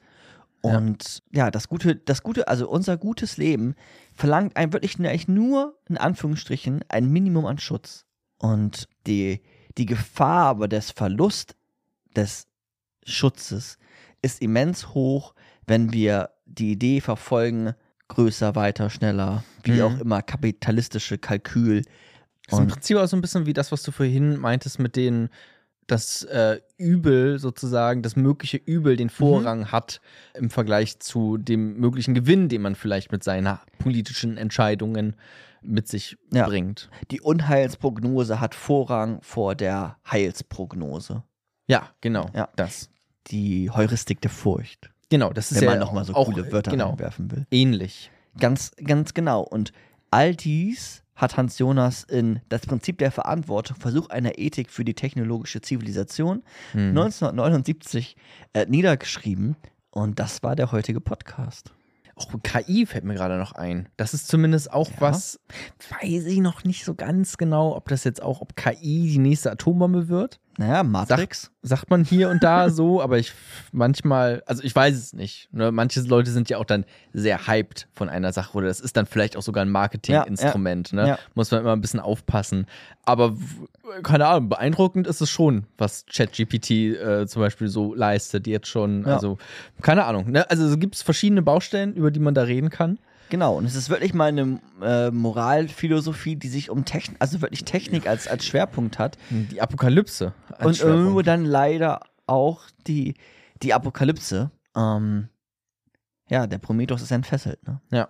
Ja. 0.64 0.78
Und 0.78 1.22
ja, 1.32 1.50
das 1.50 1.68
gute, 1.68 1.94
das 1.96 2.22
gute, 2.22 2.48
also 2.48 2.68
unser 2.68 2.96
gutes 2.96 3.36
Leben 3.36 3.74
verlangt 4.14 4.56
ein 4.56 4.72
wirklich 4.72 4.98
nur- 4.98 5.10
eigentlich 5.10 5.28
nur, 5.28 5.78
in 5.88 5.98
Anführungsstrichen, 5.98 6.82
ein 6.88 7.10
Minimum 7.10 7.46
an 7.46 7.58
Schutz. 7.58 8.06
Und 8.38 8.88
die, 9.06 9.42
die 9.78 9.86
Gefahr 9.86 10.46
aber 10.46 10.66
des 10.68 10.90
Verlust 10.90 11.54
des 12.16 12.46
Schutzes 13.04 13.78
ist 14.22 14.40
immens 14.40 14.88
hoch, 14.94 15.34
wenn 15.66 15.92
wir 15.92 16.30
die 16.46 16.72
Idee 16.72 17.00
verfolgen, 17.00 17.74
größer, 18.08 18.54
weiter, 18.54 18.90
schneller, 18.90 19.44
wie 19.62 19.72
Mhm. 19.72 19.82
auch 19.82 19.98
immer, 20.00 20.22
kapitalistische 20.22 21.18
Kalkül. 21.18 21.82
Das 22.46 22.58
ist 22.58 22.62
im 22.62 22.68
Prinzip 22.68 22.96
auch 22.98 23.06
so 23.06 23.16
ein 23.16 23.22
bisschen 23.22 23.46
wie 23.46 23.52
das, 23.54 23.72
was 23.72 23.82
du 23.82 23.92
vorhin 23.92 24.36
meintest 24.38 24.78
mit 24.78 24.96
den, 24.96 25.28
das 25.86 26.22
äh, 26.24 26.60
Übel 26.78 27.38
sozusagen, 27.38 28.02
das 28.02 28.16
mögliche 28.16 28.56
Übel 28.56 28.94
Mhm. 28.94 28.98
den 28.98 29.10
Vorrang 29.10 29.72
hat 29.72 30.00
im 30.34 30.50
Vergleich 30.50 30.98
zu 31.00 31.36
dem 31.36 31.76
möglichen 31.78 32.14
Gewinn, 32.14 32.48
den 32.48 32.62
man 32.62 32.74
vielleicht 32.74 33.12
mit 33.12 33.22
seinen 33.24 33.58
politischen 33.78 34.36
Entscheidungen 34.36 35.16
mit 35.62 35.88
sich 35.88 36.16
Ja. 36.32 36.46
bringt. 36.46 36.90
Die 37.10 37.20
Unheilsprognose 37.20 38.40
hat 38.40 38.54
Vorrang 38.54 39.18
vor 39.22 39.54
der 39.54 39.96
Heilsprognose. 40.10 41.22
Ja, 41.66 41.90
genau. 42.00 42.30
Ja. 42.34 42.48
Das. 42.56 42.90
Die 43.28 43.70
Heuristik 43.70 44.20
der 44.20 44.30
Furcht. 44.30 44.90
Genau, 45.10 45.32
das 45.32 45.50
ist 45.52 45.58
wenn 45.60 45.64
ja 45.64 45.70
man 45.70 45.78
nochmal 45.78 46.04
so 46.04 46.14
auch, 46.14 46.26
coole 46.26 46.50
Wörter 46.52 46.70
genau, 46.72 46.92
einwerfen 46.92 47.30
will. 47.30 47.46
ähnlich. 47.50 48.10
Ganz, 48.38 48.72
ganz 48.84 49.14
genau. 49.14 49.42
Und 49.42 49.72
all 50.10 50.34
dies 50.34 51.03
hat 51.16 51.36
Hans 51.36 51.58
Jonas 51.58 52.04
in 52.04 52.40
Das 52.48 52.62
Prinzip 52.66 52.98
der 52.98 53.10
Verantwortung, 53.10 53.76
Versuch 53.78 54.08
einer 54.10 54.38
Ethik 54.38 54.70
für 54.70 54.84
die 54.84 54.94
technologische 54.94 55.60
Zivilisation 55.60 56.42
Hm. 56.72 56.88
1979 56.90 58.16
äh, 58.52 58.66
niedergeschrieben. 58.66 59.56
Und 59.90 60.18
das 60.18 60.42
war 60.42 60.56
der 60.56 60.72
heutige 60.72 61.00
Podcast. 61.00 61.72
Auch 62.16 62.28
KI 62.42 62.86
fällt 62.86 63.04
mir 63.04 63.14
gerade 63.14 63.38
noch 63.38 63.52
ein. 63.52 63.88
Das 63.96 64.14
ist 64.14 64.28
zumindest 64.28 64.72
auch 64.72 64.88
Ja. 64.88 64.96
was, 65.00 65.40
weiß 66.00 66.26
ich 66.26 66.38
noch 66.38 66.62
nicht 66.64 66.84
so 66.84 66.94
ganz 66.94 67.36
genau, 67.36 67.74
ob 67.76 67.88
das 67.88 68.04
jetzt 68.04 68.22
auch, 68.22 68.40
ob 68.40 68.54
KI 68.56 69.08
die 69.12 69.18
nächste 69.18 69.50
Atombombe 69.50 70.08
wird. 70.08 70.40
Naja, 70.56 70.84
Matrix. 70.84 71.50
sagt 71.62 71.90
man 71.90 72.04
hier 72.04 72.30
und 72.30 72.44
da 72.44 72.70
so, 72.70 73.02
aber 73.02 73.18
ich 73.18 73.32
manchmal, 73.72 74.42
also 74.46 74.62
ich 74.62 74.74
weiß 74.74 74.94
es 74.94 75.12
nicht. 75.12 75.48
Ne? 75.52 75.72
Manche 75.72 76.00
Leute 76.02 76.30
sind 76.30 76.48
ja 76.48 76.58
auch 76.58 76.64
dann 76.64 76.84
sehr 77.12 77.46
hyped 77.46 77.88
von 77.92 78.08
einer 78.08 78.32
Sache 78.32 78.56
oder 78.56 78.68
das 78.68 78.80
ist 78.80 78.96
dann 78.96 79.06
vielleicht 79.06 79.36
auch 79.36 79.42
sogar 79.42 79.64
ein 79.64 79.70
Marketinginstrument. 79.70 80.92
Ja, 80.92 80.96
ne? 80.96 81.08
ja. 81.08 81.18
Muss 81.34 81.50
man 81.50 81.60
immer 81.60 81.72
ein 81.72 81.80
bisschen 81.80 82.00
aufpassen. 82.00 82.66
Aber 83.04 83.36
keine 84.02 84.26
Ahnung, 84.26 84.48
beeindruckend 84.48 85.06
ist 85.06 85.20
es 85.20 85.30
schon, 85.30 85.66
was 85.76 86.06
ChatGPT 86.06 86.70
äh, 86.70 87.26
zum 87.26 87.42
Beispiel 87.42 87.68
so 87.68 87.94
leistet 87.94 88.46
jetzt 88.46 88.68
schon. 88.68 89.04
Ja. 89.04 89.14
Also 89.14 89.38
keine 89.82 90.04
Ahnung. 90.04 90.30
Ne? 90.30 90.48
Also 90.48 90.66
es 90.66 90.78
gibt 90.78 90.96
verschiedene 90.96 91.42
Baustellen, 91.42 91.94
über 91.94 92.10
die 92.10 92.20
man 92.20 92.34
da 92.34 92.42
reden 92.42 92.70
kann. 92.70 92.98
Genau, 93.30 93.56
und 93.56 93.64
es 93.64 93.74
ist 93.74 93.90
wirklich 93.90 94.14
mal 94.14 94.28
eine 94.28 94.60
äh, 94.82 95.10
Moralphilosophie, 95.10 96.36
die 96.36 96.48
sich 96.48 96.70
um 96.70 96.84
Technik, 96.84 97.16
also 97.20 97.40
wirklich 97.40 97.64
Technik 97.64 98.06
als, 98.06 98.28
als 98.28 98.44
Schwerpunkt 98.44 98.98
hat. 98.98 99.18
Die 99.30 99.60
Apokalypse. 99.60 100.34
und 100.60 100.76
Schwerpunkt. 100.76 100.82
irgendwo 100.82 101.22
dann 101.22 101.44
leider 101.44 102.00
auch 102.26 102.62
die, 102.86 103.14
die 103.62 103.74
Apokalypse. 103.74 104.50
Ähm, 104.76 105.28
ja, 106.28 106.46
der 106.46 106.58
Prometheus 106.58 107.02
ist 107.02 107.10
entfesselt, 107.10 107.66
ne? 107.66 107.80
Ja. 107.90 108.08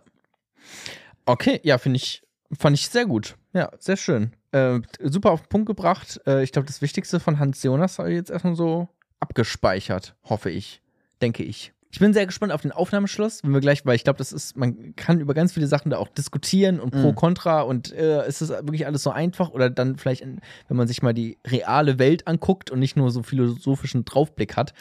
Okay, 1.27 1.61
ja, 1.63 1.79
finde 1.79 1.97
ich, 1.97 2.23
fand 2.57 2.77
ich 2.77 2.89
sehr 2.89 3.07
gut. 3.07 3.37
Ja, 3.53 3.71
sehr 3.79 3.97
schön. 3.97 4.33
Äh, 4.53 4.81
super 5.01 5.31
auf 5.31 5.43
den 5.43 5.49
Punkt 5.49 5.67
gebracht. 5.67 6.21
Äh, 6.27 6.43
ich 6.43 6.53
glaube, 6.53 6.67
das 6.67 6.83
Wichtigste 6.83 7.21
von 7.21 7.39
Hans 7.39 7.63
Jonas 7.63 7.99
habe 7.99 8.11
ich 8.11 8.17
jetzt 8.17 8.31
erstmal 8.31 8.55
so 8.55 8.89
abgespeichert, 9.21 10.17
hoffe 10.25 10.51
ich. 10.51 10.83
Denke 11.23 11.43
ich. 11.43 11.73
Ich 11.95 12.01
bin 12.01 12.13
sehr 12.13 12.27
gespannt 12.27 12.51
auf 12.51 12.63
den 12.63 12.73
Aufnahmeschluss, 12.73 13.45
wenn 13.45 13.53
wir 13.53 13.61
gleich, 13.61 13.87
weil 13.87 13.95
ich 13.95 14.03
glaube, 14.03 14.17
das 14.19 14.33
ist, 14.33 14.57
man 14.57 14.97
kann 14.97 15.21
über 15.21 15.33
ganz 15.33 15.53
viele 15.53 15.69
Sachen 15.69 15.91
da 15.91 15.99
auch 15.99 16.09
diskutieren 16.09 16.81
und 16.81 16.91
pro, 16.91 17.13
Mhm. 17.13 17.15
contra 17.15 17.61
und 17.61 17.93
äh, 17.93 18.27
ist 18.27 18.41
das 18.41 18.49
wirklich 18.51 18.85
alles 18.87 19.05
so 19.05 19.11
einfach 19.11 19.51
oder 19.51 19.71
dann 19.71 19.97
vielleicht, 19.97 20.21
in, 20.23 20.41
wenn 20.67 20.77
man 20.77 20.89
sich 20.89 21.03
mal 21.03 21.15
die 21.15 21.39
reale 21.47 22.01
Welt 22.01 22.27
anguckt 22.27 22.73
und 22.73 22.81
nicht 22.81 22.97
nur 22.97 23.13
so 23.13 23.23
philosophischen 23.23 24.05
Draufblick 24.05 24.57
hat, 24.57 24.75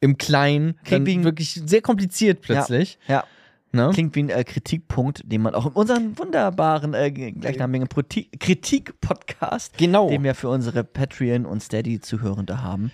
im 0.00 0.18
Kleinen, 0.18 0.78
dann 0.90 1.04
Klingt 1.04 1.24
wirklich 1.24 1.62
sehr 1.64 1.80
kompliziert 1.80 2.42
plötzlich. 2.42 2.98
Ja. 3.08 3.24
Ne? 3.74 3.88
Klingt 3.94 4.14
wie 4.14 4.24
ein 4.24 4.28
äh, 4.28 4.44
Kritikpunkt, 4.44 5.22
den 5.24 5.40
man 5.40 5.54
auch 5.54 5.64
in 5.64 5.72
unserem 5.72 6.18
wunderbaren 6.18 6.92
äh, 6.92 7.10
gleichnamigen 7.10 7.88
Kritik-Podcast, 8.68 9.78
Genau. 9.78 10.10
den 10.10 10.22
wir 10.22 10.34
für 10.34 10.50
unsere 10.50 10.84
Patreon- 10.84 11.46
und 11.46 11.62
Steady-Zuhörende 11.62 12.62
haben. 12.62 12.92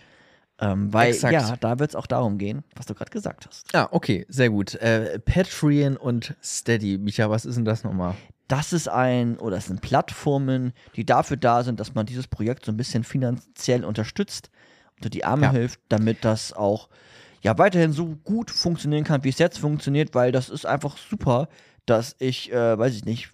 Ähm, 0.60 0.92
weil, 0.92 1.10
Exakt. 1.10 1.32
ja, 1.32 1.56
da 1.56 1.78
wird 1.78 1.90
es 1.90 1.94
auch 1.96 2.06
darum 2.06 2.36
gehen, 2.38 2.64
was 2.74 2.86
du 2.86 2.94
gerade 2.94 3.10
gesagt 3.10 3.46
hast. 3.46 3.72
Ah, 3.74 3.88
okay, 3.92 4.26
sehr 4.28 4.50
gut. 4.50 4.74
Äh, 4.76 5.20
Patreon 5.20 5.96
und 5.96 6.34
Steady. 6.42 6.98
Micha, 6.98 7.30
was 7.30 7.44
ist 7.44 7.54
denn 7.56 7.64
das 7.64 7.84
nochmal? 7.84 8.16
Das 8.48 8.72
ist 8.72 8.88
ein, 8.88 9.38
oder 9.38 9.58
es 9.58 9.66
sind 9.66 9.82
Plattformen, 9.82 10.72
die 10.96 11.04
dafür 11.06 11.36
da 11.36 11.62
sind, 11.62 11.78
dass 11.78 11.94
man 11.94 12.06
dieses 12.06 12.26
Projekt 12.26 12.64
so 12.64 12.72
ein 12.72 12.76
bisschen 12.76 13.04
finanziell 13.04 13.84
unterstützt, 13.84 14.50
unter 14.96 15.10
die 15.10 15.24
Arme 15.24 15.46
Ja. 15.46 15.52
hilft, 15.52 15.80
damit 15.90 16.24
das 16.24 16.52
auch 16.52 16.88
ja 17.42 17.56
weiterhin 17.58 17.92
so 17.92 18.06
gut 18.24 18.50
funktionieren 18.50 19.04
kann, 19.04 19.22
wie 19.22 19.28
es 19.28 19.38
jetzt 19.38 19.58
funktioniert, 19.58 20.14
weil 20.14 20.32
das 20.32 20.48
ist 20.48 20.66
einfach 20.66 20.96
super, 20.96 21.48
dass 21.86 22.16
ich, 22.18 22.50
äh, 22.52 22.76
weiß 22.76 22.94
ich 22.94 23.04
nicht, 23.04 23.30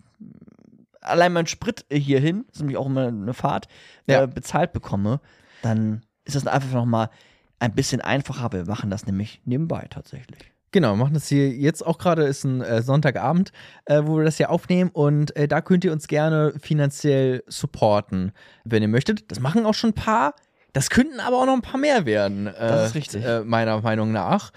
allein 1.01 1.33
mein 1.33 1.47
Sprit 1.47 1.87
hierhin, 1.91 2.45
das 2.49 2.57
ist 2.57 2.61
nämlich 2.61 2.77
auch 2.77 2.87
immer 2.87 3.07
eine 3.09 3.35
Fahrt, 3.35 3.68
Ja. 4.07 4.25
äh, 4.25 4.27
bezahlt 4.27 4.72
bekomme, 4.72 5.20
dann 5.62 6.04
ist 6.25 6.37
das 6.37 6.47
einfach 6.47 6.72
nochmal 6.72 7.11
ein 7.59 7.75
bisschen 7.75 8.01
einfacher. 8.01 8.53
Wir 8.53 8.64
machen 8.66 8.91
das 8.91 9.07
nämlich 9.07 9.41
nebenbei 9.45 9.87
tatsächlich. 9.91 10.55
Genau, 10.75 10.95
wir 10.95 10.97
machen 10.97 11.14
das 11.14 11.29
hier 11.29 11.51
jetzt 11.51 11.87
auch 11.87 11.99
gerade, 11.99 12.25
ist 12.25 12.43
ein 12.43 12.61
äh, 12.61 12.83
Sonntagabend, 12.83 13.53
äh, 13.85 14.03
wo 14.05 14.16
wir 14.16 14.25
das 14.25 14.39
hier 14.39 14.51
aufnehmen 14.51 14.91
und 14.93 15.37
äh, 15.37 15.47
da 15.47 15.61
könnt 15.61 15.85
ihr 15.85 15.93
uns 15.93 16.09
gerne 16.09 16.53
finanziell 16.61 17.45
supporten, 17.47 18.33
wenn 18.64 18.83
ihr 18.83 18.89
möchtet. 18.89 19.31
Das 19.31 19.39
machen 19.39 19.66
auch 19.66 19.75
schon 19.75 19.91
ein 19.91 19.95
paar. 19.95 20.35
Das 20.72 20.91
könnten 20.91 21.20
aber 21.20 21.39
auch 21.39 21.47
noch 21.47 21.55
ein 21.55 21.62
paar 21.62 21.79
mehr 21.79 22.07
werden. 22.07 22.47
Das 22.47 22.89
ist 22.89 22.95
richtig. 22.97 23.25
Äh, 23.25 23.45
meiner 23.45 23.81
Meinung 23.83 24.11
nach. 24.11 24.51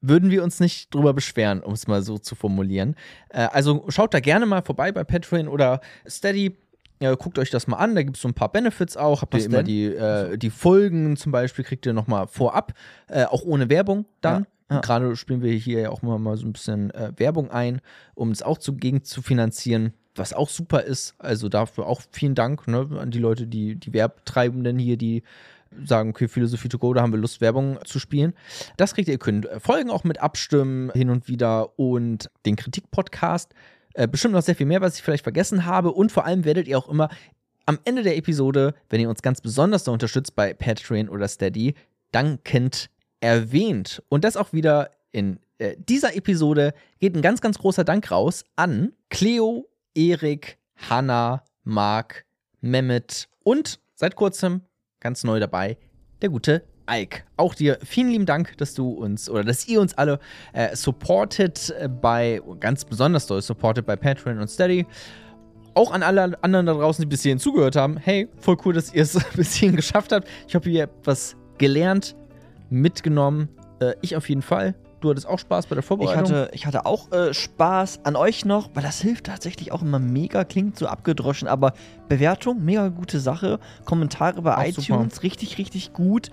Würden 0.00 0.32
wir 0.32 0.42
uns 0.42 0.58
nicht 0.58 0.92
drüber 0.92 1.14
beschweren, 1.14 1.60
um 1.60 1.74
es 1.74 1.86
mal 1.86 2.02
so 2.02 2.18
zu 2.18 2.34
formulieren. 2.34 2.96
Äh, 3.28 3.46
also 3.52 3.84
schaut 3.88 4.12
da 4.14 4.18
gerne 4.18 4.46
mal 4.46 4.62
vorbei 4.62 4.90
bei 4.90 5.04
Patreon 5.04 5.46
oder 5.46 5.80
Steady. 6.08 6.58
Ja, 7.02 7.12
guckt 7.16 7.36
euch 7.40 7.50
das 7.50 7.66
mal 7.66 7.78
an, 7.78 7.96
da 7.96 8.04
gibt 8.04 8.16
es 8.16 8.22
so 8.22 8.28
ein 8.28 8.34
paar 8.34 8.52
Benefits 8.52 8.96
auch. 8.96 9.22
Habt 9.22 9.34
ihr 9.34 9.40
Was 9.40 9.46
immer 9.46 9.56
denn? 9.58 9.66
die, 9.66 9.86
äh, 9.86 10.38
die 10.38 10.50
Folgen 10.50 11.16
zum 11.16 11.32
Beispiel, 11.32 11.64
kriegt 11.64 11.84
ihr 11.84 11.92
nochmal 11.92 12.28
vorab, 12.28 12.74
äh, 13.08 13.24
auch 13.24 13.42
ohne 13.42 13.68
Werbung 13.68 14.04
dann. 14.20 14.46
Ja, 14.70 14.76
ja. 14.76 14.80
Gerade 14.82 15.16
spielen 15.16 15.42
wir 15.42 15.52
hier 15.52 15.80
ja 15.80 15.90
auch 15.90 16.02
mal, 16.02 16.20
mal 16.20 16.36
so 16.36 16.46
ein 16.46 16.52
bisschen 16.52 16.92
äh, 16.92 17.10
Werbung 17.16 17.50
ein, 17.50 17.80
um 18.14 18.30
es 18.30 18.42
auch 18.42 18.56
zu, 18.56 18.76
gegen 18.76 19.02
zu 19.02 19.20
finanzieren, 19.20 19.94
was 20.14 20.32
auch 20.32 20.48
super 20.48 20.84
ist. 20.84 21.16
Also 21.18 21.48
dafür 21.48 21.86
auch 21.86 22.02
vielen 22.12 22.36
Dank 22.36 22.68
ne, 22.68 22.88
an 22.96 23.10
die 23.10 23.18
Leute, 23.18 23.48
die, 23.48 23.74
die 23.74 23.92
Werbtreibenden 23.92 24.78
hier, 24.78 24.96
die 24.96 25.24
sagen, 25.84 26.10
okay, 26.10 26.28
Philosophie 26.28 26.68
to 26.68 26.78
go, 26.78 26.94
da 26.94 27.02
haben 27.02 27.12
wir 27.12 27.18
Lust, 27.18 27.40
Werbung 27.40 27.80
zu 27.84 27.98
spielen. 27.98 28.32
Das 28.76 28.94
kriegt 28.94 29.08
ihr, 29.08 29.14
ihr 29.14 29.18
könnt 29.18 29.46
äh, 29.46 29.58
Folgen 29.58 29.90
auch 29.90 30.04
mit 30.04 30.20
abstimmen 30.20 30.92
hin 30.92 31.10
und 31.10 31.26
wieder 31.26 31.76
und 31.80 32.30
den 32.46 32.54
Kritik-Podcast. 32.54 33.54
Äh, 33.94 34.08
bestimmt 34.08 34.34
noch 34.34 34.42
sehr 34.42 34.56
viel 34.56 34.66
mehr, 34.66 34.80
was 34.80 34.96
ich 34.96 35.02
vielleicht 35.02 35.24
vergessen 35.24 35.66
habe. 35.66 35.92
Und 35.92 36.12
vor 36.12 36.24
allem 36.24 36.44
werdet 36.44 36.68
ihr 36.68 36.78
auch 36.78 36.88
immer 36.88 37.08
am 37.66 37.78
Ende 37.84 38.02
der 38.02 38.16
Episode, 38.16 38.74
wenn 38.90 39.00
ihr 39.00 39.08
uns 39.08 39.22
ganz 39.22 39.40
besonders 39.40 39.84
da 39.84 39.92
unterstützt 39.92 40.34
bei 40.34 40.54
Patreon 40.54 41.08
oder 41.08 41.28
Steady, 41.28 41.74
dankend 42.10 42.90
erwähnt. 43.20 44.02
Und 44.08 44.24
das 44.24 44.36
auch 44.36 44.52
wieder 44.52 44.90
in 45.12 45.38
äh, 45.58 45.76
dieser 45.78 46.16
Episode 46.16 46.74
geht 46.98 47.14
ein 47.14 47.22
ganz, 47.22 47.40
ganz 47.40 47.58
großer 47.58 47.84
Dank 47.84 48.10
raus 48.10 48.44
an 48.56 48.92
Cleo, 49.10 49.68
Erik, 49.94 50.58
Hanna, 50.76 51.44
Marc, 51.64 52.24
Mehmet 52.60 53.28
und 53.44 53.78
seit 53.94 54.16
kurzem 54.16 54.62
ganz 55.00 55.24
neu 55.24 55.38
dabei, 55.38 55.76
der 56.20 56.30
gute 56.30 56.64
Ike. 56.92 57.22
Auch 57.36 57.54
dir 57.54 57.78
vielen 57.84 58.10
lieben 58.10 58.26
Dank, 58.26 58.56
dass 58.58 58.74
du 58.74 58.90
uns 58.90 59.30
oder 59.30 59.44
dass 59.44 59.66
ihr 59.68 59.80
uns 59.80 59.94
alle 59.94 60.18
äh, 60.52 60.76
supportet 60.76 61.74
äh, 61.78 61.88
bei, 61.88 62.40
ganz 62.60 62.84
besonders 62.84 63.26
doll 63.26 63.40
supportet 63.42 63.86
bei 63.86 63.96
Patreon 63.96 64.38
und 64.38 64.48
Steady. 64.48 64.86
Auch 65.74 65.92
an 65.92 66.02
alle 66.02 66.36
anderen 66.42 66.66
da 66.66 66.74
draußen, 66.74 67.02
die 67.02 67.08
bis 67.08 67.22
hierhin 67.22 67.38
zugehört 67.38 67.76
haben. 67.76 67.96
Hey, 67.96 68.28
voll 68.36 68.56
cool, 68.64 68.74
dass 68.74 68.92
ihr 68.92 69.02
es 69.02 69.18
bis 69.36 69.54
hierhin 69.54 69.76
geschafft 69.76 70.12
habt. 70.12 70.28
Ich 70.46 70.54
hoffe, 70.54 70.68
ihr 70.68 70.82
habt 70.82 71.06
was 71.06 71.36
gelernt, 71.58 72.14
mitgenommen. 72.68 73.48
Äh, 73.80 73.94
ich 74.02 74.16
auf 74.16 74.28
jeden 74.28 74.42
Fall. 74.42 74.74
Du 75.02 75.10
hattest 75.10 75.26
auch 75.26 75.38
Spaß 75.38 75.66
bei 75.66 75.74
der 75.74 75.82
Ich 75.82 75.86
Vorbereitung. 75.88 76.22
hatte, 76.22 76.50
ich 76.52 76.64
hatte 76.64 76.86
auch 76.86 77.10
äh, 77.10 77.34
Spaß 77.34 78.04
an 78.04 78.14
euch 78.14 78.44
noch, 78.44 78.70
weil 78.74 78.84
das 78.84 79.00
hilft 79.00 79.26
tatsächlich 79.26 79.72
auch 79.72 79.82
immer 79.82 79.98
mega, 79.98 80.44
klingt 80.44 80.78
so 80.78 80.86
abgedroschen, 80.86 81.48
aber 81.48 81.72
Bewertung, 82.08 82.64
mega 82.64 82.88
gute 82.88 83.18
Sache. 83.18 83.58
Kommentare 83.84 84.40
bei 84.42 84.56
Auch 84.56 84.64
iTunes, 84.64 85.24
richtig, 85.24 85.58
richtig 85.58 85.92
gut. 85.92 86.30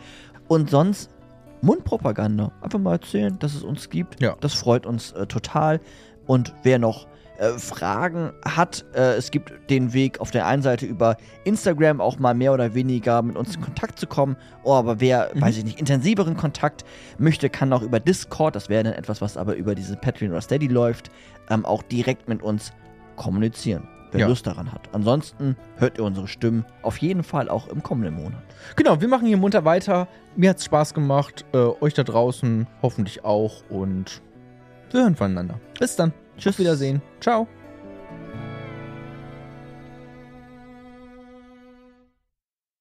Und 0.49 0.69
sonst 0.69 1.09
Mundpropaganda. 1.61 2.51
Einfach 2.61 2.79
mal 2.79 2.93
erzählen, 2.93 3.37
dass 3.39 3.53
es 3.53 3.63
uns 3.63 3.89
gibt. 3.89 4.21
Ja. 4.21 4.35
Das 4.41 4.53
freut 4.53 4.85
uns 4.85 5.11
äh, 5.13 5.25
total. 5.27 5.79
Und 6.25 6.53
wer 6.63 6.79
noch 6.79 7.07
äh, 7.37 7.51
Fragen 7.57 8.31
hat, 8.45 8.85
äh, 8.93 9.13
es 9.15 9.31
gibt 9.31 9.69
den 9.69 9.93
Weg 9.93 10.19
auf 10.19 10.31
der 10.31 10.45
einen 10.45 10.61
Seite 10.61 10.85
über 10.85 11.17
Instagram 11.43 12.01
auch 12.01 12.17
mal 12.19 12.33
mehr 12.33 12.53
oder 12.53 12.73
weniger 12.73 13.21
mit 13.21 13.35
uns 13.37 13.55
in 13.55 13.61
Kontakt 13.61 13.99
zu 13.99 14.07
kommen. 14.07 14.35
Oh, 14.63 14.73
aber 14.73 14.99
wer, 14.99 15.31
Mhm. 15.33 15.41
weiß 15.41 15.57
ich 15.57 15.63
nicht, 15.65 15.79
intensiveren 15.79 16.35
Kontakt 16.37 16.83
möchte, 17.17 17.49
kann 17.49 17.71
auch 17.73 17.81
über 17.81 17.99
Discord, 17.99 18.55
das 18.55 18.69
wäre 18.69 18.83
dann 18.83 18.93
etwas, 18.93 19.21
was 19.21 19.37
aber 19.37 19.55
über 19.55 19.75
diese 19.75 19.95
Patreon 19.97 20.31
oder 20.31 20.41
Steady 20.41 20.67
läuft, 20.67 21.11
ähm, 21.49 21.65
auch 21.65 21.83
direkt 21.83 22.27
mit 22.27 22.41
uns 22.41 22.71
kommunizieren, 23.17 23.87
wer 24.11 24.21
Ja. 24.21 24.27
Lust 24.27 24.47
daran 24.47 24.71
hat. 24.71 24.89
Ansonsten 24.93 25.55
hört 25.77 25.97
ihr 25.97 26.03
unsere 26.03 26.27
Stimmen 26.27 26.65
auf 26.81 26.97
jeden 26.97 27.23
Fall 27.23 27.49
auch 27.49 27.67
im 27.67 27.83
kommenden 27.83 28.15
Monat. 28.15 28.41
Genau, 28.75 29.01
wir 29.01 29.07
machen 29.07 29.27
hier 29.27 29.37
munter 29.37 29.65
weiter. 29.65 30.07
Mir 30.35 30.51
hat's 30.51 30.65
Spaß 30.65 30.93
gemacht. 30.93 31.45
Äh, 31.53 31.57
euch 31.57 31.93
da 31.93 32.03
draußen 32.03 32.67
hoffentlich 32.81 33.23
auch. 33.25 33.63
Und 33.69 34.21
wir 34.91 35.01
hören 35.01 35.15
voneinander. 35.15 35.59
Bis 35.79 35.95
dann. 35.95 36.13
Tschüss. 36.37 36.55
Auf 36.55 36.59
Wiedersehen. 36.59 37.01
Ciao. 37.19 37.47